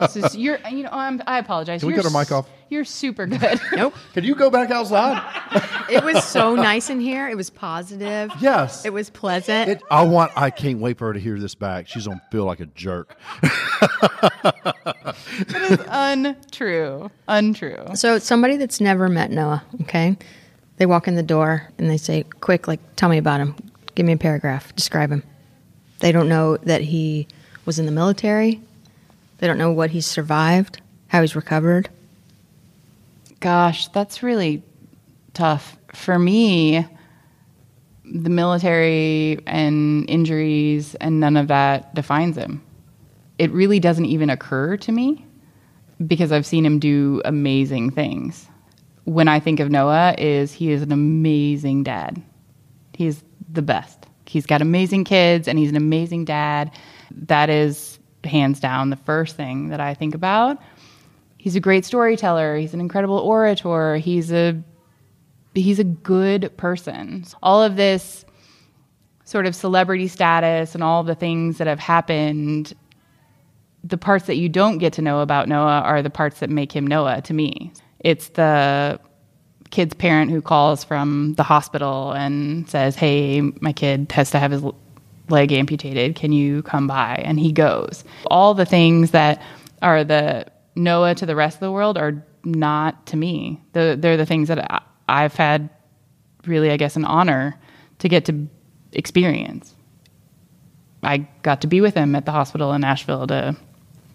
This 0.00 0.16
is- 0.16 0.36
you're, 0.36 0.58
you 0.70 0.84
know, 0.84 0.88
I'm, 0.92 1.22
I 1.26 1.38
apologize. 1.38 1.80
Can 1.80 1.88
we 1.88 1.94
You're 1.94 2.02
cut 2.02 2.12
our 2.14 2.18
mic 2.20 2.28
s- 2.28 2.32
off? 2.32 2.48
You're 2.70 2.84
super 2.86 3.26
good. 3.26 3.60
Nope. 3.76 3.94
Can 4.14 4.24
you 4.24 4.34
go 4.34 4.48
back 4.50 4.70
outside? 4.70 5.22
It 5.90 6.02
was 6.02 6.24
so 6.24 6.54
nice 6.56 6.90
in 6.90 6.98
here. 6.98 7.28
It 7.28 7.36
was 7.36 7.48
positive. 7.50 8.30
yes. 8.40 8.84
It 8.84 8.92
was 8.92 9.08
pleasant. 9.10 9.70
It, 9.70 9.82
I 9.90 10.02
want. 10.04 10.32
I 10.34 10.50
can't 10.50 10.80
wait 10.80 10.98
for 10.98 11.06
her 11.08 11.12
to 11.12 11.20
hear 11.20 11.38
this 11.38 11.54
back. 11.54 11.86
She's 11.88 12.06
gonna 12.08 12.20
feel 12.32 12.44
like 12.44 12.58
a 12.60 12.66
jerk. 12.66 13.16
That 13.40 15.14
is 15.70 15.78
untrue. 15.88 17.10
Untrue. 17.28 17.84
So 17.94 18.18
somebody 18.18 18.56
that's 18.56 18.80
never 18.80 19.08
met 19.08 19.30
Noah, 19.30 19.62
okay? 19.82 20.16
They 20.78 20.86
walk 20.86 21.06
in 21.08 21.14
the 21.14 21.22
door 21.22 21.70
and 21.78 21.88
they 21.88 21.96
say, 21.98 22.24
"Quick, 22.40 22.66
like 22.66 22.80
tell 22.96 23.08
me 23.08 23.18
about 23.18 23.40
him. 23.40 23.54
Give 23.94 24.04
me 24.06 24.12
a 24.12 24.16
paragraph. 24.18 24.74
Describe 24.74 25.10
him." 25.10 25.22
They 26.00 26.12
don't 26.12 26.28
know 26.28 26.56
that 26.58 26.82
he 26.82 27.28
was 27.66 27.78
in 27.78 27.84
the 27.84 27.92
military. 27.92 28.60
They 29.38 29.46
don't 29.46 29.58
know 29.58 29.72
what 29.72 29.90
he's 29.90 30.06
survived, 30.06 30.80
how 31.08 31.20
he's 31.20 31.36
recovered. 31.36 31.90
Gosh, 33.40 33.88
that's 33.88 34.22
really 34.22 34.62
tough. 35.34 35.76
For 35.92 36.18
me, 36.18 36.86
the 38.04 38.30
military 38.30 39.40
and 39.46 40.08
injuries 40.08 40.94
and 40.96 41.20
none 41.20 41.36
of 41.36 41.48
that 41.48 41.94
defines 41.94 42.36
him. 42.36 42.62
It 43.38 43.50
really 43.50 43.80
doesn't 43.80 44.06
even 44.06 44.30
occur 44.30 44.76
to 44.78 44.92
me 44.92 45.24
because 46.06 46.32
I've 46.32 46.46
seen 46.46 46.64
him 46.64 46.78
do 46.78 47.20
amazing 47.24 47.90
things. 47.90 48.46
When 49.04 49.28
I 49.28 49.40
think 49.40 49.60
of 49.60 49.70
Noah 49.70 50.14
is 50.18 50.52
he 50.52 50.70
is 50.70 50.82
an 50.82 50.92
amazing 50.92 51.82
dad. 51.82 52.22
He's 52.94 53.22
the 53.52 53.62
best. 53.62 54.06
He's 54.26 54.46
got 54.46 54.62
amazing 54.62 55.04
kids 55.04 55.46
and 55.46 55.58
he's 55.58 55.70
an 55.70 55.76
amazing 55.76 56.24
dad. 56.24 56.70
That 57.10 57.50
is 57.50 57.98
hands 58.24 58.60
down 58.60 58.90
the 58.90 58.96
first 58.96 59.36
thing 59.36 59.68
that 59.68 59.80
I 59.80 59.94
think 59.94 60.14
about. 60.14 60.58
He's 61.38 61.56
a 61.56 61.60
great 61.60 61.84
storyteller. 61.84 62.56
He's 62.56 62.74
an 62.74 62.80
incredible 62.80 63.18
orator. 63.18 63.96
He's 63.96 64.32
a 64.32 64.60
he's 65.54 65.78
a 65.78 65.84
good 65.84 66.54
person. 66.56 67.24
All 67.42 67.62
of 67.62 67.76
this 67.76 68.24
sort 69.24 69.46
of 69.46 69.54
celebrity 69.54 70.08
status 70.08 70.74
and 70.74 70.84
all 70.84 71.02
the 71.02 71.14
things 71.14 71.58
that 71.58 71.66
have 71.66 71.80
happened, 71.80 72.74
the 73.82 73.98
parts 73.98 74.26
that 74.26 74.36
you 74.36 74.48
don't 74.48 74.78
get 74.78 74.92
to 74.94 75.02
know 75.02 75.20
about 75.20 75.48
Noah 75.48 75.80
are 75.80 76.02
the 76.02 76.10
parts 76.10 76.40
that 76.40 76.50
make 76.50 76.72
him 76.72 76.86
Noah 76.86 77.22
to 77.22 77.34
me. 77.34 77.72
It's 78.00 78.28
the 78.30 79.00
kid's 79.70 79.94
parent 79.94 80.30
who 80.30 80.40
calls 80.40 80.84
from 80.84 81.34
the 81.34 81.42
hospital 81.42 82.12
and 82.12 82.68
says, 82.68 82.94
Hey, 82.94 83.40
my 83.60 83.72
kid 83.72 84.12
has 84.12 84.30
to 84.30 84.38
have 84.38 84.52
his 84.52 84.62
leg 85.28 85.52
amputated. 85.52 86.14
Can 86.14 86.32
you 86.32 86.62
come 86.62 86.86
by? 86.86 87.22
And 87.24 87.38
he 87.38 87.52
goes. 87.52 88.04
All 88.26 88.54
the 88.54 88.66
things 88.66 89.10
that 89.10 89.42
are 89.82 90.04
the 90.04 90.46
Noah 90.74 91.14
to 91.14 91.26
the 91.26 91.36
rest 91.36 91.56
of 91.56 91.60
the 91.60 91.72
world 91.72 91.96
are 91.98 92.24
not 92.44 93.06
to 93.06 93.16
me. 93.16 93.60
The, 93.72 93.96
they're 93.98 94.16
the 94.16 94.26
things 94.26 94.48
that 94.48 94.70
I, 94.70 94.82
I've 95.08 95.34
had 95.34 95.68
really, 96.46 96.70
I 96.70 96.76
guess, 96.76 96.96
an 96.96 97.04
honor 97.04 97.58
to 97.98 98.08
get 98.08 98.24
to 98.26 98.46
experience. 98.92 99.74
I 101.02 101.28
got 101.42 101.60
to 101.62 101.66
be 101.66 101.80
with 101.80 101.94
him 101.94 102.14
at 102.14 102.24
the 102.24 102.32
hospital 102.32 102.72
in 102.72 102.80
Nashville 102.80 103.26
to 103.26 103.56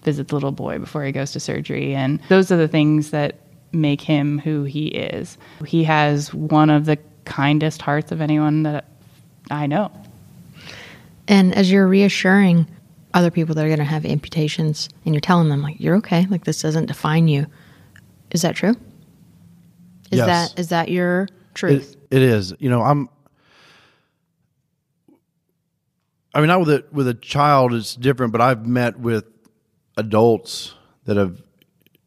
visit 0.04 0.30
the 0.30 0.36
little 0.36 0.52
boy 0.52 0.80
before 0.80 1.04
he 1.04 1.12
goes 1.12 1.32
to 1.34 1.40
surgery. 1.40 1.94
And 1.94 2.20
those 2.30 2.52
are 2.52 2.58
the 2.58 2.68
things 2.68 3.12
that 3.12 3.40
make 3.72 4.02
him 4.02 4.40
who 4.40 4.64
he 4.64 4.88
is. 4.88 5.38
He 5.66 5.84
has 5.86 6.34
one 6.34 6.70
of 6.70 6.86
the 6.86 6.98
kindest 7.26 7.82
hearts 7.82 8.12
of 8.12 8.22
anyone 8.22 8.64
that 8.64 8.86
I 9.50 9.68
know. 9.68 9.92
And 11.28 11.54
as 11.56 11.72
you're 11.72 11.88
reassuring 11.88 12.68
other 13.14 13.32
people 13.32 13.56
that 13.56 13.64
are 13.66 13.70
going 13.70 13.80
to 13.80 13.86
have 13.86 14.06
amputations 14.06 14.90
and 15.06 15.14
you're 15.14 15.22
telling 15.22 15.50
them 15.50 15.62
like 15.62 15.80
you're 15.80 15.96
okay, 15.98 16.26
like 16.30 16.46
this 16.46 16.62
doesn't 16.62 16.86
define 16.88 17.28
you. 17.28 17.46
Is 18.32 18.42
that 18.44 18.56
true? 18.56 18.76
Is 20.12 20.18
Yes. 20.20 20.28
that 20.54 20.60
is 20.60 20.70
that 20.70 20.90
your 20.90 21.28
truth? 21.54 21.96
It, 22.10 22.18
it 22.18 22.22
is. 22.22 22.54
You 22.60 22.70
know, 22.70 22.82
I'm. 22.82 23.10
I 26.34 26.40
mean, 26.40 26.48
not 26.48 26.60
with 26.62 26.70
a 26.70 26.86
with 26.92 27.08
a 27.08 27.14
child, 27.14 27.74
it's 27.74 27.96
different. 27.96 28.32
But 28.32 28.42
I've 28.42 28.66
met 28.66 29.00
with 29.00 29.26
adults 29.98 30.74
that 31.06 31.18
have, 31.18 31.42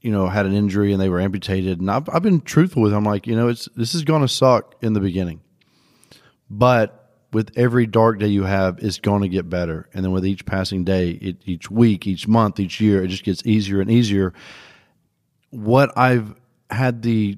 you 0.01 0.11
know, 0.11 0.29
had 0.29 0.47
an 0.47 0.55
injury 0.55 0.93
and 0.93 1.01
they 1.01 1.09
were 1.11 1.21
amputated, 1.21 1.81
and 1.81 1.91
I've 1.91 2.09
I've 2.11 2.23
been 2.23 2.41
truthful 2.41 2.83
with 2.83 2.93
them. 2.93 3.07
I'm 3.07 3.13
like, 3.13 3.27
you 3.27 3.37
know, 3.37 3.49
it's 3.49 3.69
this 3.77 3.95
is 3.95 4.03
going 4.05 4.23
to 4.23 4.29
suck 4.29 4.77
in 4.83 4.95
the 4.95 5.01
beginning, 5.01 5.41
but 6.49 7.04
with 7.35 7.51
every 7.57 7.87
dark 7.87 8.21
day 8.21 8.29
you 8.29 8.45
have, 8.45 8.79
it's 8.79 8.99
going 8.99 9.23
to 9.23 9.29
get 9.29 9.51
better. 9.51 9.89
And 9.93 10.05
then 10.05 10.13
with 10.13 10.25
each 10.25 10.47
passing 10.47 10.85
day, 10.85 11.11
it, 11.11 11.37
each 11.45 11.71
week, 11.71 12.07
each 12.07 12.29
month, 12.29 12.61
each 12.61 12.81
year, 12.81 13.03
it 13.03 13.09
just 13.09 13.25
gets 13.25 13.45
easier 13.45 13.81
and 13.81 13.91
easier. 13.91 14.33
What 15.51 15.93
I've 15.99 16.35
had 16.71 17.03
the 17.03 17.37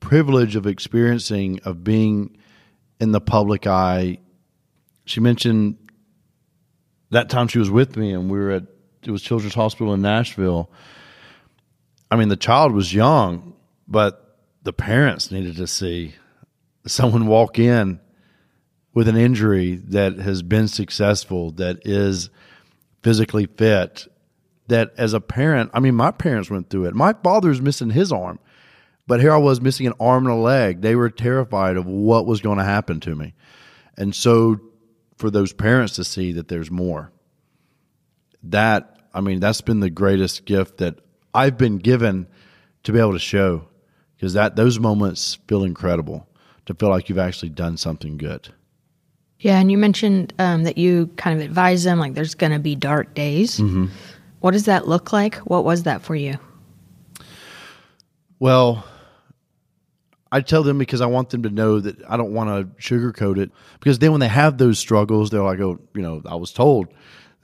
privilege 0.00 0.56
of 0.56 0.66
experiencing 0.66 1.60
of 1.64 1.82
being 1.82 2.36
in 3.00 3.12
the 3.12 3.20
public 3.20 3.66
eye. 3.66 4.18
She 5.04 5.20
mentioned 5.20 5.76
that 7.10 7.28
time 7.28 7.48
she 7.48 7.58
was 7.58 7.70
with 7.70 7.96
me 7.96 8.12
and 8.12 8.30
we 8.30 8.38
were 8.38 8.50
at 8.50 8.64
it 9.02 9.10
was 9.10 9.22
Children's 9.22 9.54
Hospital 9.54 9.94
in 9.94 10.02
Nashville. 10.02 10.68
I 12.10 12.16
mean, 12.16 12.28
the 12.28 12.36
child 12.36 12.72
was 12.72 12.92
young, 12.92 13.54
but 13.86 14.38
the 14.62 14.72
parents 14.72 15.30
needed 15.30 15.56
to 15.56 15.66
see 15.68 16.14
someone 16.86 17.26
walk 17.26 17.58
in 17.58 18.00
with 18.96 19.08
an 19.08 19.16
injury 19.16 19.74
that 19.74 20.16
has 20.16 20.42
been 20.42 20.66
successful, 20.66 21.50
that 21.50 21.78
is 21.84 22.30
physically 23.02 23.44
fit, 23.44 24.06
that 24.68 24.90
as 24.96 25.12
a 25.12 25.20
parent, 25.20 25.70
I 25.74 25.80
mean, 25.80 25.94
my 25.94 26.10
parents 26.10 26.48
went 26.48 26.70
through 26.70 26.86
it. 26.86 26.94
My 26.94 27.12
father's 27.12 27.60
missing 27.60 27.90
his 27.90 28.10
arm, 28.10 28.38
but 29.06 29.20
here 29.20 29.34
I 29.34 29.36
was 29.36 29.60
missing 29.60 29.86
an 29.86 29.92
arm 30.00 30.24
and 30.24 30.32
a 30.32 30.38
leg. 30.38 30.80
They 30.80 30.96
were 30.96 31.10
terrified 31.10 31.76
of 31.76 31.84
what 31.84 32.24
was 32.24 32.40
going 32.40 32.56
to 32.56 32.64
happen 32.64 32.98
to 33.00 33.14
me. 33.14 33.34
And 33.98 34.14
so 34.14 34.60
for 35.18 35.30
those 35.30 35.52
parents 35.52 35.96
to 35.96 36.04
see 36.04 36.32
that 36.32 36.48
there's 36.48 36.70
more, 36.70 37.12
that, 38.44 38.96
I 39.12 39.20
mean, 39.20 39.40
that's 39.40 39.60
been 39.60 39.80
the 39.80 39.90
greatest 39.90 40.46
gift 40.46 40.78
that 40.78 41.00
I've 41.34 41.58
been 41.58 41.76
given 41.76 42.28
to 42.84 42.92
be 42.92 42.98
able 42.98 43.12
to 43.12 43.18
show 43.18 43.68
because 44.16 44.32
that 44.32 44.56
those 44.56 44.80
moments 44.80 45.34
feel 45.46 45.64
incredible 45.64 46.26
to 46.64 46.72
feel 46.72 46.88
like 46.88 47.10
you've 47.10 47.18
actually 47.18 47.50
done 47.50 47.76
something 47.76 48.16
good. 48.16 48.54
Yeah, 49.38 49.58
and 49.58 49.70
you 49.70 49.78
mentioned 49.78 50.32
um, 50.38 50.64
that 50.64 50.78
you 50.78 51.08
kind 51.16 51.38
of 51.38 51.44
advise 51.44 51.84
them 51.84 51.98
like 51.98 52.14
there's 52.14 52.34
going 52.34 52.52
to 52.52 52.58
be 52.58 52.74
dark 52.74 53.14
days. 53.14 53.58
Mm-hmm. 53.58 53.86
What 54.40 54.52
does 54.52 54.64
that 54.64 54.88
look 54.88 55.12
like? 55.12 55.36
What 55.38 55.64
was 55.64 55.82
that 55.82 56.02
for 56.02 56.14
you? 56.14 56.38
Well, 58.38 58.84
I 60.32 60.40
tell 60.40 60.62
them 60.62 60.78
because 60.78 61.00
I 61.00 61.06
want 61.06 61.30
them 61.30 61.42
to 61.44 61.50
know 61.50 61.80
that 61.80 61.96
I 62.08 62.16
don't 62.16 62.32
want 62.32 62.50
to 62.50 62.82
sugarcoat 62.82 63.38
it. 63.38 63.50
Because 63.78 63.98
then 63.98 64.12
when 64.12 64.20
they 64.20 64.28
have 64.28 64.58
those 64.58 64.78
struggles, 64.78 65.30
they're 65.30 65.42
like, 65.42 65.60
"Oh, 65.60 65.78
you 65.94 66.02
know, 66.02 66.22
I 66.26 66.34
was 66.34 66.52
told 66.52 66.88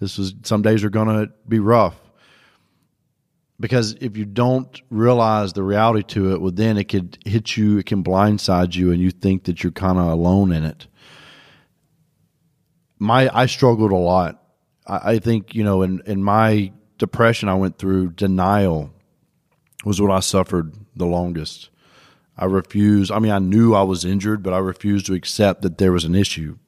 this 0.01 0.19
was 0.19 0.35
some 0.43 0.63
days 0.63 0.85
are 0.85 0.91
going 0.91 1.09
to 1.09 1.33
be 1.49 1.59
rough." 1.59 1.97
Because 3.61 3.93
if 4.01 4.17
you 4.17 4.25
don't 4.25 4.81
realize 4.91 5.53
the 5.53 5.63
reality 5.63 6.03
to 6.15 6.33
it, 6.33 6.41
well, 6.41 6.51
then 6.51 6.77
it 6.77 6.89
could 6.89 7.17
hit 7.25 7.57
you, 7.57 7.79
it 7.79 7.87
can 7.87 8.03
blindside 8.03 8.75
you, 8.75 8.91
and 8.91 9.01
you 9.01 9.11
think 9.13 9.45
that 9.45 9.63
you're 9.63 9.71
kind 9.73 9.99
of 9.99 10.09
alone 10.09 10.51
in 10.51 10.65
it. 10.65 10.89
My 13.03 13.29
I 13.37 13.47
struggled 13.47 13.91
a 13.91 13.97
lot. 13.97 14.41
I, 14.87 15.15
I 15.15 15.19
think 15.19 15.55
you 15.55 15.65
know, 15.65 15.83
in 15.83 16.01
in 16.07 16.23
my 16.23 16.73
depression, 16.99 17.49
I 17.49 17.55
went 17.55 17.79
through 17.79 18.13
denial 18.13 18.93
was 19.85 20.01
what 20.01 20.13
I 20.13 20.21
suffered 20.21 20.75
the 20.95 21.07
longest. 21.07 21.69
I 22.39 22.45
refused. 22.45 23.11
I 23.11 23.19
mean, 23.19 23.33
I 23.33 23.41
knew 23.41 23.75
I 23.75 23.83
was 23.83 24.05
injured, 24.05 24.43
but 24.43 24.53
I 24.53 24.59
refused 24.59 25.07
to 25.07 25.15
accept 25.15 25.63
that 25.63 25.79
there 25.79 25.91
was 25.91 26.05
an 26.05 26.15
issue. 26.15 26.59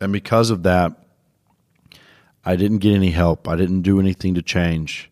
And 0.00 0.12
because 0.12 0.48
of 0.48 0.62
that, 0.62 0.92
I 2.44 2.56
didn't 2.56 2.78
get 2.78 2.94
any 2.94 3.10
help. 3.10 3.46
I 3.46 3.56
didn't 3.56 3.82
do 3.82 4.00
anything 4.00 4.34
to 4.34 4.42
change. 4.42 5.10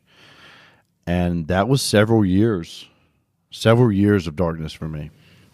And 1.06 1.48
that 1.48 1.68
was 1.68 1.82
several 1.82 2.24
years, 2.24 2.88
several 3.50 3.92
years 3.92 4.26
of 4.26 4.36
darkness 4.36 4.72
for 4.72 4.88
me. 4.88 5.10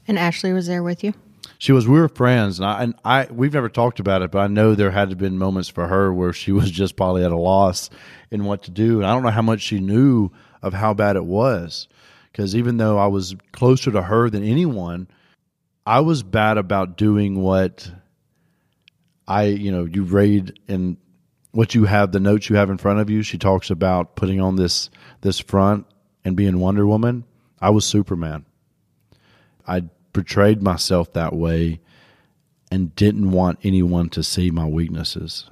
And 0.07 0.18
Ashley 0.18 0.53
was 0.53 0.68
there 0.68 0.82
with 0.82 1.03
you. 1.03 1.12
She 1.61 1.73
was. 1.73 1.87
We 1.87 2.01
were 2.01 2.09
friends, 2.09 2.59
and 2.59 2.67
I, 2.67 2.83
and 2.83 2.95
I. 3.05 3.29
We've 3.31 3.53
never 3.53 3.69
talked 3.69 4.01
about 4.01 4.23
it, 4.23 4.31
but 4.31 4.39
I 4.39 4.47
know 4.47 4.75
there 4.75 4.91
had 4.91 5.11
to 5.11 5.17
been 5.17 5.37
moments 5.37 5.69
for 5.69 5.89
her 5.89 6.11
where 6.11 6.33
she 6.33 6.53
was 6.61 6.71
just 6.71 6.97
probably 6.97 7.23
at 7.23 7.33
a 7.33 7.37
loss 7.37 7.91
in 8.31 8.47
what 8.47 8.63
to 8.63 8.71
do, 8.71 8.97
and 8.97 9.07
I 9.07 9.13
don't 9.13 9.23
know 9.23 9.29
how 9.29 9.43
much 9.43 9.61
she 9.61 9.79
knew 9.79 10.31
of 10.63 10.73
how 10.73 10.95
bad 10.95 11.17
it 11.17 11.25
was, 11.27 11.87
because 12.33 12.57
even 12.57 12.79
though 12.79 12.97
I 12.97 13.09
was 13.09 13.37
closer 13.53 13.91
to 13.91 14.01
her 14.01 14.31
than 14.31 14.43
anyone, 14.43 15.07
I 15.85 16.01
was 16.01 16.23
bad 16.23 16.57
about 16.57 16.97
doing 16.97 17.43
what 17.43 17.93
I, 19.29 19.45
you 19.45 19.71
know, 19.71 19.85
you 19.85 20.05
read 20.05 20.59
in 20.67 20.97
what 21.53 21.75
you 21.75 21.85
have, 21.85 22.13
the 22.13 22.21
notes 22.21 22.49
you 22.49 22.57
have 22.57 22.71
in 22.71 22.79
front 22.79 23.01
of 23.01 23.11
you. 23.11 23.23
She 23.23 23.37
talks 23.37 23.69
about 23.69 24.17
putting 24.17 24.41
on 24.41 24.57
this 24.57 24.89
this 25.21 25.39
front 25.39 25.85
and 26.25 26.37
being 26.37 26.59
Wonder 26.59 26.87
Woman. 26.87 27.25
I 27.61 27.69
was 27.69 27.85
Superman. 27.85 28.47
I 29.69 29.85
portrayed 30.13 30.63
myself 30.63 31.13
that 31.13 31.35
way 31.35 31.81
and 32.71 32.95
didn't 32.95 33.33
want 33.33 33.59
anyone 33.63 34.09
to 34.11 34.23
see 34.23 34.51
my 34.51 34.67
weaknesses, 34.67 35.49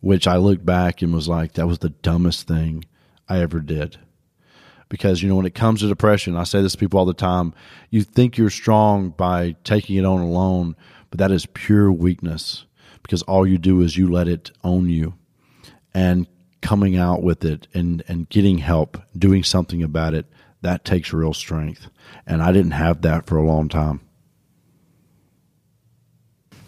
which 0.00 0.26
I 0.26 0.36
looked 0.36 0.66
back 0.66 1.02
and 1.02 1.14
was 1.14 1.28
like, 1.28 1.54
that 1.54 1.66
was 1.66 1.78
the 1.78 1.90
dumbest 1.90 2.46
thing 2.46 2.84
I 3.28 3.40
ever 3.40 3.60
did. 3.60 3.98
Because, 4.88 5.22
you 5.22 5.28
know, 5.28 5.36
when 5.36 5.46
it 5.46 5.54
comes 5.54 5.80
to 5.80 5.88
depression, 5.88 6.36
I 6.36 6.44
say 6.44 6.60
this 6.60 6.72
to 6.72 6.78
people 6.78 6.98
all 6.98 7.06
the 7.06 7.14
time 7.14 7.54
you 7.88 8.02
think 8.02 8.36
you're 8.36 8.50
strong 8.50 9.10
by 9.10 9.56
taking 9.64 9.96
it 9.96 10.04
on 10.04 10.20
alone, 10.20 10.76
but 11.10 11.18
that 11.18 11.30
is 11.30 11.46
pure 11.46 11.90
weakness 11.90 12.66
because 13.02 13.22
all 13.22 13.46
you 13.46 13.58
do 13.58 13.80
is 13.80 13.96
you 13.96 14.10
let 14.10 14.28
it 14.28 14.50
own 14.62 14.88
you. 14.88 15.14
And 15.94 16.26
coming 16.60 16.96
out 16.96 17.22
with 17.22 17.44
it 17.44 17.66
and, 17.74 18.02
and 18.06 18.28
getting 18.28 18.58
help, 18.58 19.02
doing 19.16 19.42
something 19.42 19.82
about 19.82 20.14
it, 20.14 20.26
that 20.62 20.84
takes 20.84 21.12
real 21.12 21.34
strength. 21.34 21.88
And 22.26 22.42
I 22.42 22.52
didn't 22.52 22.72
have 22.72 23.02
that 23.02 23.26
for 23.26 23.36
a 23.36 23.44
long 23.44 23.68
time. 23.68 24.00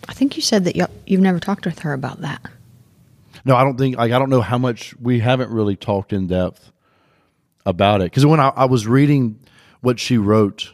I 0.08 0.12
think 0.12 0.36
you 0.36 0.42
said 0.42 0.64
that 0.64 0.76
you, 0.76 0.86
you've 1.06 1.20
never 1.20 1.40
talked 1.40 1.64
with 1.64 1.80
her 1.80 1.92
about 1.92 2.20
that. 2.20 2.42
No, 3.44 3.56
I 3.56 3.64
don't 3.64 3.78
think 3.78 3.96
like 3.96 4.12
I 4.12 4.18
don't 4.18 4.30
know 4.30 4.40
how 4.40 4.58
much 4.58 4.94
we 4.96 5.20
haven't 5.20 5.50
really 5.50 5.76
talked 5.76 6.12
in 6.12 6.26
depth 6.26 6.72
about 7.66 8.00
it 8.00 8.04
because 8.04 8.26
when 8.26 8.40
I, 8.40 8.48
I 8.48 8.64
was 8.66 8.86
reading 8.86 9.38
what 9.80 10.00
she 10.00 10.18
wrote, 10.18 10.72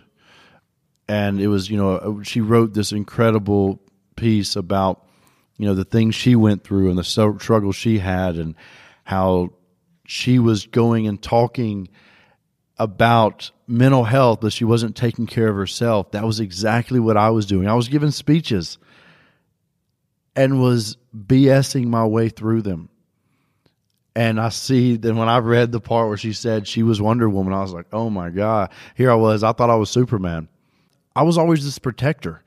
and 1.08 1.40
it 1.40 1.48
was 1.48 1.68
you 1.68 1.76
know 1.76 1.96
uh, 1.96 2.22
she 2.22 2.40
wrote 2.40 2.74
this 2.74 2.92
incredible 2.92 3.80
piece 4.16 4.54
about 4.54 5.04
you 5.58 5.66
know 5.66 5.74
the 5.74 5.84
things 5.84 6.14
she 6.14 6.36
went 6.36 6.62
through 6.62 6.90
and 6.90 6.98
the 6.98 7.04
struggles 7.04 7.74
she 7.74 7.98
had 7.98 8.36
and 8.36 8.54
how 9.04 9.50
she 10.06 10.38
was 10.38 10.66
going 10.66 11.08
and 11.08 11.20
talking 11.20 11.88
about 12.80 13.50
mental 13.66 14.04
health, 14.04 14.40
that 14.40 14.52
she 14.52 14.64
wasn't 14.64 14.96
taking 14.96 15.26
care 15.26 15.48
of 15.48 15.54
herself. 15.54 16.10
That 16.12 16.24
was 16.24 16.40
exactly 16.40 16.98
what 16.98 17.18
I 17.18 17.28
was 17.28 17.44
doing. 17.44 17.68
I 17.68 17.74
was 17.74 17.88
giving 17.88 18.10
speeches 18.10 18.78
and 20.34 20.62
was 20.62 20.96
BSing 21.14 21.86
my 21.86 22.06
way 22.06 22.30
through 22.30 22.62
them. 22.62 22.88
And 24.16 24.40
I 24.40 24.48
see 24.48 24.96
then 24.96 25.16
when 25.16 25.28
I 25.28 25.38
read 25.38 25.72
the 25.72 25.80
part 25.80 26.08
where 26.08 26.16
she 26.16 26.32
said 26.32 26.66
she 26.66 26.82
was 26.82 27.02
Wonder 27.02 27.28
Woman, 27.28 27.52
I 27.52 27.60
was 27.60 27.74
like, 27.74 27.86
oh 27.92 28.08
my 28.08 28.30
God. 28.30 28.70
Here 28.96 29.10
I 29.10 29.14
was. 29.14 29.44
I 29.44 29.52
thought 29.52 29.70
I 29.70 29.76
was 29.76 29.90
Superman. 29.90 30.48
I 31.14 31.22
was 31.22 31.36
always 31.36 31.62
this 31.62 31.78
protector. 31.78 32.42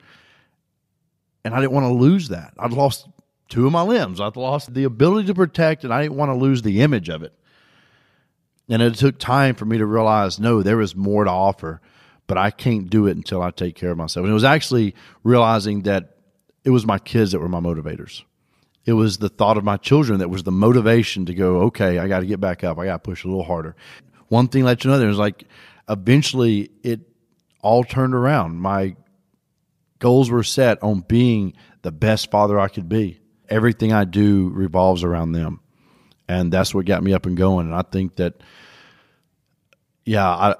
And 1.44 1.54
I 1.54 1.60
didn't 1.60 1.72
want 1.72 1.84
to 1.84 1.92
lose 1.92 2.28
that. 2.30 2.54
I'd 2.58 2.72
lost 2.72 3.06
two 3.48 3.66
of 3.66 3.72
my 3.72 3.82
limbs. 3.82 4.20
I'd 4.20 4.36
lost 4.36 4.74
the 4.74 4.82
ability 4.84 5.28
to 5.28 5.34
protect, 5.34 5.84
and 5.84 5.94
I 5.94 6.02
didn't 6.02 6.16
want 6.16 6.30
to 6.30 6.34
lose 6.34 6.62
the 6.62 6.80
image 6.80 7.08
of 7.08 7.22
it. 7.22 7.32
And 8.68 8.80
it 8.80 8.94
took 8.94 9.18
time 9.18 9.54
for 9.54 9.64
me 9.64 9.78
to 9.78 9.86
realize 9.86 10.38
no, 10.38 10.62
there 10.62 10.80
is 10.80 10.96
more 10.96 11.24
to 11.24 11.30
offer, 11.30 11.80
but 12.26 12.38
I 12.38 12.50
can't 12.50 12.88
do 12.88 13.06
it 13.06 13.16
until 13.16 13.42
I 13.42 13.50
take 13.50 13.74
care 13.74 13.90
of 13.90 13.98
myself. 13.98 14.24
And 14.24 14.30
it 14.30 14.34
was 14.34 14.44
actually 14.44 14.94
realizing 15.22 15.82
that 15.82 16.16
it 16.64 16.70
was 16.70 16.86
my 16.86 16.98
kids 16.98 17.32
that 17.32 17.40
were 17.40 17.48
my 17.48 17.60
motivators. 17.60 18.22
It 18.86 18.94
was 18.94 19.18
the 19.18 19.28
thought 19.28 19.56
of 19.56 19.64
my 19.64 19.76
children 19.76 20.18
that 20.18 20.30
was 20.30 20.42
the 20.42 20.52
motivation 20.52 21.26
to 21.26 21.34
go, 21.34 21.62
okay, 21.62 21.98
I 21.98 22.08
got 22.08 22.20
to 22.20 22.26
get 22.26 22.40
back 22.40 22.64
up. 22.64 22.78
I 22.78 22.86
got 22.86 23.02
to 23.02 23.10
push 23.10 23.24
a 23.24 23.28
little 23.28 23.44
harder. 23.44 23.76
One 24.28 24.48
thing 24.48 24.64
led 24.64 24.80
to 24.80 24.88
another. 24.88 25.06
It 25.06 25.08
was 25.08 25.18
like 25.18 25.44
eventually 25.88 26.70
it 26.82 27.00
all 27.62 27.84
turned 27.84 28.14
around. 28.14 28.56
My 28.56 28.96
goals 29.98 30.30
were 30.30 30.42
set 30.42 30.82
on 30.82 31.00
being 31.00 31.54
the 31.82 31.92
best 31.92 32.30
father 32.30 32.58
I 32.58 32.68
could 32.68 32.88
be. 32.88 33.20
Everything 33.48 33.92
I 33.92 34.04
do 34.04 34.50
revolves 34.50 35.02
around 35.02 35.32
them. 35.32 35.60
And 36.28 36.52
that's 36.52 36.74
what 36.74 36.86
got 36.86 37.02
me 37.02 37.12
up 37.12 37.26
and 37.26 37.36
going. 37.36 37.66
And 37.66 37.74
I 37.74 37.82
think 37.82 38.16
that, 38.16 38.34
yeah, 40.04 40.26
I, 40.26 40.56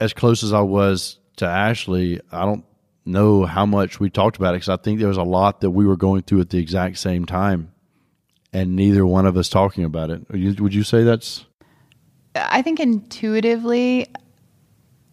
as 0.00 0.12
close 0.12 0.42
as 0.42 0.52
I 0.52 0.60
was 0.60 1.18
to 1.36 1.46
Ashley, 1.46 2.20
I 2.30 2.44
don't 2.44 2.64
know 3.06 3.44
how 3.44 3.64
much 3.64 3.98
we 3.98 4.10
talked 4.10 4.36
about 4.36 4.54
it 4.54 4.58
because 4.58 4.68
I 4.68 4.76
think 4.76 4.98
there 4.98 5.08
was 5.08 5.16
a 5.16 5.22
lot 5.22 5.62
that 5.62 5.70
we 5.70 5.86
were 5.86 5.96
going 5.96 6.22
through 6.22 6.40
at 6.40 6.50
the 6.50 6.58
exact 6.58 6.98
same 6.98 7.24
time, 7.24 7.72
and 8.52 8.76
neither 8.76 9.06
one 9.06 9.24
of 9.24 9.36
us 9.36 9.48
talking 9.48 9.84
about 9.84 10.10
it. 10.10 10.60
Would 10.60 10.74
you 10.74 10.82
say 10.82 11.02
that's? 11.02 11.46
I 12.34 12.60
think 12.62 12.78
intuitively, 12.78 14.06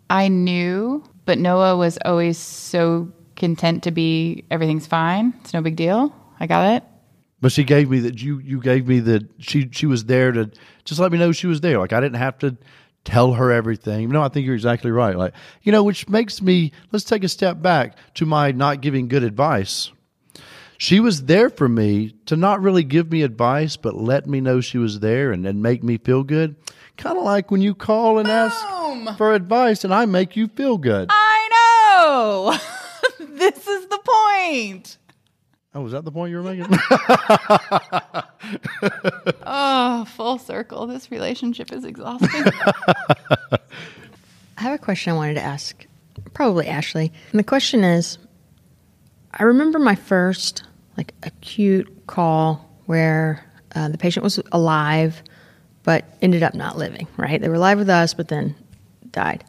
I 0.09 0.27
knew, 0.27 1.03
but 1.25 1.37
Noah 1.37 1.77
was 1.77 1.97
always 2.03 2.37
so 2.37 3.11
content 3.35 3.83
to 3.83 3.91
be 3.91 4.43
everything's 4.51 4.85
fine. 4.85 5.33
It's 5.41 5.53
no 5.53 5.61
big 5.61 5.77
deal. 5.77 6.13
I 6.39 6.47
got 6.47 6.75
it. 6.75 6.83
But 7.39 7.51
she 7.51 7.63
gave 7.63 7.89
me 7.89 7.99
that 7.99 8.21
you 8.21 8.39
you 8.39 8.59
gave 8.59 8.87
me 8.87 8.99
that 9.01 9.29
she 9.39 9.69
she 9.71 9.85
was 9.85 10.05
there 10.05 10.31
to 10.31 10.49
just 10.85 10.99
let 10.99 11.11
me 11.11 11.17
know 11.17 11.31
she 11.31 11.47
was 11.47 11.61
there. 11.61 11.77
Like 11.77 11.93
I 11.93 11.99
didn't 11.99 12.17
have 12.17 12.39
to 12.39 12.57
tell 13.03 13.33
her 13.33 13.51
everything. 13.51 14.09
No, 14.09 14.21
I 14.21 14.27
think 14.27 14.45
you're 14.45 14.55
exactly 14.55 14.91
right. 14.91 15.15
Like 15.15 15.33
you 15.61 15.71
know, 15.71 15.83
which 15.83 16.09
makes 16.09 16.41
me 16.41 16.71
let's 16.91 17.05
take 17.05 17.23
a 17.23 17.29
step 17.29 17.61
back 17.61 17.95
to 18.15 18.25
my 18.25 18.51
not 18.51 18.81
giving 18.81 19.07
good 19.07 19.23
advice. 19.23 19.91
She 20.79 20.99
was 20.99 21.25
there 21.25 21.49
for 21.49 21.67
me 21.67 22.13
to 22.27 22.35
not 22.35 22.61
really 22.61 22.83
give 22.83 23.11
me 23.11 23.23
advice, 23.23 23.77
but 23.77 23.95
let 23.95 24.27
me 24.27 24.41
know 24.41 24.61
she 24.61 24.77
was 24.77 24.99
there 24.99 25.31
and, 25.31 25.45
and 25.45 25.61
make 25.61 25.83
me 25.83 25.97
feel 25.97 26.23
good. 26.23 26.55
Kind 26.97 27.17
of 27.17 27.23
like 27.23 27.49
when 27.49 27.61
you 27.61 27.73
call 27.73 28.19
and 28.19 28.27
Boom! 28.27 29.07
ask 29.07 29.17
for 29.17 29.33
advice 29.33 29.83
and 29.83 29.93
I 29.93 30.05
make 30.05 30.35
you 30.35 30.47
feel 30.47 30.77
good. 30.77 31.09
I 31.11 31.49
know. 31.51 32.57
this 33.19 33.67
is 33.67 33.87
the 33.87 33.99
point. 34.03 34.97
Oh, 35.77 35.81
was 35.81 35.91
that 35.91 36.03
the 36.05 36.11
point 36.11 36.31
you 36.31 36.37
were 36.37 36.43
making? 36.43 36.65
Oh, 39.49 40.05
full 40.05 40.37
circle. 40.39 40.87
This 40.87 41.11
relationship 41.11 41.71
is 41.71 41.85
exhausting. 41.85 42.29
I 43.51 43.59
have 44.57 44.73
a 44.73 44.77
question 44.77 45.13
I 45.13 45.15
wanted 45.15 45.35
to 45.35 45.41
ask, 45.41 45.85
probably 46.33 46.67
Ashley. 46.67 47.11
And 47.31 47.39
the 47.39 47.43
question 47.43 47.83
is 47.83 48.17
I 49.33 49.43
remember 49.43 49.79
my 49.79 49.95
first 49.95 50.63
like 50.97 51.13
acute 51.23 52.07
call 52.07 52.69
where 52.87 53.45
uh, 53.75 53.89
the 53.89 53.97
patient 53.97 54.23
was 54.23 54.39
alive 54.51 55.21
but 55.83 56.05
ended 56.21 56.43
up 56.43 56.53
not 56.53 56.77
living, 56.77 57.07
right? 57.17 57.39
They 57.39 57.49
were 57.49 57.55
alive 57.55 57.77
with 57.77 57.89
us 57.89 58.13
but 58.13 58.29
then 58.29 58.55
died. 59.11 59.43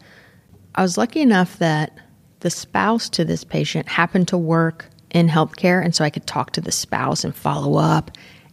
I 0.74 0.82
was 0.82 0.98
lucky 0.98 1.20
enough 1.20 1.58
that 1.58 1.96
the 2.40 2.50
spouse 2.50 3.08
to 3.10 3.24
this 3.24 3.44
patient 3.44 3.88
happened 3.88 4.28
to 4.28 4.38
work 4.38 4.90
in 5.10 5.28
healthcare 5.28 5.82
and 5.82 5.94
so 5.94 6.04
I 6.04 6.10
could 6.10 6.26
talk 6.26 6.52
to 6.52 6.60
the 6.60 6.72
spouse 6.72 7.24
and 7.24 7.34
follow 7.34 7.78
up. 7.78 8.10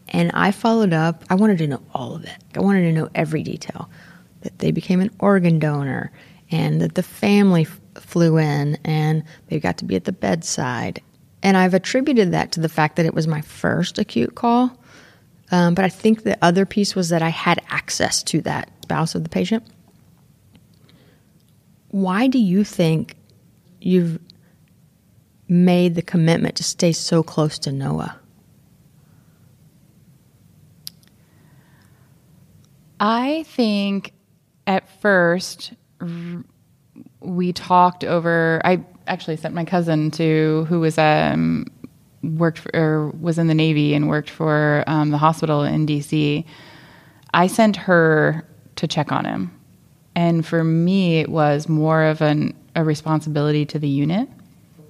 And 0.09 0.31
I 0.33 0.51
followed 0.51 0.93
up. 0.93 1.23
I 1.29 1.35
wanted 1.35 1.57
to 1.59 1.67
know 1.67 1.81
all 1.93 2.15
of 2.15 2.23
it. 2.23 2.37
I 2.55 2.59
wanted 2.59 2.81
to 2.81 2.91
know 2.91 3.09
every 3.15 3.43
detail 3.43 3.89
that 4.41 4.59
they 4.59 4.71
became 4.71 5.01
an 5.01 5.09
organ 5.19 5.59
donor 5.59 6.11
and 6.51 6.79
that 6.81 6.95
the 6.95 7.03
family 7.03 7.63
f- 7.63 7.79
flew 7.95 8.37
in 8.37 8.77
and 8.85 9.23
they 9.47 9.59
got 9.59 9.77
to 9.79 9.85
be 9.85 9.95
at 9.95 10.05
the 10.05 10.11
bedside. 10.11 11.01
And 11.41 11.57
I've 11.57 11.73
attributed 11.73 12.31
that 12.31 12.51
to 12.53 12.59
the 12.59 12.69
fact 12.69 12.95
that 12.95 13.05
it 13.05 13.13
was 13.13 13.27
my 13.27 13.41
first 13.41 13.97
acute 13.97 14.35
call. 14.35 14.77
Um, 15.51 15.73
but 15.73 15.85
I 15.85 15.89
think 15.89 16.23
the 16.23 16.37
other 16.43 16.65
piece 16.65 16.95
was 16.95 17.09
that 17.09 17.21
I 17.21 17.29
had 17.29 17.61
access 17.69 18.23
to 18.23 18.41
that 18.41 18.69
spouse 18.83 19.15
of 19.15 19.23
the 19.23 19.29
patient. 19.29 19.65
Why 21.89 22.27
do 22.27 22.39
you 22.39 22.63
think 22.63 23.15
you've 23.81 24.19
made 25.47 25.95
the 25.95 26.01
commitment 26.01 26.55
to 26.55 26.63
stay 26.63 26.91
so 26.91 27.23
close 27.23 27.59
to 27.59 27.71
Noah? 27.71 28.19
I 32.99 33.43
think 33.47 34.13
at 34.67 34.89
first 35.01 35.73
we 37.19 37.53
talked 37.53 38.03
over. 38.03 38.61
I 38.63 38.83
actually 39.07 39.37
sent 39.37 39.53
my 39.53 39.65
cousin 39.65 40.11
to 40.11 40.65
who 40.69 40.79
was 40.79 40.97
um 40.97 41.67
worked 42.23 42.59
for, 42.59 42.71
or 42.73 43.09
was 43.09 43.37
in 43.37 43.47
the 43.47 43.53
Navy 43.53 43.93
and 43.93 44.07
worked 44.07 44.29
for 44.29 44.83
um, 44.87 45.11
the 45.11 45.17
hospital 45.17 45.61
in 45.63 45.85
DC. 45.85 46.43
I 47.33 47.47
sent 47.47 47.75
her 47.75 48.47
to 48.77 48.87
check 48.87 49.11
on 49.11 49.25
him, 49.25 49.59
and 50.15 50.45
for 50.45 50.63
me, 50.63 51.19
it 51.19 51.29
was 51.29 51.69
more 51.69 52.03
of 52.03 52.21
an 52.21 52.55
a 52.75 52.83
responsibility 52.83 53.65
to 53.67 53.79
the 53.79 53.87
unit. 53.87 54.27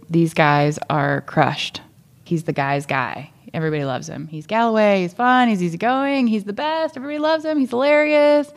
These 0.10 0.34
guys 0.34 0.80
are 0.90 1.22
crushed. 1.22 1.82
He's 2.24 2.44
the 2.44 2.54
guy's 2.54 2.86
guy. 2.86 3.32
Everybody 3.54 3.86
loves 3.86 4.10
him. 4.10 4.28
He's 4.28 4.46
Galloway. 4.46 5.04
He's 5.04 5.14
fun. 5.14 5.48
He's 5.48 5.64
easygoing. 5.64 6.28
He's 6.28 6.44
the 6.44 6.54
best. 6.54 6.98
Everybody 6.98 7.20
loves 7.20 7.46
him. 7.46 7.58
He's 7.58 7.70
hilarious. 7.70 8.52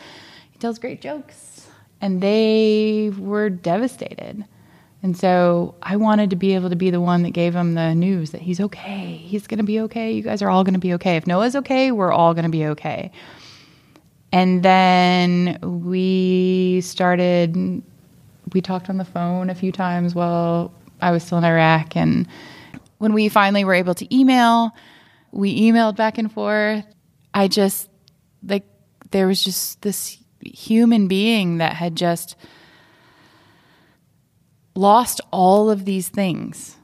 He 0.51 0.59
tells 0.59 0.78
great 0.78 1.01
jokes. 1.01 1.68
And 2.01 2.20
they 2.20 3.12
were 3.16 3.49
devastated. 3.49 4.44
And 5.03 5.16
so 5.16 5.76
I 5.82 5.96
wanted 5.96 6.30
to 6.30 6.36
be 6.36 6.55
able 6.55 6.70
to 6.70 6.76
be 6.76 6.90
the 6.90 7.01
one 7.01 7.22
that 7.22 7.30
gave 7.30 7.55
him 7.55 7.74
the 7.74 7.94
news 7.94 8.32
that 8.32 8.40
he's 8.40 8.61
okay. 8.61 9.16
He's 9.24 9.46
going 9.46 9.59
to 9.59 9.64
be 9.64 9.80
okay. 9.80 10.11
You 10.12 10.22
guys 10.22 10.42
are 10.42 10.51
all 10.51 10.64
going 10.64 10.74
to 10.74 10.80
be 10.80 10.92
okay. 10.94 11.16
If 11.16 11.26
Noah's 11.26 11.55
okay, 11.55 11.92
we're 11.92 12.12
all 12.12 12.34
going 12.34 12.44
to 12.44 12.51
be 12.51 12.66
okay. 12.66 13.12
And 14.32 14.62
then 14.62 15.59
we 15.62 16.80
started, 16.80 17.82
we 18.53 18.61
talked 18.61 18.90
on 18.90 18.96
the 18.96 19.05
phone 19.05 19.51
a 19.51 19.55
few 19.55 19.70
times 19.70 20.14
while 20.14 20.72
I 21.01 21.11
was 21.11 21.22
still 21.22 21.38
in 21.38 21.44
Iraq. 21.44 21.96
And 21.96 22.26
when 22.99 23.12
we 23.12 23.28
finally 23.28 23.64
were 23.64 23.74
able 23.74 23.94
to 23.94 24.14
email, 24.14 24.72
we 25.32 25.61
emailed 25.70 25.96
back 25.96 26.18
and 26.18 26.32
forth. 26.32 26.84
I 27.34 27.49
just, 27.49 27.88
like, 28.42 28.64
there 29.11 29.26
was 29.26 29.42
just 29.42 29.82
this 29.82 30.18
human 30.40 31.09
being 31.09 31.59
that 31.59 31.74
had 31.74 31.96
just 31.96 32.36
lost 34.74 35.20
all 35.32 35.70
of 35.70 35.84
these 35.84 36.09
things. 36.09 36.76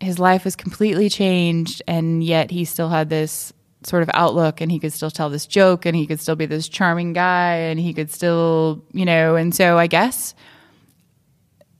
His 0.00 0.18
life 0.18 0.44
was 0.44 0.56
completely 0.56 1.08
changed, 1.08 1.82
and 1.88 2.22
yet 2.22 2.50
he 2.50 2.64
still 2.64 2.90
had 2.90 3.08
this 3.08 3.52
sort 3.82 4.02
of 4.02 4.10
outlook, 4.14 4.60
and 4.60 4.70
he 4.70 4.78
could 4.78 4.92
still 4.92 5.10
tell 5.10 5.30
this 5.30 5.46
joke, 5.46 5.86
and 5.86 5.96
he 5.96 6.06
could 6.06 6.20
still 6.20 6.36
be 6.36 6.46
this 6.46 6.68
charming 6.68 7.12
guy, 7.12 7.54
and 7.54 7.80
he 7.80 7.94
could 7.94 8.10
still, 8.10 8.84
you 8.92 9.04
know, 9.04 9.36
and 9.36 9.54
so 9.54 9.78
I 9.78 9.86
guess 9.86 10.34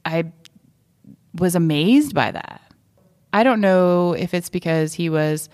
I 0.05 0.33
was 1.35 1.55
amazed 1.55 2.15
by 2.15 2.31
that. 2.31 2.61
I 3.33 3.43
don't 3.43 3.61
know 3.61 4.13
if 4.13 4.35
it's 4.35 4.49
because 4.49 4.95
he 4.95 5.11
was 5.11 5.49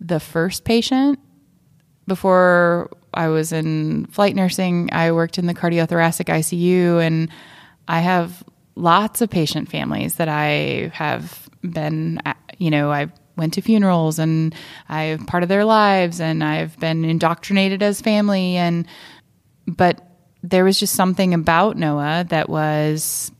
the 0.00 0.20
first 0.20 0.64
patient 0.64 1.18
before 2.06 2.90
I 3.12 3.28
was 3.28 3.52
in 3.52 4.06
flight 4.06 4.34
nursing. 4.34 4.88
I 4.92 5.12
worked 5.12 5.38
in 5.38 5.46
the 5.46 5.54
cardiothoracic 5.54 6.26
ICU, 6.26 7.04
and 7.04 7.28
I 7.86 8.00
have 8.00 8.42
lots 8.76 9.20
of 9.20 9.28
patient 9.28 9.70
families 9.70 10.14
that 10.14 10.28
I 10.28 10.90
have 10.94 11.50
been, 11.62 12.20
you 12.56 12.70
know, 12.70 12.90
I 12.90 13.12
went 13.36 13.54
to 13.54 13.60
funerals 13.60 14.18
and 14.18 14.54
I'm 14.88 15.26
part 15.26 15.42
of 15.42 15.48
their 15.48 15.64
lives, 15.64 16.20
and 16.20 16.42
I've 16.42 16.78
been 16.78 17.04
indoctrinated 17.04 17.82
as 17.82 18.00
family, 18.00 18.56
and 18.56 18.86
but 19.66 20.00
there 20.42 20.64
was 20.64 20.80
just 20.80 20.94
something 20.94 21.34
about 21.34 21.76
Noah 21.76 22.24
that 22.30 22.48
was 22.48 23.32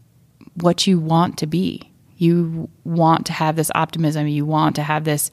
what 0.63 0.87
you 0.87 0.99
want 0.99 1.39
to 1.39 1.47
be. 1.47 1.91
You 2.17 2.69
want 2.85 3.27
to 3.27 3.33
have 3.33 3.57
this 3.57 3.71
optimism. 3.75 4.27
You 4.27 4.45
want 4.45 4.77
to 4.77 4.83
have 4.83 5.05
this, 5.05 5.31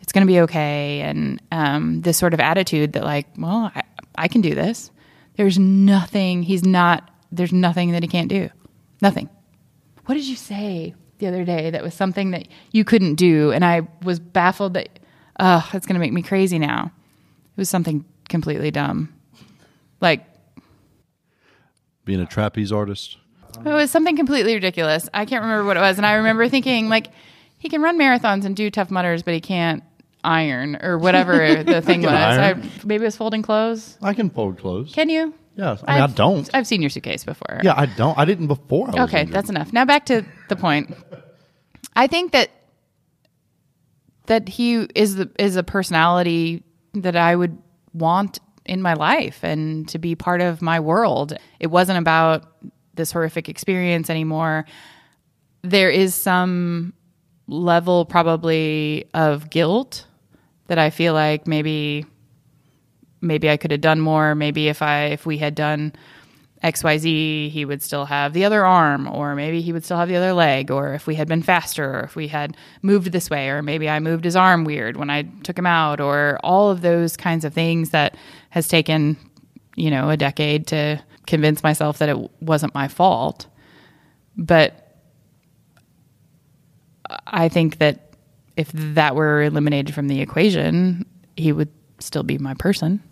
it's 0.00 0.12
going 0.12 0.26
to 0.26 0.32
be 0.32 0.40
okay. 0.40 1.00
And 1.00 1.40
um, 1.52 2.00
this 2.02 2.18
sort 2.18 2.34
of 2.34 2.40
attitude 2.40 2.94
that, 2.94 3.04
like, 3.04 3.26
well, 3.38 3.70
I, 3.74 3.82
I 4.16 4.28
can 4.28 4.40
do 4.40 4.54
this. 4.54 4.90
There's 5.36 5.58
nothing, 5.58 6.42
he's 6.42 6.64
not, 6.64 7.10
there's 7.32 7.52
nothing 7.52 7.92
that 7.92 8.02
he 8.02 8.08
can't 8.08 8.28
do. 8.28 8.50
Nothing. 9.00 9.28
What 10.06 10.14
did 10.16 10.26
you 10.26 10.36
say 10.36 10.94
the 11.18 11.26
other 11.26 11.44
day 11.44 11.70
that 11.70 11.82
was 11.82 11.94
something 11.94 12.32
that 12.32 12.48
you 12.72 12.84
couldn't 12.84 13.14
do? 13.14 13.52
And 13.52 13.64
I 13.64 13.88
was 14.02 14.20
baffled 14.20 14.74
that, 14.74 14.98
oh, 15.40 15.68
that's 15.72 15.86
going 15.86 15.94
to 15.94 16.00
make 16.00 16.12
me 16.12 16.22
crazy 16.22 16.58
now. 16.58 16.92
It 17.56 17.60
was 17.60 17.70
something 17.70 18.04
completely 18.28 18.70
dumb. 18.70 19.14
Like, 20.00 20.26
Being 22.04 22.20
a 22.20 22.26
trapeze 22.26 22.72
artist. 22.72 23.18
It 23.58 23.72
was 23.72 23.90
something 23.90 24.16
completely 24.16 24.54
ridiculous. 24.54 25.08
I 25.14 25.24
can't 25.24 25.42
remember 25.42 25.64
what 25.64 25.76
it 25.76 25.80
was, 25.80 25.96
and 25.98 26.06
I 26.06 26.14
remember 26.14 26.48
thinking 26.48 26.88
like 26.88 27.08
he 27.58 27.68
can 27.68 27.82
run 27.82 27.98
marathons 27.98 28.44
and 28.44 28.54
do 28.56 28.70
Tough 28.70 28.90
Mudders, 28.90 29.22
but 29.22 29.34
he 29.34 29.40
can't 29.40 29.82
iron 30.22 30.76
or 30.82 30.98
whatever 30.98 31.62
the 31.64 31.80
thing 31.82 32.02
was. 32.02 32.12
I, 32.12 32.54
maybe 32.84 33.04
it 33.04 33.06
was 33.08 33.16
folding 33.16 33.42
clothes. 33.42 33.98
I 34.02 34.14
can 34.14 34.30
fold 34.30 34.58
clothes. 34.58 34.92
Can 34.94 35.08
you? 35.08 35.34
yes. 35.56 35.82
I 35.86 35.92
mean, 35.94 36.00
I 36.00 36.04
I've- 36.04 36.14
don't. 36.14 36.50
I've 36.54 36.66
seen 36.66 36.80
your 36.82 36.90
suitcase 36.90 37.24
before. 37.24 37.60
yeah, 37.62 37.74
I 37.76 37.86
don't. 37.86 38.18
I 38.18 38.24
didn't 38.24 38.46
before. 38.48 38.88
I 38.98 39.04
Okay, 39.04 39.20
injured. 39.20 39.34
that's 39.34 39.50
enough. 39.50 39.72
Now 39.72 39.84
back 39.84 40.06
to 40.06 40.24
the 40.48 40.56
point. 40.56 40.94
I 41.96 42.06
think 42.06 42.32
that 42.32 42.50
that 44.26 44.48
he 44.48 44.86
is 44.94 45.16
the 45.16 45.30
is 45.38 45.56
a 45.56 45.62
personality 45.62 46.62
that 46.94 47.16
I 47.16 47.36
would 47.36 47.58
want 47.92 48.38
in 48.64 48.80
my 48.80 48.94
life 48.94 49.40
and 49.42 49.86
to 49.90 49.98
be 49.98 50.14
part 50.14 50.40
of 50.40 50.62
my 50.62 50.80
world. 50.80 51.34
It 51.60 51.66
wasn't 51.66 51.98
about 51.98 52.44
this 52.96 53.12
horrific 53.12 53.48
experience 53.48 54.10
anymore. 54.10 54.64
There 55.62 55.90
is 55.90 56.14
some 56.14 56.92
level 57.46 58.04
probably 58.04 59.06
of 59.14 59.50
guilt 59.50 60.06
that 60.66 60.78
I 60.78 60.90
feel 60.90 61.14
like 61.14 61.46
maybe 61.46 62.06
maybe 63.20 63.48
I 63.48 63.56
could 63.56 63.70
have 63.70 63.80
done 63.80 64.00
more, 64.00 64.34
maybe 64.34 64.68
if 64.68 64.82
I 64.82 65.06
if 65.06 65.26
we 65.26 65.38
had 65.38 65.54
done 65.54 65.92
XYZ, 66.62 67.50
he 67.50 67.64
would 67.66 67.82
still 67.82 68.06
have 68.06 68.32
the 68.32 68.46
other 68.46 68.64
arm, 68.64 69.06
or 69.06 69.34
maybe 69.34 69.60
he 69.60 69.72
would 69.72 69.84
still 69.84 69.98
have 69.98 70.08
the 70.08 70.16
other 70.16 70.32
leg, 70.32 70.70
or 70.70 70.94
if 70.94 71.06
we 71.06 71.14
had 71.14 71.28
been 71.28 71.42
faster, 71.42 71.98
or 71.98 72.00
if 72.00 72.16
we 72.16 72.28
had 72.28 72.56
moved 72.80 73.12
this 73.12 73.28
way, 73.28 73.50
or 73.50 73.60
maybe 73.60 73.88
I 73.88 74.00
moved 74.00 74.24
his 74.24 74.34
arm 74.34 74.64
weird 74.64 74.96
when 74.96 75.10
I 75.10 75.22
took 75.42 75.58
him 75.58 75.66
out, 75.66 76.00
or 76.00 76.38
all 76.42 76.70
of 76.70 76.80
those 76.80 77.18
kinds 77.18 77.44
of 77.44 77.52
things 77.52 77.90
that 77.90 78.16
has 78.48 78.66
taken, 78.66 79.18
you 79.76 79.90
know, 79.90 80.08
a 80.08 80.16
decade 80.16 80.66
to 80.68 81.02
convince 81.26 81.62
myself 81.62 81.98
that 81.98 82.08
it 82.08 82.16
wasn't 82.40 82.74
my 82.74 82.88
fault. 82.88 83.46
But 84.36 84.96
I 87.26 87.48
think 87.48 87.78
that 87.78 88.14
if 88.56 88.70
that 88.72 89.14
were 89.14 89.42
eliminated 89.42 89.94
from 89.94 90.08
the 90.08 90.20
equation, 90.20 91.06
he 91.36 91.52
would 91.52 91.70
still 91.98 92.22
be 92.22 92.38
my 92.38 92.54
person. 92.54 93.02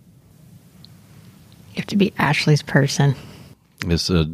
You 1.75 1.77
have 1.77 1.87
to 1.87 1.97
be 1.97 2.13
Ashley's 2.19 2.63
person. 2.63 3.17
It's 3.87 4.11
a 4.11 4.27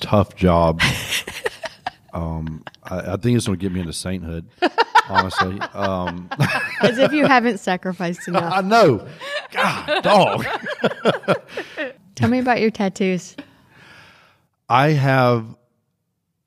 tough 0.00 0.34
job. 0.36 0.82
Um, 2.14 2.62
I, 2.84 3.14
I 3.14 3.16
think 3.16 3.36
it's 3.36 3.46
going 3.46 3.58
to 3.58 3.60
get 3.60 3.72
me 3.72 3.80
into 3.80 3.92
sainthood. 3.92 4.46
Honestly, 5.08 5.60
um, 5.74 6.28
As 6.80 6.98
if 6.98 7.12
you 7.12 7.26
haven't 7.26 7.58
sacrificed 7.58 8.26
enough. 8.28 8.52
I 8.52 8.60
know. 8.62 9.06
God, 9.52 10.02
dog. 10.02 10.46
Tell 12.14 12.28
me 12.30 12.38
about 12.38 12.60
your 12.60 12.70
tattoos. 12.70 13.36
I 14.68 14.90
have 14.90 15.44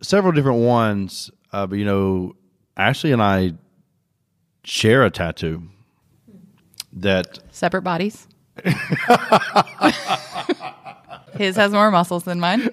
several 0.01 0.31
different 0.33 0.59
ones, 0.59 1.29
uh, 1.51 1.67
but 1.67 1.77
you 1.77 1.85
know, 1.85 2.35
Ashley 2.75 3.11
and 3.11 3.21
I 3.21 3.53
share 4.63 5.03
a 5.03 5.11
tattoo 5.11 5.63
that 6.93 7.39
Separate 7.51 7.83
bodies. 7.83 8.27
His 11.35 11.55
has 11.55 11.71
more 11.71 11.91
muscles 11.91 12.23
than 12.23 12.39
mine. 12.39 12.69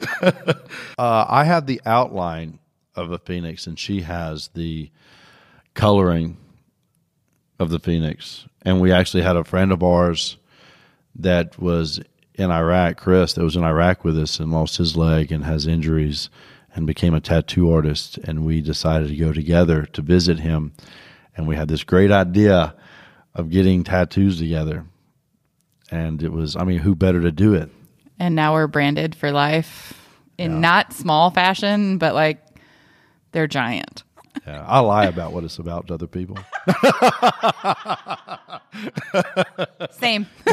uh, 0.99 1.27
I 1.29 1.45
have 1.45 1.67
the 1.67 1.81
outline 1.85 2.59
of 2.97 3.11
a 3.11 3.19
phoenix, 3.19 3.67
and 3.67 3.79
she 3.79 4.01
has 4.03 4.49
the 4.55 4.91
coloring 5.75 6.37
of 7.59 7.71
the 7.71 7.79
phoenix. 7.79 8.47
And 8.63 8.81
we 8.81 8.93
actually 8.93 9.23
had 9.23 9.37
a 9.37 9.45
friend 9.45 9.73
of 9.73 9.83
ours 9.83 10.37
that 11.17 11.59
was 11.61 12.01
in 12.35 12.51
Iraq, 12.51 12.97
Chris, 12.97 13.35
that 13.35 13.45
was 13.45 13.57
in 13.57 13.63
Iraq 13.63 14.05
with 14.05 14.19
us 14.19 14.41
and 14.41 14.51
lost 14.51 14.77
his 14.77 14.97
leg 14.97 15.31
and 15.31 15.45
has 15.45 15.67
injuries 15.67 16.31
and 16.75 16.87
became 16.87 17.15
a 17.15 17.21
tattoo 17.21 17.73
artist. 17.73 18.19
And 18.19 18.45
we 18.45 18.61
decided 18.61 19.09
to 19.09 19.17
go 19.17 19.33
together 19.33 19.87
to 19.93 20.03
visit 20.03 20.41
him. 20.41 20.73
And 21.37 21.47
we 21.47 21.57
had 21.57 21.69
this 21.69 21.85
great 21.85 22.11
idea 22.11 22.75
of 23.35 23.51
getting 23.51 23.85
tattoos 23.85 24.39
together. 24.39 24.85
And 25.91 26.23
it 26.23 26.33
was, 26.33 26.57
I 26.57 26.65
mean, 26.65 26.79
who 26.79 26.95
better 26.95 27.21
to 27.21 27.31
do 27.31 27.55
it? 27.55 27.71
And 28.19 28.35
now 28.35 28.55
we're 28.55 28.67
branded 28.67 29.15
for 29.15 29.31
life 29.31 30.01
in 30.39 30.61
not 30.61 30.93
small 30.93 31.31
fashion, 31.31 31.99
but 31.99 32.15
like 32.15 32.39
they're 33.33 33.47
giant. 33.47 34.03
Yeah, 34.47 34.63
I 34.67 34.81
lie 34.81 35.07
about 35.07 35.33
what 35.33 35.43
it's 35.45 35.59
about 35.59 35.87
to 35.87 35.95
other 35.95 36.07
people. 36.07 36.37
Same. 39.93 40.27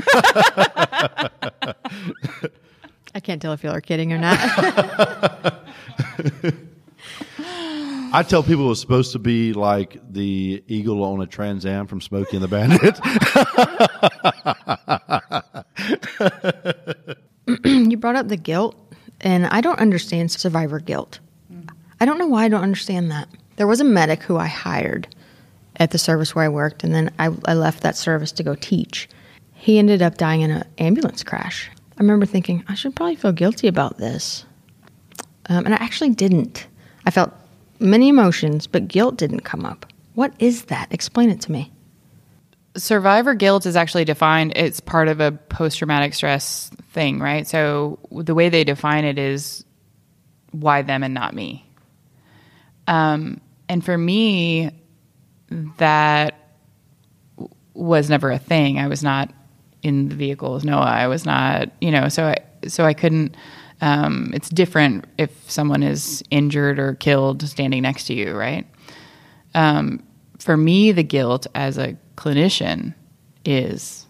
I 3.14 3.20
can't 3.22 3.42
tell 3.42 3.52
if 3.52 3.62
y'all 3.64 3.74
are 3.74 3.82
kidding 3.82 4.14
or 4.14 4.18
not. 4.18 4.38
I 8.14 8.24
tell 8.24 8.44
people 8.44 8.66
it 8.66 8.70
was 8.70 8.80
supposed 8.80 9.12
to 9.12 9.20
be 9.20 9.52
like 9.52 10.00
the 10.10 10.64
eagle 10.68 11.04
on 11.04 11.22
a 11.22 11.26
Trans 11.26 11.66
Am 11.66 11.86
from 11.88 12.00
Smokey 12.00 12.38
and 12.38 12.44
the 12.44 12.48
Bandit. 12.48 12.98
you 17.66 17.98
brought 17.98 18.16
up 18.16 18.30
the 18.30 18.38
guilt, 18.38 18.78
and 19.20 19.48
I 19.48 19.60
don't 19.60 19.80
understand 19.80 20.32
survivor 20.32 20.80
guilt. 20.80 21.20
Mm-hmm. 21.52 21.68
I 22.00 22.06
don't 22.06 22.18
know 22.18 22.28
why 22.28 22.46
I 22.46 22.48
don't 22.48 22.64
understand 22.64 23.12
that. 23.12 23.28
There 23.58 23.68
was 23.68 23.82
a 23.82 23.86
medic 23.86 24.24
who 24.24 24.38
I 24.38 24.48
hired 24.48 25.08
at 25.76 25.92
the 25.92 25.98
service 25.98 26.34
where 26.36 26.46
I 26.46 26.50
worked, 26.50 26.84
and 26.84 26.94
then 26.94 27.12
I, 27.20 27.30
I 27.46 27.54
left 27.54 27.84
that 27.84 27.96
service 27.98 28.32
to 28.34 28.44
go 28.44 28.56
teach. 28.56 29.08
He 29.54 29.78
ended 29.80 30.02
up 30.02 30.18
dying 30.18 30.42
in 30.42 30.52
an 30.52 30.64
ambulance 30.78 31.24
crash. 31.24 31.70
I 31.98 32.02
remember 32.02 32.26
thinking, 32.26 32.64
I 32.68 32.74
should 32.76 32.96
probably 32.96 33.16
feel 33.16 33.32
guilty 33.32 33.68
about 33.68 33.98
this. 33.98 34.46
Um, 35.48 35.66
and 35.66 35.74
I 35.74 35.78
actually 35.78 36.12
didn't. 36.12 36.68
I 37.06 37.12
felt 37.12 37.32
many 37.80 38.10
emotions, 38.10 38.68
but 38.68 38.88
guilt 38.88 39.18
didn't 39.18 39.42
come 39.42 39.66
up. 39.66 39.86
What 40.16 40.34
is 40.40 40.66
that? 40.66 40.92
Explain 40.92 41.30
it 41.30 41.42
to 41.42 41.52
me. 41.52 41.72
survivor 42.78 43.34
guilt 43.34 43.66
is 43.66 43.76
actually 43.76 44.06
defined 44.06 44.54
it's 44.56 44.80
part 44.80 45.08
of 45.08 45.20
a 45.20 45.32
post-traumatic 45.32 46.14
stress 46.14 46.70
thing 46.92 47.20
right 47.20 47.48
so 47.48 48.00
the 48.12 48.34
way 48.34 48.50
they 48.50 48.64
define 48.64 49.04
it 49.04 49.20
is 49.20 49.66
why 50.52 50.82
them 50.82 51.04
and 51.04 51.14
not 51.14 51.34
me 51.34 51.66
um, 52.92 53.42
and 53.68 53.84
for 53.84 53.98
me 53.98 54.70
that 55.78 56.36
w- 57.38 57.54
was 57.74 58.10
never 58.10 58.32
a 58.32 58.38
thing. 58.40 58.78
I 58.80 58.88
was 58.88 59.02
not 59.04 59.34
in 59.84 60.10
the 60.10 60.16
vehicle 60.16 60.54
with 60.54 60.64
noah 60.64 60.84
i 60.84 61.08
was 61.08 61.26
not 61.26 61.68
you 61.82 61.90
know 61.90 62.08
so 62.08 62.26
i 62.26 62.36
so 62.68 62.86
i 62.86 62.94
couldn't 62.94 63.36
um, 63.82 64.30
it's 64.34 64.48
different 64.48 65.06
if 65.18 65.50
someone 65.50 65.82
is 65.82 66.24
injured 66.30 66.78
or 66.78 66.94
killed 66.94 67.42
standing 67.42 67.82
next 67.82 68.06
to 68.06 68.14
you 68.14 68.34
right? 68.34 68.68
Um, 69.56 70.04
for 70.40 70.56
me, 70.56 70.92
the 70.92 71.04
guilt 71.04 71.48
as 71.56 71.78
a 71.78 71.98
clinician 72.16 72.94
is 73.44 74.06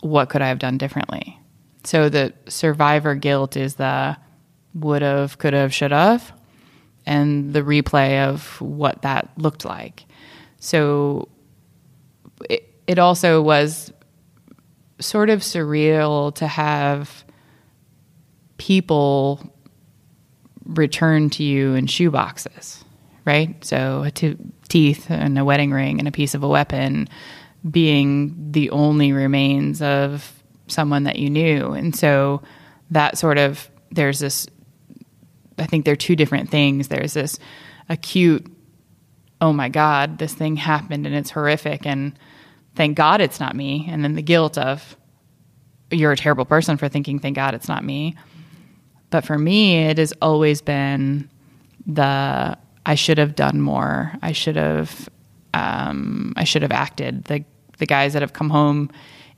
what 0.00 0.28
could 0.30 0.40
I 0.40 0.48
have 0.48 0.60
done 0.60 0.78
differently? 0.78 1.38
So 1.84 2.08
the 2.08 2.32
survivor 2.48 3.14
guilt 3.16 3.56
is 3.56 3.74
the 3.74 4.16
would 4.74 5.02
have, 5.02 5.38
could 5.38 5.54
have, 5.54 5.74
should 5.74 5.90
have, 5.90 6.32
and 7.08 7.52
the 7.52 7.62
replay 7.62 8.28
of 8.28 8.60
what 8.60 9.02
that 9.02 9.30
looked 9.36 9.64
like. 9.64 10.04
So 10.60 11.28
it, 12.48 12.72
it 12.86 12.98
also 12.98 13.42
was 13.42 13.92
sort 15.00 15.30
of 15.30 15.40
surreal 15.40 16.34
to 16.34 16.46
have 16.46 17.24
people 18.58 19.52
return 20.64 21.30
to 21.30 21.42
you 21.42 21.74
in 21.74 21.86
shoeboxes, 21.86 22.84
right? 23.24 23.64
So 23.64 24.02
a 24.02 24.10
t- 24.10 24.36
teeth 24.68 25.10
and 25.10 25.38
a 25.38 25.44
wedding 25.44 25.70
ring 25.70 25.98
and 25.98 26.06
a 26.06 26.12
piece 26.12 26.34
of 26.34 26.42
a 26.42 26.48
weapon 26.48 27.08
being 27.68 28.52
the 28.52 28.70
only 28.70 29.12
remains 29.12 29.80
of 29.80 30.42
someone 30.66 31.04
that 31.04 31.16
you 31.16 31.30
knew. 31.30 31.72
And 31.72 31.96
so 31.96 32.42
that 32.90 33.16
sort 33.16 33.38
of, 33.38 33.70
there's 33.90 34.18
this, 34.18 34.46
I 35.58 35.66
think 35.66 35.84
they're 35.84 35.96
two 35.96 36.16
different 36.16 36.50
things. 36.50 36.88
There's 36.88 37.14
this 37.14 37.38
acute, 37.88 38.46
oh 39.40 39.52
my 39.52 39.68
God, 39.68 40.18
this 40.18 40.34
thing 40.34 40.56
happened 40.56 41.06
and 41.06 41.14
it's 41.14 41.30
horrific. 41.30 41.86
And 41.86 42.18
thank 42.74 42.96
God 42.96 43.20
it's 43.20 43.40
not 43.40 43.56
me. 43.56 43.86
And 43.88 44.04
then 44.04 44.14
the 44.14 44.22
guilt 44.22 44.58
of, 44.58 44.96
you're 45.90 46.12
a 46.12 46.16
terrible 46.16 46.44
person 46.44 46.76
for 46.76 46.88
thinking, 46.88 47.18
thank 47.18 47.36
God 47.36 47.54
it's 47.54 47.68
not 47.68 47.84
me. 47.84 48.14
But 49.10 49.24
for 49.24 49.38
me, 49.38 49.86
it 49.86 49.98
has 49.98 50.12
always 50.20 50.60
been 50.60 51.30
the 51.86 52.58
I 52.84 52.94
should 52.94 53.18
have 53.18 53.34
done 53.34 53.60
more. 53.60 54.12
I 54.22 54.32
should 54.32 54.56
have 54.56 55.08
um, 55.54 56.34
I 56.36 56.44
should 56.44 56.62
have 56.62 56.72
acted. 56.72 57.24
The 57.24 57.44
the 57.78 57.86
guys 57.86 58.12
that 58.12 58.22
have 58.22 58.32
come 58.32 58.50
home 58.50 58.90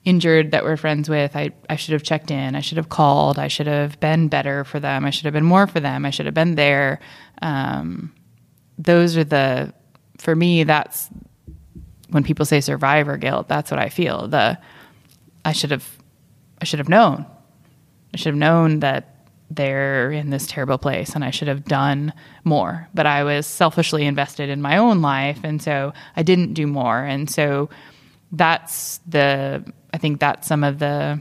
injured 0.04 0.52
that 0.52 0.64
we're 0.64 0.76
friends 0.76 1.08
with, 1.08 1.36
I, 1.36 1.50
I 1.68 1.76
should 1.76 1.92
have 1.92 2.02
checked 2.02 2.30
in. 2.30 2.54
I 2.54 2.60
should 2.60 2.78
have 2.78 2.88
called. 2.88 3.38
I 3.38 3.48
should 3.48 3.66
have 3.66 4.00
been 4.00 4.28
better 4.28 4.64
for 4.64 4.80
them. 4.80 5.04
I 5.04 5.10
should 5.10 5.26
have 5.26 5.34
been 5.34 5.44
more 5.44 5.66
for 5.66 5.80
them. 5.80 6.06
I 6.06 6.10
should 6.10 6.26
have 6.26 6.34
been 6.34 6.54
there. 6.54 7.00
Um, 7.42 8.12
those 8.78 9.16
are 9.16 9.24
the 9.24 9.74
for 10.18 10.34
me. 10.34 10.64
That's 10.64 11.08
when 12.08 12.24
people 12.24 12.44
say 12.44 12.60
survivor 12.60 13.16
guilt. 13.16 13.48
That's 13.48 13.70
what 13.70 13.80
I 13.80 13.88
feel. 13.88 14.28
The 14.28 14.58
I 15.44 15.52
should 15.52 15.70
have 15.70 15.98
I 16.60 16.64
should 16.64 16.78
have 16.78 16.88
known. 16.88 17.26
I 18.12 18.16
should 18.16 18.32
have 18.32 18.36
known 18.36 18.80
that 18.80 19.16
they're 19.50 20.12
in 20.12 20.30
this 20.30 20.46
terrible 20.46 20.78
place 20.78 21.14
and 21.14 21.24
I 21.24 21.30
should 21.30 21.48
have 21.48 21.64
done 21.64 22.12
more. 22.44 22.88
But 22.94 23.06
I 23.06 23.24
was 23.24 23.46
selfishly 23.46 24.06
invested 24.06 24.48
in 24.48 24.62
my 24.62 24.76
own 24.76 25.02
life 25.02 25.40
and 25.42 25.60
so 25.60 25.92
I 26.16 26.22
didn't 26.22 26.54
do 26.54 26.66
more. 26.66 26.98
And 27.02 27.28
so 27.28 27.68
that's 28.32 28.98
the 29.08 29.64
I 29.92 29.98
think 29.98 30.20
that's 30.20 30.46
some 30.46 30.64
of 30.64 30.78
the 30.78 31.20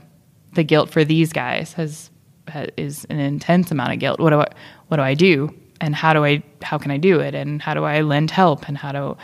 the 0.54 0.64
guilt 0.64 0.90
for 0.90 1.04
these 1.04 1.32
guys 1.32 1.74
has, 1.74 2.10
has 2.48 2.70
is 2.78 3.06
an 3.06 3.20
intense 3.20 3.72
amount 3.72 3.94
of 3.94 4.00
guilt. 4.00 4.20
What 4.20 4.32
do 4.32 4.42
I 4.42 4.48
what 4.88 4.98
do 4.98 5.04
I 5.04 5.14
do? 5.14 5.54
And 5.82 5.96
how 5.96 6.14
do 6.14 6.26
I 6.26 6.44
how 6.62 6.78
can 6.78 6.92
I 6.92 6.98
do 6.98 7.20
it? 7.20 7.36
And 7.36 7.62
how 7.62 7.74
do 7.74 7.84
I 7.84 8.02
lend 8.02 8.32
help? 8.32 8.68
And 8.68 8.78
how 8.78 8.92
do 8.92 9.18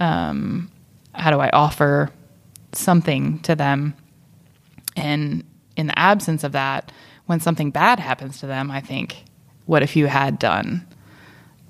um, 0.00 0.70
how 1.14 1.30
do 1.30 1.40
I 1.40 1.50
offer 1.50 2.10
something 2.72 3.38
to 3.40 3.54
them? 3.54 3.94
And 4.96 5.44
in 5.76 5.86
the 5.86 5.98
absence 5.98 6.44
of 6.44 6.52
that, 6.52 6.92
when 7.26 7.40
something 7.40 7.70
bad 7.70 7.98
happens 7.98 8.40
to 8.40 8.46
them, 8.46 8.70
I 8.70 8.80
think, 8.80 9.24
what 9.66 9.82
if 9.82 9.96
you 9.96 10.06
had 10.06 10.38
done? 10.38 10.86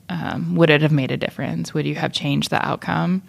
Um, 0.09 0.57
would 0.57 0.71
it 0.71 0.83
have 0.83 0.93
made 0.93 1.11
a 1.11 1.17
difference? 1.17 1.73
Would 1.73 1.87
you 1.87 1.95
have 1.95 2.13
changed 2.13 2.51
the 2.51 2.67
outcome? 2.67 3.23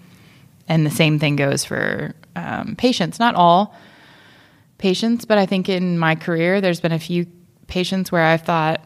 And 0.68 0.86
the 0.86 0.92
same 0.92 1.20
thing 1.20 1.36
goes 1.36 1.66
for 1.66 2.16
um, 2.36 2.76
patients. 2.78 3.20
Not 3.20 3.36
all 3.36 3.76
patients, 4.78 5.26
but 5.26 5.38
I 5.38 5.46
think 5.46 5.70
in 5.70 5.98
my 5.98 6.16
career, 6.16 6.62
there's 6.62 6.80
been 6.80 6.92
a 6.92 7.00
few 7.00 7.28
patients 7.68 8.12
where 8.12 8.24
I've 8.24 8.44
thought, 8.44 8.86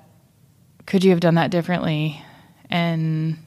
could 0.85 1.03
you 1.03 1.11
have 1.11 1.19
done 1.19 1.35
that 1.35 1.51
differently? 1.51 2.21
And 2.69 3.37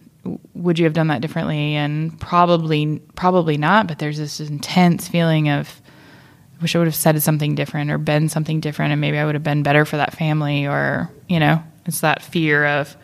would 0.55 0.79
you 0.79 0.85
have 0.85 0.93
done 0.93 1.09
that 1.09 1.23
differently? 1.23 1.75
And 1.75 2.19
probably, 2.21 3.01
probably 3.15 3.57
not. 3.57 3.87
But 3.87 3.99
there's 3.99 4.19
this 4.19 4.41
intense 4.41 5.09
feeling 5.09 5.49
of, 5.49 5.81
I 6.59 6.63
wish 6.63 6.77
I 6.77 6.79
would 6.79 6.89
have 6.89 6.95
said 6.95 7.21
something 7.23 7.55
different 7.55 7.91
or 7.91 7.99
been 7.99 8.29
something 8.29 8.61
different, 8.61 8.93
and 8.93 9.01
maybe 9.01 9.19
I 9.19 9.25
would 9.25 9.35
have 9.35 9.43
been 9.43 9.63
better 9.63 9.85
for 9.85 9.97
that 9.97 10.15
family. 10.15 10.67
Or 10.67 11.11
you 11.29 11.41
know, 11.41 11.63
it's 11.87 12.01
that 12.01 12.23
fear 12.23 12.67
of 12.67 12.97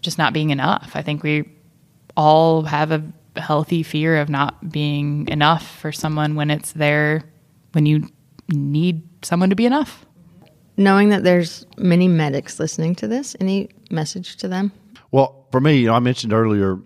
just 0.00 0.16
not 0.16 0.32
being 0.32 0.50
enough. 0.50 0.92
I 0.94 1.02
think 1.02 1.22
we 1.22 1.50
all 2.16 2.62
have 2.62 2.92
a 2.92 3.02
healthy 3.36 3.82
fear 3.82 4.20
of 4.20 4.28
not 4.28 4.70
being 4.70 5.28
enough 5.28 5.78
for 5.78 5.92
someone 5.92 6.34
when 6.34 6.50
it's 6.50 6.72
there 6.72 7.24
when 7.72 7.86
you 7.86 8.08
need 8.48 9.02
someone 9.24 9.50
to 9.50 9.56
be 9.56 9.66
enough. 9.66 10.06
Knowing 10.76 11.10
that 11.10 11.22
there's 11.22 11.66
many 11.76 12.08
medics 12.08 12.58
listening 12.58 12.94
to 12.96 13.06
this, 13.06 13.36
any 13.40 13.68
message 13.90 14.36
to 14.36 14.48
them? 14.48 14.72
Well, 15.12 15.46
for 15.52 15.60
me, 15.60 15.78
you 15.78 15.86
know, 15.86 15.94
I 15.94 16.00
mentioned 16.00 16.32
earlier, 16.32 16.78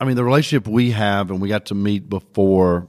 I 0.00 0.04
mean, 0.04 0.16
the 0.16 0.24
relationship 0.24 0.66
we 0.66 0.90
have 0.90 1.30
and 1.30 1.40
we 1.40 1.48
got 1.48 1.66
to 1.66 1.74
meet 1.74 2.08
before, 2.08 2.88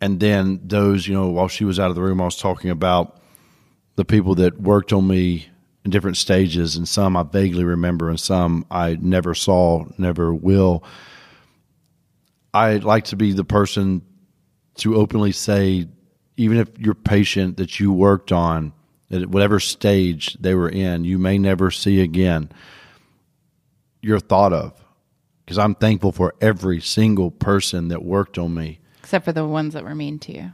and 0.00 0.18
then 0.18 0.60
those, 0.64 1.06
you 1.06 1.14
know, 1.14 1.28
while 1.28 1.48
she 1.48 1.64
was 1.64 1.78
out 1.78 1.90
of 1.90 1.94
the 1.94 2.02
room, 2.02 2.20
I 2.20 2.24
was 2.24 2.36
talking 2.36 2.70
about 2.70 3.20
the 3.94 4.04
people 4.04 4.34
that 4.36 4.60
worked 4.60 4.92
on 4.92 5.06
me 5.06 5.34
in 5.34 5.57
different 5.84 6.16
stages, 6.16 6.76
and 6.76 6.88
some 6.88 7.16
I 7.16 7.22
vaguely 7.22 7.64
remember, 7.64 8.08
and 8.08 8.20
some 8.20 8.66
I 8.70 8.98
never 9.00 9.34
saw, 9.34 9.86
never 9.96 10.34
will. 10.34 10.84
I 12.52 12.76
like 12.76 13.04
to 13.06 13.16
be 13.16 13.32
the 13.32 13.44
person 13.44 14.02
to 14.76 14.96
openly 14.96 15.32
say, 15.32 15.88
even 16.36 16.58
if 16.58 16.78
your 16.78 16.94
patient 16.94 17.56
that 17.56 17.80
you 17.80 17.92
worked 17.92 18.32
on, 18.32 18.72
at 19.10 19.26
whatever 19.28 19.58
stage 19.60 20.34
they 20.34 20.54
were 20.54 20.68
in, 20.68 21.04
you 21.04 21.18
may 21.18 21.38
never 21.38 21.70
see 21.70 22.00
again, 22.00 22.50
you're 24.02 24.20
thought 24.20 24.52
of. 24.52 24.72
Because 25.44 25.58
I'm 25.58 25.74
thankful 25.74 26.12
for 26.12 26.34
every 26.40 26.80
single 26.80 27.30
person 27.30 27.88
that 27.88 28.04
worked 28.04 28.36
on 28.36 28.52
me. 28.52 28.80
Except 29.00 29.24
for 29.24 29.32
the 29.32 29.46
ones 29.46 29.72
that 29.72 29.84
were 29.84 29.94
mean 29.94 30.18
to 30.20 30.32
you. 30.32 30.52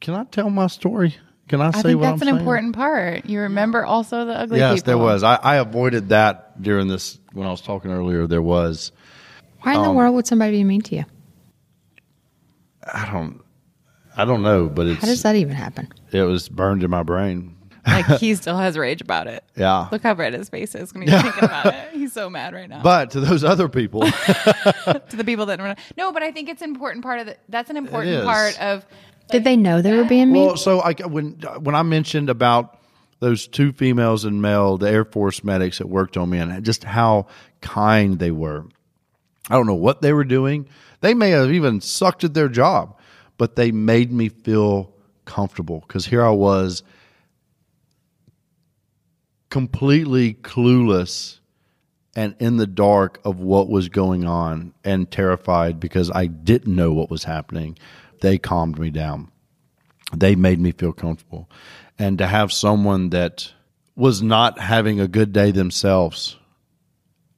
Can 0.00 0.14
I 0.14 0.24
tell 0.24 0.48
my 0.48 0.66
story? 0.68 1.16
Can 1.48 1.60
I 1.60 1.70
say 1.72 1.78
I 1.78 1.82
think 1.82 2.00
what 2.00 2.06
that's 2.06 2.22
I'm 2.22 2.28
an 2.28 2.34
saying? 2.34 2.38
important 2.38 2.76
part. 2.76 3.26
You 3.26 3.40
remember 3.40 3.84
also 3.84 4.24
the 4.24 4.38
ugly 4.38 4.58
Yes, 4.58 4.76
people. 4.80 4.86
there 4.86 4.98
was. 4.98 5.22
I, 5.22 5.34
I 5.36 5.56
avoided 5.56 6.08
that 6.10 6.62
during 6.62 6.88
this 6.88 7.18
when 7.32 7.46
I 7.46 7.50
was 7.50 7.60
talking 7.60 7.90
earlier. 7.90 8.26
There 8.26 8.40
was. 8.42 8.92
Why 9.62 9.74
in 9.74 9.82
the 9.82 9.88
Um, 9.90 9.96
world 9.96 10.14
would 10.14 10.26
somebody 10.26 10.52
be 10.52 10.64
mean 10.64 10.80
to 10.82 10.96
you? 10.96 11.04
I 12.92 13.08
don't. 13.12 13.40
I 14.16 14.24
don't 14.24 14.42
know, 14.42 14.68
but 14.68 14.86
it's 14.86 15.00
How 15.00 15.06
does 15.06 15.22
that 15.22 15.36
even 15.36 15.54
happen? 15.54 15.88
it 16.10 16.22
was 16.22 16.48
burned 16.48 16.82
in 16.82 16.90
my 16.90 17.02
brain. 17.02 17.56
Like 17.86 18.06
he 18.20 18.34
still 18.34 18.56
has 18.58 18.76
rage 18.78 19.00
about 19.00 19.26
it. 19.26 19.42
Yeah. 19.56 19.88
Look 19.90 20.02
how 20.02 20.12
red 20.14 20.34
his 20.34 20.48
face 20.48 20.74
is 20.74 20.92
when 20.92 21.02
he's 21.02 21.20
thinking 21.20 21.44
about 21.44 21.66
it. 21.66 21.88
He's 21.92 22.12
so 22.12 22.28
mad 22.30 22.52
right 22.54 22.68
now. 22.68 22.82
But 22.82 23.10
to 23.12 23.20
those 23.20 23.42
other 23.42 23.68
people, 23.68 24.02
to 24.02 25.02
the 25.16 25.24
people 25.24 25.46
that 25.46 25.78
no, 25.96 26.12
but 26.12 26.22
I 26.22 26.30
think 26.30 26.48
it's 26.48 26.62
an 26.62 26.70
important 26.70 27.02
part 27.04 27.20
of 27.20 27.26
the. 27.26 27.36
That's 27.48 27.70
an 27.70 27.76
important 27.76 28.24
part 28.24 28.60
of. 28.60 28.84
Did 29.30 29.44
they 29.44 29.56
know 29.56 29.80
they 29.80 29.96
were 29.96 30.04
being 30.04 30.32
mean? 30.32 30.46
well, 30.46 30.56
so 30.56 30.80
I 30.80 30.92
when 31.06 31.32
when 31.60 31.74
I 31.74 31.82
mentioned 31.82 32.28
about 32.28 32.78
those 33.20 33.46
two 33.46 33.72
females 33.72 34.24
and 34.24 34.42
male, 34.42 34.78
the 34.78 34.90
Air 34.90 35.04
Force 35.04 35.44
medics 35.44 35.78
that 35.78 35.88
worked 35.88 36.16
on 36.16 36.30
me, 36.30 36.38
and 36.38 36.64
just 36.64 36.84
how 36.84 37.28
kind 37.60 38.18
they 38.18 38.30
were. 38.30 38.66
I 39.48 39.54
don't 39.54 39.66
know 39.66 39.74
what 39.74 40.02
they 40.02 40.12
were 40.12 40.24
doing. 40.24 40.68
They 41.00 41.14
may 41.14 41.30
have 41.30 41.50
even 41.50 41.80
sucked 41.80 42.24
at 42.24 42.34
their 42.34 42.48
job, 42.48 42.98
but 43.38 43.56
they 43.56 43.72
made 43.72 44.12
me 44.12 44.28
feel 44.28 44.92
comfortable 45.24 45.84
because 45.86 46.06
here 46.06 46.24
I 46.24 46.30
was 46.30 46.82
completely 49.50 50.34
clueless 50.34 51.38
and 52.14 52.34
in 52.38 52.56
the 52.56 52.66
dark 52.66 53.20
of 53.24 53.40
what 53.40 53.68
was 53.68 53.88
going 53.88 54.24
on 54.24 54.74
and 54.84 55.10
terrified 55.10 55.80
because 55.80 56.10
I 56.10 56.26
didn't 56.26 56.74
know 56.74 56.92
what 56.92 57.10
was 57.10 57.24
happening. 57.24 57.78
They 58.22 58.38
calmed 58.38 58.78
me 58.78 58.90
down. 58.90 59.32
They 60.16 60.36
made 60.36 60.60
me 60.60 60.70
feel 60.70 60.92
comfortable. 60.92 61.50
And 61.98 62.18
to 62.18 62.26
have 62.28 62.52
someone 62.52 63.10
that 63.10 63.52
was 63.96 64.22
not 64.22 64.60
having 64.60 65.00
a 65.00 65.08
good 65.08 65.32
day 65.32 65.50
themselves 65.50 66.36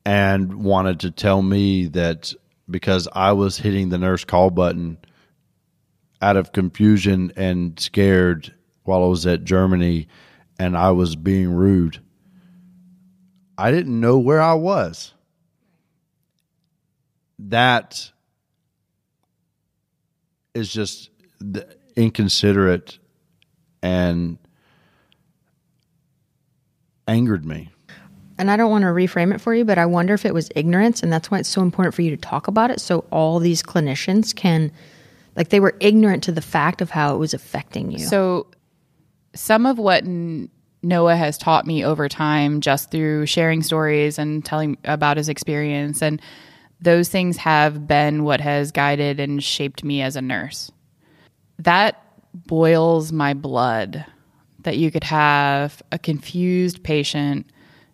and 0.04 0.62
wanted 0.62 1.00
to 1.00 1.10
tell 1.10 1.40
me 1.40 1.86
that 1.86 2.34
because 2.70 3.08
I 3.14 3.32
was 3.32 3.56
hitting 3.56 3.88
the 3.88 3.96
nurse 3.96 4.24
call 4.24 4.50
button 4.50 4.98
out 6.20 6.36
of 6.36 6.52
confusion 6.52 7.32
and 7.34 7.80
scared 7.80 8.54
while 8.82 9.02
I 9.04 9.06
was 9.06 9.26
at 9.26 9.44
Germany 9.44 10.08
and 10.58 10.76
I 10.76 10.90
was 10.90 11.16
being 11.16 11.50
rude. 11.50 11.98
I 13.56 13.70
didn't 13.70 13.98
know 13.98 14.18
where 14.18 14.42
I 14.42 14.54
was. 14.54 15.14
That 17.38 18.10
is 20.54 20.72
just 20.72 21.10
the- 21.40 21.66
inconsiderate 21.96 22.98
and 23.82 24.38
angered 27.06 27.44
me. 27.44 27.70
and 28.36 28.50
I 28.50 28.56
don't 28.56 28.70
want 28.70 28.82
to 28.82 28.88
reframe 28.88 29.32
it 29.32 29.40
for 29.40 29.54
you, 29.54 29.64
but 29.64 29.78
I 29.78 29.86
wonder 29.86 30.12
if 30.12 30.24
it 30.24 30.34
was 30.34 30.50
ignorance, 30.56 31.04
and 31.04 31.12
that's 31.12 31.30
why 31.30 31.38
it's 31.38 31.48
so 31.48 31.62
important 31.62 31.94
for 31.94 32.02
you 32.02 32.10
to 32.10 32.16
talk 32.16 32.48
about 32.48 32.68
it, 32.72 32.80
so 32.80 33.04
all 33.12 33.38
these 33.38 33.62
clinicians 33.62 34.34
can, 34.34 34.72
like, 35.36 35.50
they 35.50 35.60
were 35.60 35.76
ignorant 35.78 36.24
to 36.24 36.32
the 36.32 36.40
fact 36.40 36.80
of 36.80 36.90
how 36.90 37.14
it 37.14 37.18
was 37.18 37.32
affecting 37.32 37.92
you. 37.92 38.00
So, 38.00 38.48
some 39.36 39.66
of 39.66 39.78
what 39.78 40.02
N- 40.02 40.48
Noah 40.82 41.14
has 41.14 41.38
taught 41.38 41.64
me 41.64 41.84
over 41.84 42.08
time, 42.08 42.60
just 42.60 42.90
through 42.90 43.26
sharing 43.26 43.62
stories 43.62 44.18
and 44.18 44.44
telling 44.44 44.78
about 44.84 45.16
his 45.16 45.28
experience, 45.28 46.02
and 46.02 46.20
those 46.80 47.08
things 47.08 47.36
have 47.38 47.86
been 47.86 48.24
what 48.24 48.40
has 48.40 48.72
guided 48.72 49.20
and 49.20 49.42
shaped 49.42 49.84
me 49.84 50.02
as 50.02 50.16
a 50.16 50.22
nurse. 50.22 50.70
That 51.58 52.00
boils 52.34 53.12
my 53.12 53.34
blood 53.34 54.04
that 54.60 54.76
you 54.76 54.90
could 54.90 55.04
have 55.04 55.82
a 55.92 55.98
confused 55.98 56.82
patient 56.82 57.46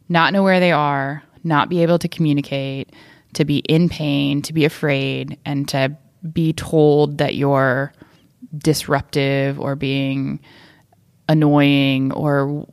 not 0.09 0.33
know 0.33 0.43
where 0.43 0.61
they 0.61 0.73
are, 0.73 1.23
not 1.45 1.69
be 1.69 1.83
able 1.83 1.99
to 2.01 2.09
communicate, 2.09 2.93
to 3.35 3.45
be 3.45 3.59
in 3.69 3.89
pain, 3.89 4.43
to 4.43 4.53
be 4.53 4.65
afraid, 4.65 5.39
and 5.45 5.69
to 5.69 5.97
be 6.33 6.53
told 6.53 7.19
that 7.19 7.37
you're 7.37 7.93
disruptive 8.59 9.59
or 9.59 9.77
being 9.77 10.41
annoying 11.29 12.13
or 12.13 12.67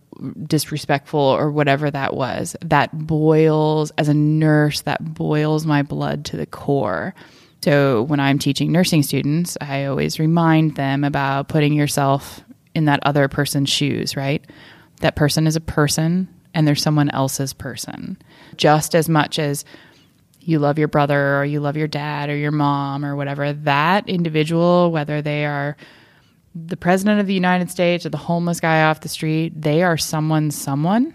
disrespectful 0.45 1.19
or 1.19 1.51
whatever 1.51 1.89
that 1.91 2.15
was. 2.15 2.55
That 2.61 2.97
boils, 2.97 3.91
as 3.97 4.07
a 4.07 4.13
nurse, 4.13 4.81
that 4.81 5.13
boils 5.13 5.65
my 5.65 5.83
blood 5.83 6.25
to 6.25 6.37
the 6.37 6.45
core. 6.45 7.13
So 7.63 8.03
when 8.03 8.19
I'm 8.19 8.39
teaching 8.39 8.71
nursing 8.71 9.03
students, 9.03 9.57
I 9.59 9.85
always 9.85 10.19
remind 10.19 10.75
them 10.75 11.03
about 11.03 11.49
putting 11.49 11.73
yourself 11.73 12.41
in 12.75 12.85
that 12.85 12.99
other 13.03 13.27
person's 13.27 13.69
shoes, 13.69 14.15
right? 14.15 14.45
That 15.01 15.15
person 15.15 15.47
is 15.47 15.55
a 15.55 15.61
person 15.61 16.27
and 16.53 16.67
they're 16.67 16.75
someone 16.75 17.09
else's 17.09 17.53
person. 17.53 18.17
Just 18.55 18.95
as 18.95 19.09
much 19.09 19.39
as 19.39 19.65
you 20.39 20.59
love 20.59 20.79
your 20.79 20.87
brother 20.87 21.37
or 21.37 21.45
you 21.45 21.59
love 21.59 21.75
your 21.75 21.87
dad 21.87 22.29
or 22.29 22.35
your 22.35 22.51
mom 22.51 23.03
or 23.03 23.15
whatever, 23.15 23.51
that 23.51 24.07
individual, 24.07 24.91
whether 24.91 25.21
they 25.21 25.45
are 25.45 25.75
the 26.65 26.77
president 26.77 27.19
of 27.19 27.27
the 27.27 27.33
United 27.33 27.69
States 27.69 28.05
or 28.05 28.09
the 28.09 28.17
homeless 28.17 28.59
guy 28.59 28.83
off 28.83 29.01
the 29.01 29.09
street, 29.09 29.61
they 29.61 29.83
are 29.83 29.97
someone, 29.97 30.51
someone. 30.51 31.13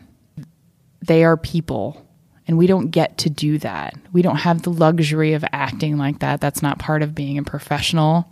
They 1.07 1.25
are 1.25 1.37
people. 1.37 2.07
And 2.47 2.59
we 2.59 2.67
don't 2.67 2.91
get 2.91 3.19
to 3.19 3.31
do 3.31 3.59
that. 3.59 3.95
We 4.13 4.23
don't 4.23 4.37
have 4.37 4.63
the 4.63 4.71
luxury 4.71 5.33
of 5.33 5.45
acting 5.53 5.97
like 5.97 6.21
that. 6.21 6.41
That's 6.41 6.63
not 6.63 6.79
part 6.79 7.03
of 7.03 7.15
being 7.15 7.39
a 7.39 7.43
professional 7.43 8.29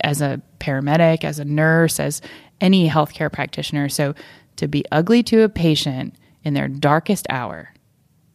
as 0.00 0.20
a 0.20 0.40
paramedic, 0.58 1.24
as 1.24 1.38
a 1.38 1.44
nurse, 1.44 2.00
as 2.00 2.20
any 2.60 2.88
healthcare 2.88 3.32
practitioner. 3.32 3.88
So 3.88 4.14
to 4.56 4.68
be 4.68 4.84
ugly 4.90 5.22
to 5.24 5.42
a 5.42 5.48
patient 5.48 6.14
in 6.44 6.54
their 6.54 6.68
darkest 6.68 7.26
hour, 7.30 7.72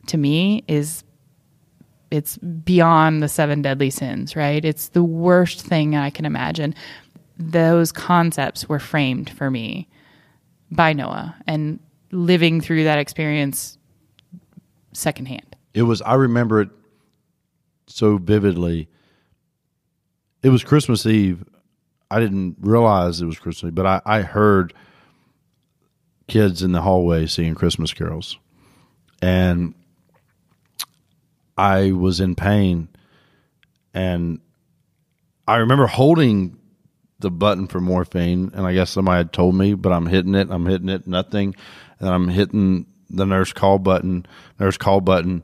to 0.08 0.18
me, 0.18 0.64
is 0.68 1.04
it's 2.12 2.38
beyond 2.38 3.24
the 3.24 3.28
seven 3.28 3.62
deadly 3.62 3.90
sins, 3.90 4.36
right? 4.36 4.64
It's 4.64 4.90
the 4.90 5.04
worst 5.04 5.62
thing 5.62 5.96
I 5.96 6.12
can 6.12 6.26
imagine. 6.26 6.76
Those 7.38 7.92
concepts 7.92 8.70
were 8.70 8.80
framed 8.80 9.30
for 9.30 9.50
me 9.50 9.88
by 10.72 10.94
Noah 10.94 11.36
and 11.48 11.80
living 12.12 12.62
through 12.62 12.84
that 12.84 13.00
experience 13.00 13.78
secondhand. 14.94 15.56
It 15.74 15.84
was 15.84 16.02
I 16.02 16.14
remember 16.16 16.62
it 16.62 16.70
so 17.88 18.18
vividly. 18.18 18.88
It 20.44 20.50
was 20.50 20.64
Christmas 20.64 21.06
Eve. 21.06 21.44
I 22.12 22.20
didn't 22.20 22.58
realize 22.60 23.22
it 23.22 23.26
was 23.26 23.40
Christmas 23.40 23.72
but 23.74 23.86
I, 23.86 24.02
I 24.06 24.22
heard 24.22 24.74
kids 26.28 26.62
in 26.62 26.72
the 26.72 26.82
hallway 26.82 27.26
singing 27.26 27.56
Christmas 27.56 27.94
carols. 27.94 28.38
And 29.22 29.74
I 31.58 31.92
was 31.92 32.20
in 32.20 32.36
pain 32.36 32.90
and 33.94 34.40
I 35.48 35.58
remember 35.58 35.88
holding 35.88 36.58
the 37.24 37.32
button 37.32 37.66
for 37.66 37.82
morphine, 37.82 38.52
and 38.54 38.68
I 38.68 38.74
guess 38.76 38.92
somebody 38.92 39.18
had 39.18 39.34
told 39.34 39.56
me, 39.56 39.74
but 39.74 39.92
I'm 39.92 40.06
hitting 40.06 40.36
it, 40.36 40.50
I'm 40.52 40.68
hitting 40.68 40.90
it, 40.90 41.08
nothing, 41.08 41.56
and 42.00 42.08
I'm 42.10 42.28
hitting 42.28 42.86
the 43.10 43.26
nurse 43.26 43.52
call 43.52 43.80
button, 43.80 44.28
nurse 44.60 44.78
call 44.78 45.02
button, 45.02 45.44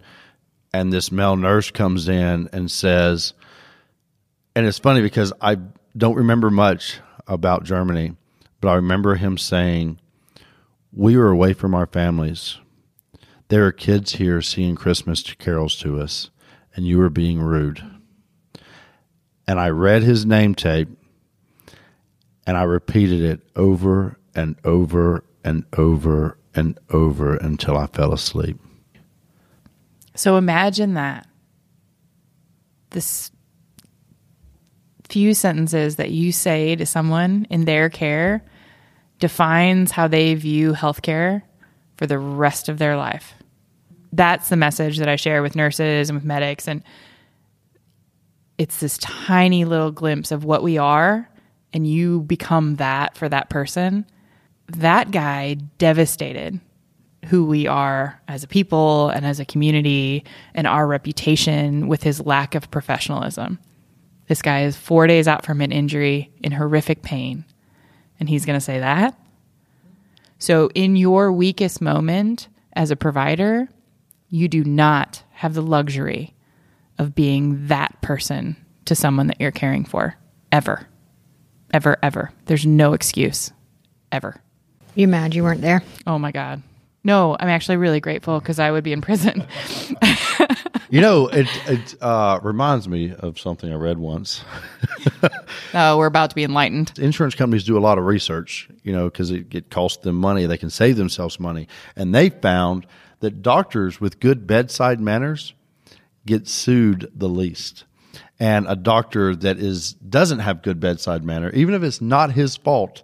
and 0.71 0.93
this 0.93 1.11
male 1.11 1.35
nurse 1.35 1.71
comes 1.71 2.07
in 2.07 2.47
and 2.53 2.69
says, 2.69 3.33
and 4.55 4.67
it's 4.67 4.77
funny 4.77 5.01
because 5.01 5.33
I 5.41 5.57
don't 5.97 6.17
remember 6.17 6.51
much 6.51 6.99
about 7.27 7.63
Germany, 7.63 8.15
but 8.61 8.69
I 8.69 8.75
remember 8.75 9.15
him 9.15 9.37
saying, 9.37 9.99
"We 10.91 11.17
were 11.17 11.29
away 11.29 11.53
from 11.53 11.73
our 11.73 11.87
families. 11.87 12.57
There 13.47 13.65
are 13.65 13.71
kids 13.71 14.15
here 14.15 14.41
singing 14.41 14.75
Christmas 14.75 15.23
carols 15.23 15.75
to 15.77 15.99
us, 15.99 16.29
and 16.75 16.85
you 16.85 16.99
were 16.99 17.09
being 17.09 17.41
rude." 17.41 17.81
And 19.47 19.59
I 19.59 19.69
read 19.69 20.03
his 20.03 20.25
name 20.25 20.53
tape, 20.53 20.89
and 22.49 22.57
I 22.57 22.63
repeated 22.63 23.21
it 23.21 23.41
over 23.55 24.17
and 24.33 24.55
over 24.63 25.23
and 25.43 25.65
over 25.77 26.35
and 26.55 26.79
over 26.89 27.35
until 27.35 27.77
I 27.77 27.85
fell 27.85 28.11
asleep. 28.11 28.59
So 30.15 30.35
imagine 30.35 30.95
that. 30.95 31.27
This 32.89 33.29
few 35.09 35.35
sentences 35.35 35.97
that 35.97 36.09
you 36.09 36.31
say 36.31 36.75
to 36.75 36.87
someone 36.87 37.45
in 37.51 37.65
their 37.65 37.87
care 37.87 38.43
defines 39.19 39.91
how 39.91 40.07
they 40.07 40.33
view 40.33 40.73
healthcare 40.73 41.43
for 41.97 42.07
the 42.07 42.17
rest 42.17 42.67
of 42.67 42.79
their 42.79 42.97
life. 42.97 43.35
That's 44.11 44.49
the 44.49 44.57
message 44.57 44.97
that 44.97 45.07
I 45.07 45.17
share 45.17 45.43
with 45.43 45.55
nurses 45.55 46.09
and 46.09 46.17
with 46.17 46.25
medics. 46.25 46.67
And 46.67 46.81
it's 48.57 48.79
this 48.79 48.97
tiny 48.97 49.65
little 49.65 49.91
glimpse 49.91 50.31
of 50.31 50.45
what 50.45 50.63
we 50.63 50.79
are, 50.79 51.29
and 51.73 51.87
you 51.87 52.21
become 52.21 52.75
that 52.75 53.17
for 53.17 53.29
that 53.29 53.49
person. 53.49 54.05
That 54.67 55.11
guy 55.11 55.55
devastated 55.77 56.59
who 57.25 57.45
we 57.45 57.67
are 57.67 58.21
as 58.27 58.43
a 58.43 58.47
people 58.47 59.09
and 59.09 59.25
as 59.25 59.39
a 59.39 59.45
community 59.45 60.23
and 60.53 60.65
our 60.65 60.87
reputation 60.87 61.87
with 61.87 62.03
his 62.03 62.25
lack 62.25 62.55
of 62.55 62.71
professionalism. 62.71 63.59
This 64.27 64.41
guy 64.41 64.63
is 64.63 64.77
four 64.77 65.07
days 65.07 65.27
out 65.27 65.45
from 65.45 65.61
an 65.61 65.71
injury 65.71 66.31
in 66.43 66.51
horrific 66.51 67.01
pain, 67.01 67.45
and 68.19 68.29
he's 68.29 68.45
going 68.45 68.57
to 68.57 68.63
say 68.63 68.79
that. 68.79 69.19
So, 70.37 70.69
in 70.73 70.95
your 70.95 71.31
weakest 71.31 71.81
moment 71.81 72.47
as 72.73 72.91
a 72.91 72.95
provider, 72.95 73.67
you 74.29 74.47
do 74.47 74.63
not 74.63 75.23
have 75.31 75.53
the 75.53 75.61
luxury 75.61 76.35
of 76.97 77.15
being 77.15 77.67
that 77.67 77.99
person 78.01 78.55
to 78.85 78.95
someone 78.95 79.27
that 79.27 79.41
you're 79.41 79.51
caring 79.51 79.83
for 79.83 80.15
ever. 80.51 80.87
Ever, 81.71 81.97
ever. 82.01 82.31
There's 82.45 82.65
no 82.65 82.93
excuse. 82.93 83.51
Ever. 84.11 84.41
You 84.95 85.07
mad 85.07 85.35
you 85.35 85.43
weren't 85.43 85.61
there? 85.61 85.83
Oh 86.07 86.17
my 86.17 86.31
God. 86.31 86.63
No, 87.03 87.37
I'm 87.39 87.49
actually 87.49 87.77
really 87.77 87.99
grateful 87.99 88.39
because 88.39 88.59
I 88.59 88.71
would 88.71 88.83
be 88.83 88.91
in 88.91 89.01
prison. 89.01 89.45
You 90.91 91.01
know, 91.01 91.27
it 91.27 91.47
it 91.67 91.95
uh, 92.01 92.39
reminds 92.41 92.87
me 92.87 93.13
of 93.13 93.39
something 93.39 93.71
I 93.71 93.75
read 93.75 93.99
once. 93.99 94.43
oh, 95.75 95.97
we're 95.99 96.07
about 96.07 96.31
to 96.31 96.35
be 96.35 96.43
enlightened. 96.43 96.97
Insurance 96.97 97.35
companies 97.35 97.63
do 97.63 97.77
a 97.77 97.79
lot 97.79 97.99
of 97.99 98.05
research, 98.05 98.67
you 98.81 98.91
know, 98.91 99.05
because 99.05 99.29
it, 99.29 99.53
it 99.53 99.69
costs 99.69 100.01
them 100.03 100.15
money. 100.15 100.47
They 100.47 100.57
can 100.57 100.71
save 100.71 100.97
themselves 100.97 101.39
money, 101.39 101.67
and 101.95 102.13
they 102.13 102.29
found 102.29 102.87
that 103.19 103.43
doctors 103.43 104.01
with 104.01 104.19
good 104.19 104.47
bedside 104.47 104.99
manners 104.99 105.53
get 106.25 106.47
sued 106.47 107.11
the 107.13 107.29
least. 107.29 107.83
And 108.39 108.67
a 108.69 108.75
doctor 108.75 109.35
that 109.35 109.57
is 109.57 109.93
doesn't 109.93 110.39
have 110.39 110.61
good 110.61 110.79
bedside 110.79 111.23
manner, 111.23 111.49
even 111.51 111.73
if 111.73 111.83
it's 111.83 111.99
not 111.99 112.31
his 112.31 112.55
fault, 112.55 113.03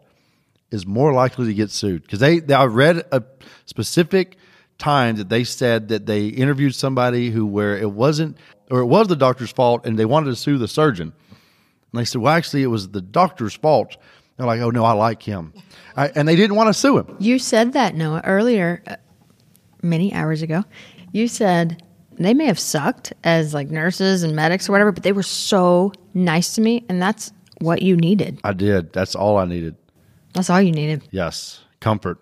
is 0.71 0.85
more 0.85 1.11
likely 1.11 1.47
to 1.47 1.53
get 1.53 1.71
sued 1.71 2.03
because 2.03 2.19
they, 2.19 2.39
they. 2.39 2.53
I 2.53 2.65
read 2.65 3.03
a 3.11 3.21
specific 3.65 4.37
time 4.77 5.17
that 5.17 5.29
they 5.29 5.43
said 5.43 5.89
that 5.89 6.05
they 6.05 6.27
interviewed 6.27 6.73
somebody 6.73 7.31
who 7.31 7.45
where 7.45 7.77
it 7.77 7.91
wasn't 7.91 8.37
or 8.71 8.79
it 8.79 8.85
was 8.85 9.07
the 9.07 9.15
doctor's 9.15 9.51
fault 9.51 9.85
and 9.85 9.99
they 9.99 10.05
wanted 10.05 10.27
to 10.27 10.35
sue 10.35 10.57
the 10.57 10.67
surgeon. 10.67 11.13
And 11.91 11.99
they 11.99 12.05
said, 12.05 12.21
well, 12.21 12.33
actually, 12.33 12.63
it 12.63 12.67
was 12.67 12.89
the 12.89 13.01
doctor's 13.01 13.53
fault. 13.53 13.97
They're 14.37 14.47
like, 14.47 14.59
oh 14.59 14.69
no, 14.69 14.83
I 14.83 14.93
like 14.93 15.23
him, 15.23 15.53
I, 15.95 16.09
and 16.09 16.27
they 16.27 16.35
didn't 16.35 16.57
want 16.57 16.67
to 16.67 16.73
sue 16.73 16.97
him. 16.97 17.15
You 17.19 17.39
said 17.39 17.73
that 17.73 17.95
Noah 17.95 18.21
earlier, 18.25 18.83
uh, 18.85 18.97
many 19.81 20.13
hours 20.13 20.41
ago. 20.41 20.65
You 21.13 21.29
said 21.29 21.81
they 22.17 22.33
may 22.33 22.45
have 22.45 22.59
sucked 22.59 23.13
as 23.23 23.53
like 23.53 23.69
nurses 23.69 24.23
and 24.23 24.35
medics 24.35 24.67
or 24.69 24.71
whatever, 24.71 24.91
but 24.91 25.03
they 25.03 25.11
were 25.11 25.23
so 25.23 25.91
nice 26.13 26.55
to 26.55 26.61
me, 26.61 26.85
and 26.89 27.01
that's 27.01 27.31
what 27.61 27.81
you 27.81 27.95
needed. 27.95 28.39
I 28.43 28.53
did. 28.53 28.93
That's 28.93 29.15
all 29.15 29.37
I 29.37 29.45
needed. 29.45 29.75
That's 30.33 30.49
all 30.49 30.61
you 30.61 30.71
needed. 30.71 31.07
Yes, 31.11 31.61
comfort. 31.79 32.19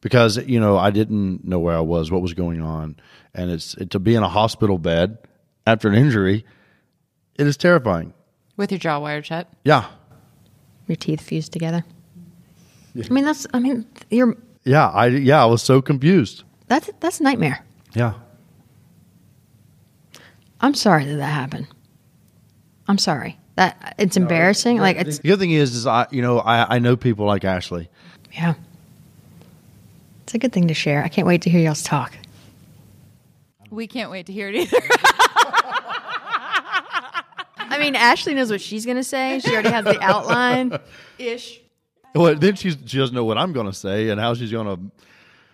Because 0.00 0.38
you 0.46 0.58
know 0.58 0.78
I 0.78 0.90
didn't 0.90 1.44
know 1.44 1.58
where 1.58 1.76
I 1.76 1.80
was, 1.80 2.10
what 2.10 2.22
was 2.22 2.32
going 2.34 2.60
on, 2.62 2.96
and 3.34 3.50
it's 3.50 3.74
it, 3.74 3.90
to 3.90 3.98
be 3.98 4.14
in 4.14 4.22
a 4.22 4.28
hospital 4.28 4.78
bed 4.78 5.18
after 5.66 5.88
an 5.88 5.94
injury. 5.94 6.44
It 7.36 7.46
is 7.46 7.56
terrifying. 7.56 8.12
With 8.56 8.70
your 8.72 8.78
jaw 8.78 8.98
wired 8.98 9.24
shut. 9.26 9.48
Yeah, 9.64 9.86
Your 10.86 10.96
teeth 10.96 11.20
fused 11.22 11.52
together. 11.52 11.84
I 12.96 13.08
mean, 13.12 13.24
that's. 13.24 13.46
I 13.54 13.60
mean, 13.60 13.86
you're. 14.10 14.36
yeah, 14.64 14.88
I 14.88 15.06
yeah 15.06 15.42
I 15.42 15.46
was 15.46 15.62
so 15.62 15.80
confused. 15.80 16.44
That's 16.66 16.90
that's 17.00 17.20
a 17.20 17.22
nightmare. 17.22 17.64
Yeah, 17.94 18.14
I'm 20.60 20.74
sorry 20.74 21.04
that 21.06 21.16
that 21.16 21.26
happened. 21.32 21.66
I'm 22.86 22.98
sorry. 22.98 23.38
That 23.56 23.94
it's 23.98 24.16
embarrassing. 24.16 24.78
Like 24.78 24.96
it's 24.96 25.18
the 25.18 25.28
good 25.28 25.38
thing 25.38 25.50
is, 25.50 25.74
is 25.74 25.86
I 25.86 26.06
you 26.10 26.22
know 26.22 26.38
I 26.38 26.76
I 26.76 26.78
know 26.78 26.96
people 26.96 27.26
like 27.26 27.44
Ashley. 27.44 27.88
yeah. 28.32 28.54
It's 30.22 30.34
a 30.34 30.38
good 30.38 30.52
thing 30.52 30.68
to 30.68 30.74
share. 30.74 31.02
I 31.02 31.08
can't 31.08 31.26
wait 31.26 31.42
to 31.42 31.50
hear 31.50 31.60
y'all's 31.60 31.82
talk. 31.82 32.16
We 33.68 33.86
can't 33.88 34.10
wait 34.10 34.26
to 34.26 34.32
hear 34.32 34.48
it 34.48 34.54
either. 34.54 34.76
I 37.56 37.78
mean, 37.80 37.96
Ashley 37.96 38.34
knows 38.34 38.50
what 38.50 38.60
she's 38.60 38.86
gonna 38.86 39.02
say. 39.04 39.40
She 39.40 39.52
already 39.52 39.70
has 39.70 39.84
the 39.84 40.00
outline. 40.00 40.78
Ish. 41.18 41.60
Well, 42.14 42.34
then 42.34 42.56
she's, 42.56 42.76
she 42.86 42.98
doesn't 42.98 43.14
know 43.14 43.24
what 43.24 43.38
I'm 43.38 43.52
going 43.52 43.66
to 43.66 43.72
say 43.72 44.08
and 44.08 44.20
how 44.20 44.34
she's 44.34 44.50
going 44.50 44.66
to 44.66 44.80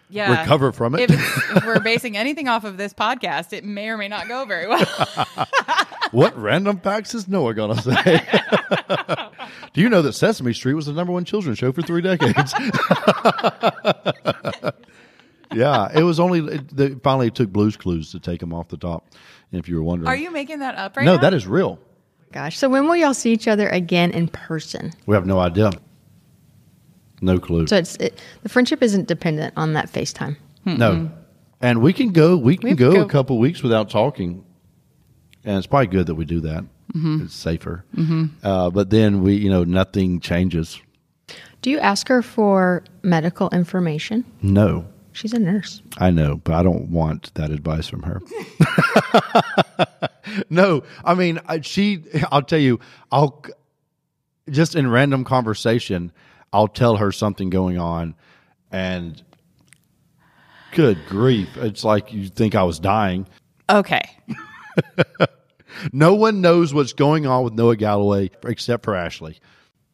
Yeah. 0.08 0.40
recover 0.40 0.72
from 0.72 0.94
it. 0.94 1.10
If, 1.10 1.56
if 1.56 1.66
we're 1.66 1.80
basing 1.80 2.16
anything 2.16 2.48
off 2.48 2.64
of 2.64 2.76
this 2.76 2.94
podcast, 2.94 3.52
it 3.52 3.64
may 3.64 3.88
or 3.88 3.96
may 3.96 4.08
not 4.08 4.28
go 4.28 4.44
very 4.44 4.68
well. 4.68 4.84
what 6.12 6.36
random 6.40 6.78
facts 6.78 7.14
is 7.14 7.26
Noah 7.26 7.54
going 7.54 7.76
to 7.76 7.82
say? 7.82 8.24
Do 9.72 9.80
you 9.80 9.88
know 9.88 10.02
that 10.02 10.12
Sesame 10.12 10.52
Street 10.52 10.74
was 10.74 10.86
the 10.86 10.92
number 10.92 11.12
one 11.12 11.24
children's 11.24 11.58
show 11.58 11.72
for 11.72 11.82
three 11.82 12.02
decades? 12.02 12.54
yeah, 15.52 15.88
it 15.94 16.02
was 16.02 16.20
only 16.20 16.54
it, 16.54 16.76
they 16.76 16.90
finally 16.94 17.30
took 17.30 17.50
Blue's 17.50 17.76
Clues 17.76 18.12
to 18.12 18.20
take 18.20 18.40
them 18.40 18.54
off 18.54 18.68
the 18.68 18.76
top. 18.76 19.08
If 19.52 19.68
you 19.68 19.76
were 19.76 19.82
wondering, 19.82 20.08
Are 20.08 20.16
you 20.16 20.30
making 20.30 20.60
that 20.60 20.76
up 20.76 20.96
right 20.96 21.04
no, 21.04 21.16
now? 21.16 21.20
that 21.20 21.34
is 21.34 21.46
real. 21.46 21.78
Gosh. 22.32 22.58
So 22.58 22.68
when 22.68 22.86
will 22.86 22.96
y'all 22.96 23.14
see 23.14 23.32
each 23.32 23.48
other 23.48 23.68
again 23.68 24.10
in 24.10 24.28
person? 24.28 24.92
We 25.06 25.14
have 25.14 25.26
no 25.26 25.38
idea. 25.38 25.70
No 27.20 27.38
clue. 27.38 27.66
So 27.66 27.76
it's 27.76 27.96
it, 27.96 28.20
the 28.42 28.48
friendship 28.48 28.82
isn't 28.82 29.08
dependent 29.08 29.54
on 29.56 29.72
that 29.74 29.90
FaceTime. 29.92 30.36
Hmm. 30.64 30.76
No, 30.76 31.10
and 31.60 31.80
we 31.80 31.92
can 31.92 32.12
go. 32.12 32.36
We 32.36 32.56
can 32.56 32.70
We 32.70 32.74
go, 32.76 32.92
go- 32.92 33.02
a 33.02 33.08
couple 33.08 33.38
weeks 33.38 33.62
without 33.62 33.88
talking, 33.90 34.44
and 35.44 35.56
it's 35.58 35.66
probably 35.66 35.86
good 35.88 36.06
that 36.06 36.14
we 36.14 36.24
do 36.24 36.40
that. 36.40 36.64
It's 36.94 37.34
safer. 37.34 37.84
Uh, 38.42 38.70
but 38.70 38.88
then 38.88 39.20
we, 39.22 39.34
you 39.34 39.50
know, 39.50 39.64
nothing 39.64 40.18
changes. 40.20 40.80
Do 41.60 41.68
you 41.70 41.78
ask 41.78 42.08
her 42.08 42.22
for 42.22 42.84
medical 43.02 43.50
information? 43.50 44.24
No, 44.40 44.86
She's 45.12 45.32
a 45.32 45.38
nurse. 45.38 45.82
I 45.98 46.10
know, 46.10 46.36
but 46.44 46.54
I 46.54 46.62
don't 46.62 46.88
want 46.90 47.32
that 47.34 47.50
advice 47.50 47.86
from 47.88 48.02
her. 48.02 48.20
no, 50.50 50.82
I 51.04 51.14
mean, 51.14 51.40
she. 51.62 52.02
I'll 52.30 52.42
tell 52.42 52.58
you, 52.58 52.80
I'll 53.10 53.42
just 54.50 54.74
in 54.74 54.88
random 54.90 55.24
conversation, 55.24 56.12
I'll 56.52 56.68
tell 56.68 56.96
her 56.96 57.12
something 57.12 57.50
going 57.50 57.78
on, 57.78 58.14
and 58.70 59.22
good 60.72 60.98
grief, 61.08 61.56
it's 61.56 61.84
like 61.84 62.12
you 62.12 62.28
think 62.28 62.54
I 62.54 62.62
was 62.64 62.78
dying. 62.78 63.26
Okay. 63.68 64.02
No 65.92 66.14
one 66.14 66.40
knows 66.40 66.72
what's 66.72 66.92
going 66.92 67.26
on 67.26 67.44
with 67.44 67.54
Noah 67.54 67.76
Galloway 67.76 68.30
except 68.44 68.84
for 68.84 68.94
Ashley. 68.94 69.38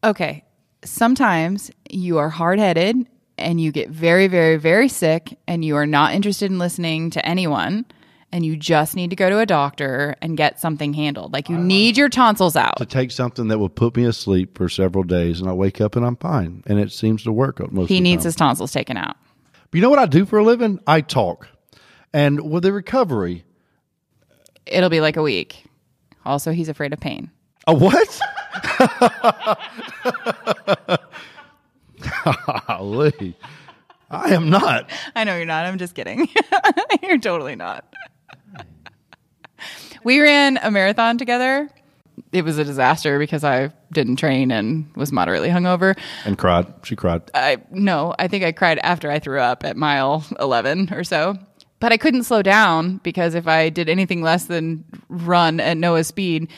Okay. 0.04 0.44
Sometimes 0.84 1.70
you 1.90 2.18
are 2.18 2.28
hard 2.28 2.58
headed 2.58 3.06
and 3.38 3.60
you 3.60 3.72
get 3.72 3.90
very, 3.90 4.26
very, 4.26 4.56
very 4.56 4.88
sick 4.88 5.38
and 5.46 5.64
you 5.64 5.76
are 5.76 5.86
not 5.86 6.14
interested 6.14 6.50
in 6.50 6.58
listening 6.58 7.10
to 7.10 7.24
anyone 7.26 7.86
and 8.32 8.44
you 8.46 8.56
just 8.56 8.96
need 8.96 9.10
to 9.10 9.16
go 9.16 9.28
to 9.30 9.38
a 9.38 9.46
doctor 9.46 10.16
and 10.22 10.36
get 10.36 10.58
something 10.58 10.94
handled. 10.94 11.32
Like 11.32 11.48
you 11.48 11.58
need 11.58 11.96
your 11.96 12.08
tonsils 12.08 12.56
out. 12.56 12.78
To 12.78 12.86
take 12.86 13.10
something 13.10 13.48
that 13.48 13.58
will 13.58 13.68
put 13.68 13.96
me 13.96 14.04
asleep 14.04 14.56
for 14.56 14.68
several 14.68 15.04
days, 15.04 15.40
and 15.40 15.48
I 15.48 15.52
wake 15.52 15.80
up 15.80 15.96
and 15.96 16.04
I'm 16.06 16.16
fine, 16.16 16.62
and 16.66 16.78
it 16.78 16.90
seems 16.92 17.22
to 17.24 17.32
work 17.32 17.60
most. 17.72 17.88
He 17.88 17.98
of 17.98 18.02
needs 18.02 18.22
time. 18.22 18.28
his 18.28 18.36
tonsils 18.36 18.72
taken 18.72 18.96
out. 18.96 19.16
But 19.70 19.78
you 19.78 19.82
know 19.82 19.90
what 19.90 19.98
I 19.98 20.06
do 20.06 20.24
for 20.26 20.38
a 20.38 20.44
living? 20.44 20.80
I 20.86 21.00
talk, 21.02 21.48
and 22.12 22.50
with 22.50 22.62
the 22.62 22.72
recovery, 22.72 23.44
It'll 24.64 24.90
be 24.90 25.00
like 25.00 25.16
a 25.16 25.22
week. 25.22 25.64
Also, 26.24 26.52
he's 26.52 26.68
afraid 26.68 26.92
of 26.92 27.00
pain. 27.00 27.30
a 27.66 27.74
what? 27.74 28.20
Golly. 32.68 33.36
I 34.10 34.34
am 34.34 34.50
not. 34.50 34.90
I 35.16 35.24
know 35.24 35.36
you're 35.36 35.46
not. 35.46 35.64
I'm 35.66 35.78
just 35.78 35.94
kidding. 35.94 36.28
you're 37.02 37.18
totally 37.18 37.56
not. 37.56 37.84
We 40.04 40.20
ran 40.20 40.58
a 40.62 40.70
marathon 40.70 41.18
together. 41.18 41.68
It 42.32 42.44
was 42.44 42.58
a 42.58 42.64
disaster 42.64 43.18
because 43.18 43.42
I 43.44 43.72
didn't 43.90 44.16
train 44.16 44.50
and 44.50 44.90
was 44.96 45.12
moderately 45.12 45.48
hungover. 45.48 45.98
And 46.24 46.36
cried. 46.36 46.72
She 46.82 46.94
cried. 46.96 47.22
I 47.34 47.58
no, 47.70 48.14
I 48.18 48.28
think 48.28 48.44
I 48.44 48.52
cried 48.52 48.78
after 48.78 49.10
I 49.10 49.18
threw 49.18 49.40
up 49.40 49.64
at 49.64 49.76
mile 49.76 50.24
11 50.38 50.92
or 50.92 51.04
so. 51.04 51.38
But 51.80 51.90
I 51.90 51.96
couldn't 51.96 52.24
slow 52.24 52.42
down 52.42 52.98
because 52.98 53.34
if 53.34 53.48
I 53.48 53.68
did 53.68 53.88
anything 53.88 54.22
less 54.22 54.44
than 54.44 54.84
run 55.08 55.58
at 55.58 55.76
Noah's 55.76 56.06
speed 56.06 56.48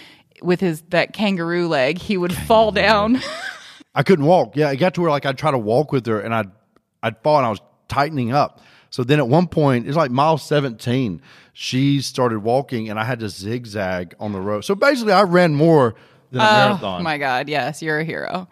with 0.42 0.61
his 0.61 0.82
that 0.90 1.12
kangaroo 1.12 1.66
leg, 1.66 1.99
he 1.99 2.16
would 2.16 2.34
fall 2.34 2.72
down. 2.72 3.20
I 3.95 4.03
couldn't 4.03 4.26
walk. 4.26 4.57
Yeah, 4.57 4.70
it 4.70 4.76
got 4.76 4.95
to 4.95 5.01
where 5.01 5.11
like 5.11 5.24
I'd 5.24 5.38
try 5.38 5.51
to 5.51 5.59
walk 5.59 5.92
with 5.92 6.05
her 6.07 6.20
and 6.20 6.34
I'd 6.34 6.51
I'd 7.03 7.22
fall 7.22 7.38
and 7.38 7.47
I 7.47 7.51
was 7.51 7.61
tightening 7.88 8.32
up. 8.32 8.61
So 8.95 9.03
then 9.03 9.18
at 9.18 9.26
one 9.26 9.49
point, 9.49 9.88
it's 9.88 9.97
like 9.97 10.12
mile 10.12 10.38
17, 10.38 11.20
she 11.53 12.01
started 12.01 12.45
walking 12.45 12.88
and 12.88 12.97
I 12.97 13.03
had 13.03 13.18
to 13.18 13.28
zigzag 13.28 14.14
on 14.20 14.30
the 14.30 14.40
road. 14.40 14.61
So 14.61 14.76
basically 14.76 15.12
I 15.12 15.22
ran 15.22 15.53
more 15.53 15.97
than 16.30 16.40
a 16.40 16.45
marathon. 16.45 16.68
Oh 16.68 16.78
marathon. 16.78 17.03
my 17.03 17.18
god, 17.18 17.49
yes, 17.49 17.82
you're 17.82 17.99
a 17.99 18.05
hero. 18.05 18.47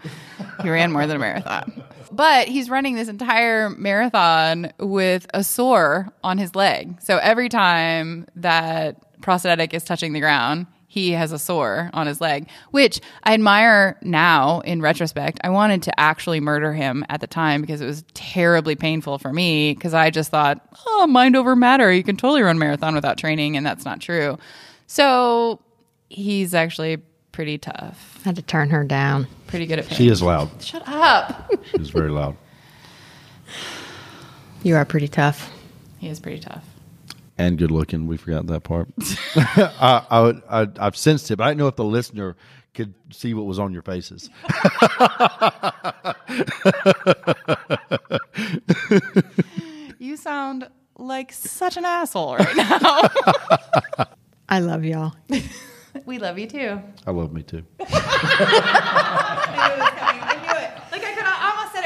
He 0.64 0.68
ran 0.68 0.90
more 0.90 1.07
than 1.07 1.14
a 1.14 1.20
marathon. 1.20 1.84
But 2.11 2.49
he's 2.49 2.68
running 2.68 2.97
this 2.97 3.07
entire 3.07 3.70
marathon 3.70 4.72
with 4.80 5.28
a 5.32 5.45
sore 5.45 6.12
on 6.24 6.38
his 6.38 6.57
leg. 6.57 7.01
So 7.01 7.18
every 7.18 7.49
time 7.49 8.26
that 8.34 9.20
prosthetic 9.22 9.72
is 9.72 9.84
touching 9.84 10.12
the 10.12 10.18
ground, 10.18 10.66
he 10.93 11.12
has 11.12 11.32
a 11.32 11.38
sore 11.38 11.88
on 11.95 12.07
his 12.07 12.20
leg, 12.20 12.47
which 12.70 13.01
I 13.22 13.32
admire 13.32 13.97
now 14.03 14.61
in 14.61 14.82
retrospect. 14.82 15.40
I 15.43 15.49
wanted 15.49 15.82
to 15.84 15.99
actually 15.99 16.38
murder 16.38 16.74
him 16.74 17.03
at 17.09 17.22
the 17.22 17.26
time 17.26 17.62
because 17.62 17.80
it 17.80 17.86
was 17.86 18.05
terribly 18.12 18.74
painful 18.76 19.16
for 19.18 19.32
me 19.32 19.72
because 19.72 19.95
I 19.95 20.11
just 20.11 20.30
thought, 20.30 20.61
oh, 20.86 21.07
mind 21.07 21.34
over 21.34 21.57
matter. 21.57 21.90
You 21.90 22.03
can 22.03 22.18
totally 22.18 22.43
run 22.43 22.59
marathon 22.59 22.95
without 22.95 23.16
training, 23.16 23.57
and 23.57 23.64
that's 23.64 23.86
not 23.86 24.01
true. 24.03 24.36
So 24.86 25.61
he's 26.11 26.53
actually 26.53 26.99
pretty 27.32 27.57
tough, 27.57 28.20
Had 28.24 28.36
to 28.36 28.43
turn 28.43 28.68
her 28.68 28.84
down. 28.84 29.28
pretty 29.47 29.64
good 29.64 29.78
at 29.78 29.86
pain. 29.86 29.97
She 29.97 30.09
is 30.09 30.20
loud. 30.20 30.51
Shut 30.62 30.82
up. 30.86 31.51
She 31.70 31.78
is 31.78 31.88
very 31.88 32.11
loud. 32.11 32.36
You 34.62 34.76
are 34.76 34.84
pretty 34.84 35.09
tough. 35.09 35.51
he 36.01 36.09
is 36.11 36.20
pretty 36.20 36.40
tough. 36.40 36.66
And 37.43 37.59
good 37.59 37.72
looking. 37.72 38.07
We 38.07 38.16
forgot 38.18 38.47
that 38.47 38.62
part. 38.62 38.88
I, 39.34 40.07
I, 40.49 40.62
I, 40.62 40.68
I've 40.78 40.97
sensed 40.97 41.28
it, 41.32 41.36
but 41.36 41.43
I 41.45 41.51
didn't 41.51 41.59
know 41.59 41.66
if 41.66 41.74
the 41.74 41.82
listener 41.84 42.36
could 42.72 42.95
see 43.12 43.34
what 43.34 43.47
was 43.47 43.59
on 43.59 43.72
your 43.72 43.82
faces. 43.82 44.30
You 49.99 50.16
sound 50.16 50.68
like 50.99 51.32
such 51.32 51.76
an 51.76 51.84
asshole 51.84 52.36
right 52.36 52.57
now. 52.57 53.03
I 54.49 54.59
love 54.59 54.84
y'all. 54.84 55.14
we 56.05 56.18
love 56.18 56.38
you 56.40 56.49
too. 56.49 56.80
I 57.07 57.12
love 57.12 57.32
me 57.32 57.43
too. 57.45 57.62
I 57.78 57.84
knew 59.55 59.74
it 59.74 59.78
was 59.78 59.90
coming. 59.90 60.22
I 60.22 60.34
knew 60.43 60.59
it. 60.59 60.70
Like 60.90 61.05
I 61.05 61.14
could 61.14 61.22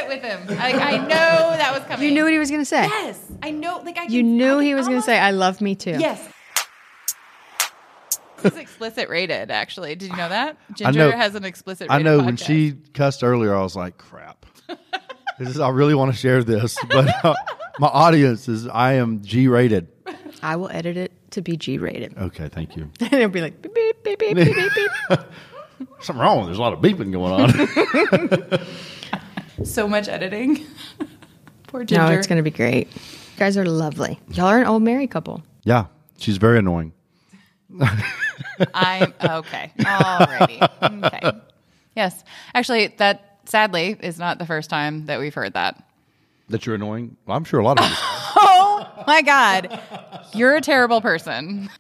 I 0.08 0.12
it 0.14 0.22
with 0.22 0.22
him. 0.48 0.56
Like 0.58 0.74
I 0.76 0.96
know 0.98 1.06
that 1.08 1.72
was 1.74 1.82
coming. 1.88 2.06
You 2.08 2.14
knew 2.14 2.24
what 2.24 2.32
he 2.32 2.38
was 2.38 2.50
going 2.50 2.62
to 2.62 2.66
say. 2.66 2.84
Yes, 2.86 3.20
I 3.42 3.50
know. 3.50 3.80
Like 3.84 3.98
I. 3.98 4.04
You 4.04 4.22
can- 4.22 4.36
knew 4.36 4.58
I 4.58 4.64
he 4.64 4.74
was 4.74 4.86
going 4.86 4.98
to 5.00 5.04
say, 5.04 5.18
I 5.18 5.30
love 5.30 5.60
me 5.60 5.74
too. 5.74 5.96
Yes. 5.98 6.26
This 8.42 8.52
is 8.52 8.58
explicit 8.58 9.08
rated. 9.08 9.50
Actually, 9.50 9.94
did 9.94 10.10
you 10.10 10.16
know 10.16 10.28
that 10.28 10.58
I 10.70 10.72
Ginger 10.74 10.98
know- 10.98 11.10
has 11.16 11.34
an 11.34 11.44
explicit? 11.44 11.90
I 11.90 11.96
Rated 11.96 12.04
know 12.04 12.22
when 12.24 12.36
she 12.36 12.74
cussed 12.92 13.24
earlier, 13.24 13.54
I 13.54 13.62
was 13.62 13.74
like, 13.74 13.96
crap. 13.98 14.44
This 15.38 15.48
is, 15.50 15.60
I 15.60 15.68
really 15.68 15.94
want 15.94 16.12
to 16.12 16.16
share 16.18 16.42
this, 16.42 16.78
but 16.88 17.24
uh, 17.24 17.34
my 17.78 17.88
audience 17.88 18.48
is, 18.48 18.66
I 18.68 18.94
am 18.94 19.22
G 19.22 19.48
rated. 19.48 19.86
I 20.42 20.56
will 20.56 20.70
edit 20.70 20.96
it 20.96 21.12
to 21.32 21.42
be 21.42 21.56
G 21.58 21.76
rated. 21.76 22.16
Okay, 22.16 22.48
thank 22.48 22.74
you. 22.76 22.90
and 23.00 23.12
it'll 23.12 23.28
be 23.28 23.42
like 23.42 23.60
beep, 23.60 23.74
beep, 23.74 24.02
beep, 24.02 24.18
beep, 24.18 24.34
beep, 24.36 24.54
beep, 24.74 24.90
beep. 25.10 25.18
Something 26.00 26.22
wrong. 26.22 26.46
There's 26.46 26.56
a 26.56 26.60
lot 26.62 26.72
of 26.72 26.78
beeping 26.80 27.12
going 27.12 27.32
on. 27.32 28.66
So 29.64 29.88
much 29.88 30.08
editing. 30.08 30.64
Poor 31.68 31.84
Ginger. 31.84 32.04
No, 32.06 32.12
it's 32.12 32.26
going 32.26 32.36
to 32.38 32.42
be 32.42 32.50
great. 32.50 32.88
You 32.94 33.38
guys 33.38 33.56
are 33.56 33.64
lovely. 33.66 34.18
Y'all 34.30 34.46
are 34.46 34.60
an 34.60 34.66
old 34.66 34.82
married 34.82 35.10
couple. 35.10 35.42
yeah, 35.64 35.86
she's 36.18 36.36
very 36.36 36.58
annoying. 36.58 36.92
I'm 38.74 39.12
okay. 39.22 39.72
Alrighty. 39.78 41.04
Okay. 41.04 41.38
Yes. 41.96 42.24
Actually, 42.54 42.88
that 42.98 43.38
sadly 43.46 43.96
is 44.00 44.18
not 44.18 44.38
the 44.38 44.46
first 44.46 44.70
time 44.70 45.06
that 45.06 45.18
we've 45.18 45.34
heard 45.34 45.54
that. 45.54 45.82
That 46.48 46.64
you're 46.64 46.76
annoying? 46.76 47.16
Well, 47.26 47.36
I'm 47.36 47.44
sure 47.44 47.60
a 47.60 47.64
lot 47.64 47.78
of 47.80 47.88
you. 47.88 47.94
Oh 48.38 49.04
my 49.06 49.22
God. 49.22 49.80
You're 50.34 50.56
a 50.56 50.60
terrible 50.60 51.00
person. 51.00 51.70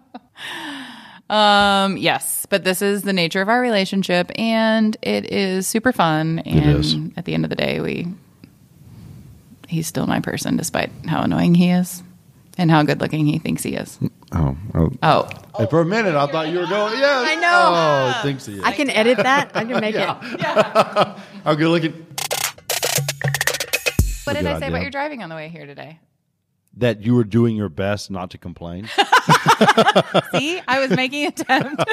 um, 1.34 1.98
yes, 1.98 2.46
but 2.50 2.64
this 2.64 2.82
is 2.82 3.02
the 3.02 3.14
nature 3.14 3.42
of 3.42 3.50
our 3.50 3.60
relationship 3.60 4.32
and 4.36 4.96
it 5.02 5.32
is 5.32 5.68
super 5.68 5.92
fun. 5.92 6.40
And 6.40 6.80
is. 6.80 6.96
at 7.18 7.26
the 7.26 7.34
end 7.34 7.44
of 7.44 7.50
the 7.50 7.56
day, 7.56 7.80
we 7.80 8.08
he's 9.68 9.88
still 9.88 10.06
my 10.06 10.20
person 10.20 10.58
despite 10.58 10.92
how 11.08 11.22
annoying 11.24 11.56
he 11.56 11.72
is 11.72 12.04
and 12.58 12.70
how 12.70 12.84
good 12.84 13.02
looking 13.02 13.26
he 13.26 13.40
thinks 13.40 13.64
he 13.64 13.76
is. 13.76 13.98
Oh, 14.32 14.56
oh. 14.76 14.92
Oh. 15.02 15.30
And 15.58 15.70
for 15.70 15.82
a 15.82 15.86
minute, 15.86 16.14
I 16.16 16.28
thought 16.28 16.50
you 16.50 16.60
were 16.60 16.68
going, 16.68 17.00
yeah. 17.00 17.24
I 17.26 17.36
know. 17.36 18.16
Oh, 18.20 18.22
thinks 18.24 18.46
he 18.46 18.54
is. 18.58 18.64
I 18.64 18.72
can 18.72 18.90
edit 18.92 19.18
that. 19.18 19.56
I 19.56 19.66
can 19.66 19.82
make 19.82 19.96
it. 19.96 20.02
Yeah. 20.40 21.20
how 21.44 21.56
good 21.56 21.70
looking. 21.70 22.06
What 24.26 24.36
did 24.38 24.46
I 24.46 24.60
say 24.60 24.68
about 24.68 24.76
idea. 24.76 24.82
your 24.82 24.92
driving 24.92 25.24
on 25.24 25.30
the 25.30 25.36
way 25.36 25.50
here 25.50 25.66
today? 25.66 26.00
That 26.78 27.02
you 27.04 27.14
were 27.14 27.24
doing 27.24 27.56
your 27.56 27.70
best 27.70 28.10
not 28.10 28.32
to 28.32 28.38
complain. 28.40 28.88
See, 30.32 30.60
I 30.68 30.80
was 30.80 30.90
making 30.90 31.26
an 31.26 31.34
attempt. 31.38 31.84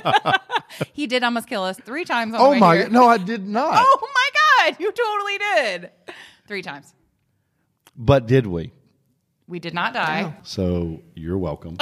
he 0.95 1.07
did 1.07 1.23
almost 1.23 1.49
kill 1.49 1.63
us 1.65 1.79
three 1.79 2.05
times 2.07 2.35
on 2.35 2.41
oh 2.41 2.55
my 2.59 2.77
here. 2.77 2.83
God. 2.85 2.93
No, 2.93 3.07
I 3.07 3.19
did 3.19 3.47
not. 3.47 3.75
Oh 3.87 4.09
my 4.15 4.71
God, 4.71 4.77
you 4.81 4.91
totally 4.93 5.39
did. 5.39 5.91
Three 6.49 6.63
times. 6.63 6.95
But 7.97 8.27
did 8.27 8.47
we? 8.47 8.73
We 9.49 9.59
did 9.59 9.75
not 9.75 9.93
die. 9.93 10.35
So 10.45 11.03
you're 11.15 11.39
welcome. 11.39 11.77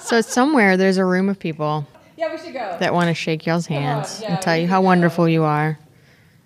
So 0.00 0.20
somewhere 0.20 0.76
there's 0.76 0.98
a 0.98 1.04
room 1.04 1.28
of 1.28 1.38
people 1.38 1.86
Yeah, 2.16 2.30
we 2.30 2.38
should 2.38 2.52
go. 2.52 2.76
that 2.78 2.92
want 2.94 3.08
to 3.08 3.14
shake 3.14 3.46
y'all's 3.46 3.66
hands 3.66 4.20
yeah, 4.20 4.32
and 4.34 4.42
tell 4.42 4.56
you 4.56 4.68
how 4.68 4.80
go. 4.80 4.86
wonderful 4.86 5.28
you 5.28 5.42
are. 5.42 5.78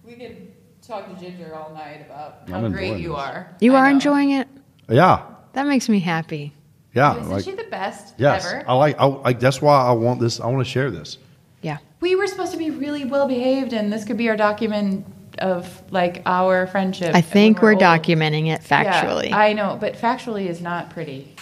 We 0.06 0.14
could 0.14 0.52
talk 0.82 1.08
to 1.14 1.20
Ginger 1.20 1.54
all 1.54 1.74
night 1.74 2.06
about 2.06 2.42
I'm 2.46 2.62
how 2.62 2.68
great 2.68 2.98
you 2.98 3.10
this. 3.10 3.18
are. 3.18 3.56
You 3.60 3.74
I 3.74 3.80
are 3.80 3.84
know. 3.90 3.94
enjoying 3.96 4.30
it? 4.30 4.48
Yeah. 4.90 5.26
That 5.52 5.66
makes 5.66 5.88
me 5.88 6.00
happy. 6.00 6.52
Yeah. 6.94 7.16
Isn't 7.16 7.30
like, 7.30 7.44
she 7.44 7.52
the 7.52 7.64
best 7.64 8.14
yes. 8.18 8.46
ever? 8.46 8.64
I 8.68 8.74
like, 8.74 8.98
I 8.98 9.04
like, 9.06 9.40
that's 9.40 9.62
why 9.62 9.82
I 9.82 9.92
want 9.92 10.20
this. 10.20 10.40
I 10.40 10.46
want 10.46 10.64
to 10.64 10.70
share 10.70 10.90
this. 10.90 11.18
Yeah. 11.62 11.78
we 12.00 12.16
were 12.16 12.26
supposed 12.26 12.52
to 12.52 12.58
be 12.58 12.70
really 12.70 13.04
well 13.04 13.28
behaved, 13.28 13.72
and 13.72 13.92
this 13.92 14.04
could 14.04 14.16
be 14.16 14.28
our 14.28 14.36
document 14.36 15.06
of 15.38 15.82
like 15.92 16.22
our 16.26 16.66
friendship. 16.66 17.14
I 17.14 17.20
think 17.20 17.62
when 17.62 17.74
we're 17.74 17.80
documenting 17.80 18.46
it 18.46 18.62
Yeah, 18.68 19.04
factually. 19.04 19.32
I 19.32 19.52
know, 19.52 19.78
but 19.80 19.94
factually 19.94 20.46
is 20.46 20.60
not 20.60 20.90
pretty. 20.90 21.34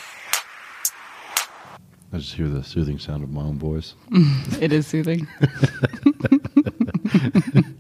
I 2.13 2.19
just 2.19 2.35
hear 2.35 2.49
the 2.49 2.65
soothing 2.65 2.99
sound 2.99 3.23
of 3.23 3.31
my 3.31 3.43
own 3.43 3.59
voice. 3.59 3.95
It 4.61 4.73
is 4.73 4.87
soothing. 4.87 5.27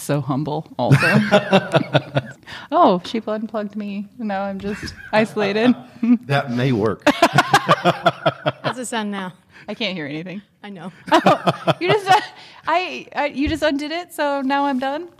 it's 0.00 0.06
so 0.06 0.22
humble, 0.22 0.66
also. 0.78 0.96
oh, 2.72 3.02
she 3.04 3.20
unplugged 3.26 3.76
me. 3.76 4.06
Now 4.16 4.44
I'm 4.44 4.58
just 4.58 4.94
isolated. 5.12 5.74
That 6.24 6.50
may 6.50 6.72
work. 6.72 7.02
How's 8.64 8.78
it 8.78 8.86
sound 8.86 9.10
now? 9.10 9.34
I 9.68 9.74
can't 9.74 9.94
hear 9.94 10.06
anything. 10.06 10.40
I 10.62 10.70
know. 10.70 10.90
You 11.78 11.88
just, 11.88 12.08
uh, 12.08 12.20
I, 12.66 13.06
I, 13.14 13.26
you 13.26 13.46
just 13.46 13.62
undid 13.62 13.90
it, 13.90 14.14
so 14.14 14.40
now 14.40 14.64
I'm 14.64 14.78
done. 14.78 15.10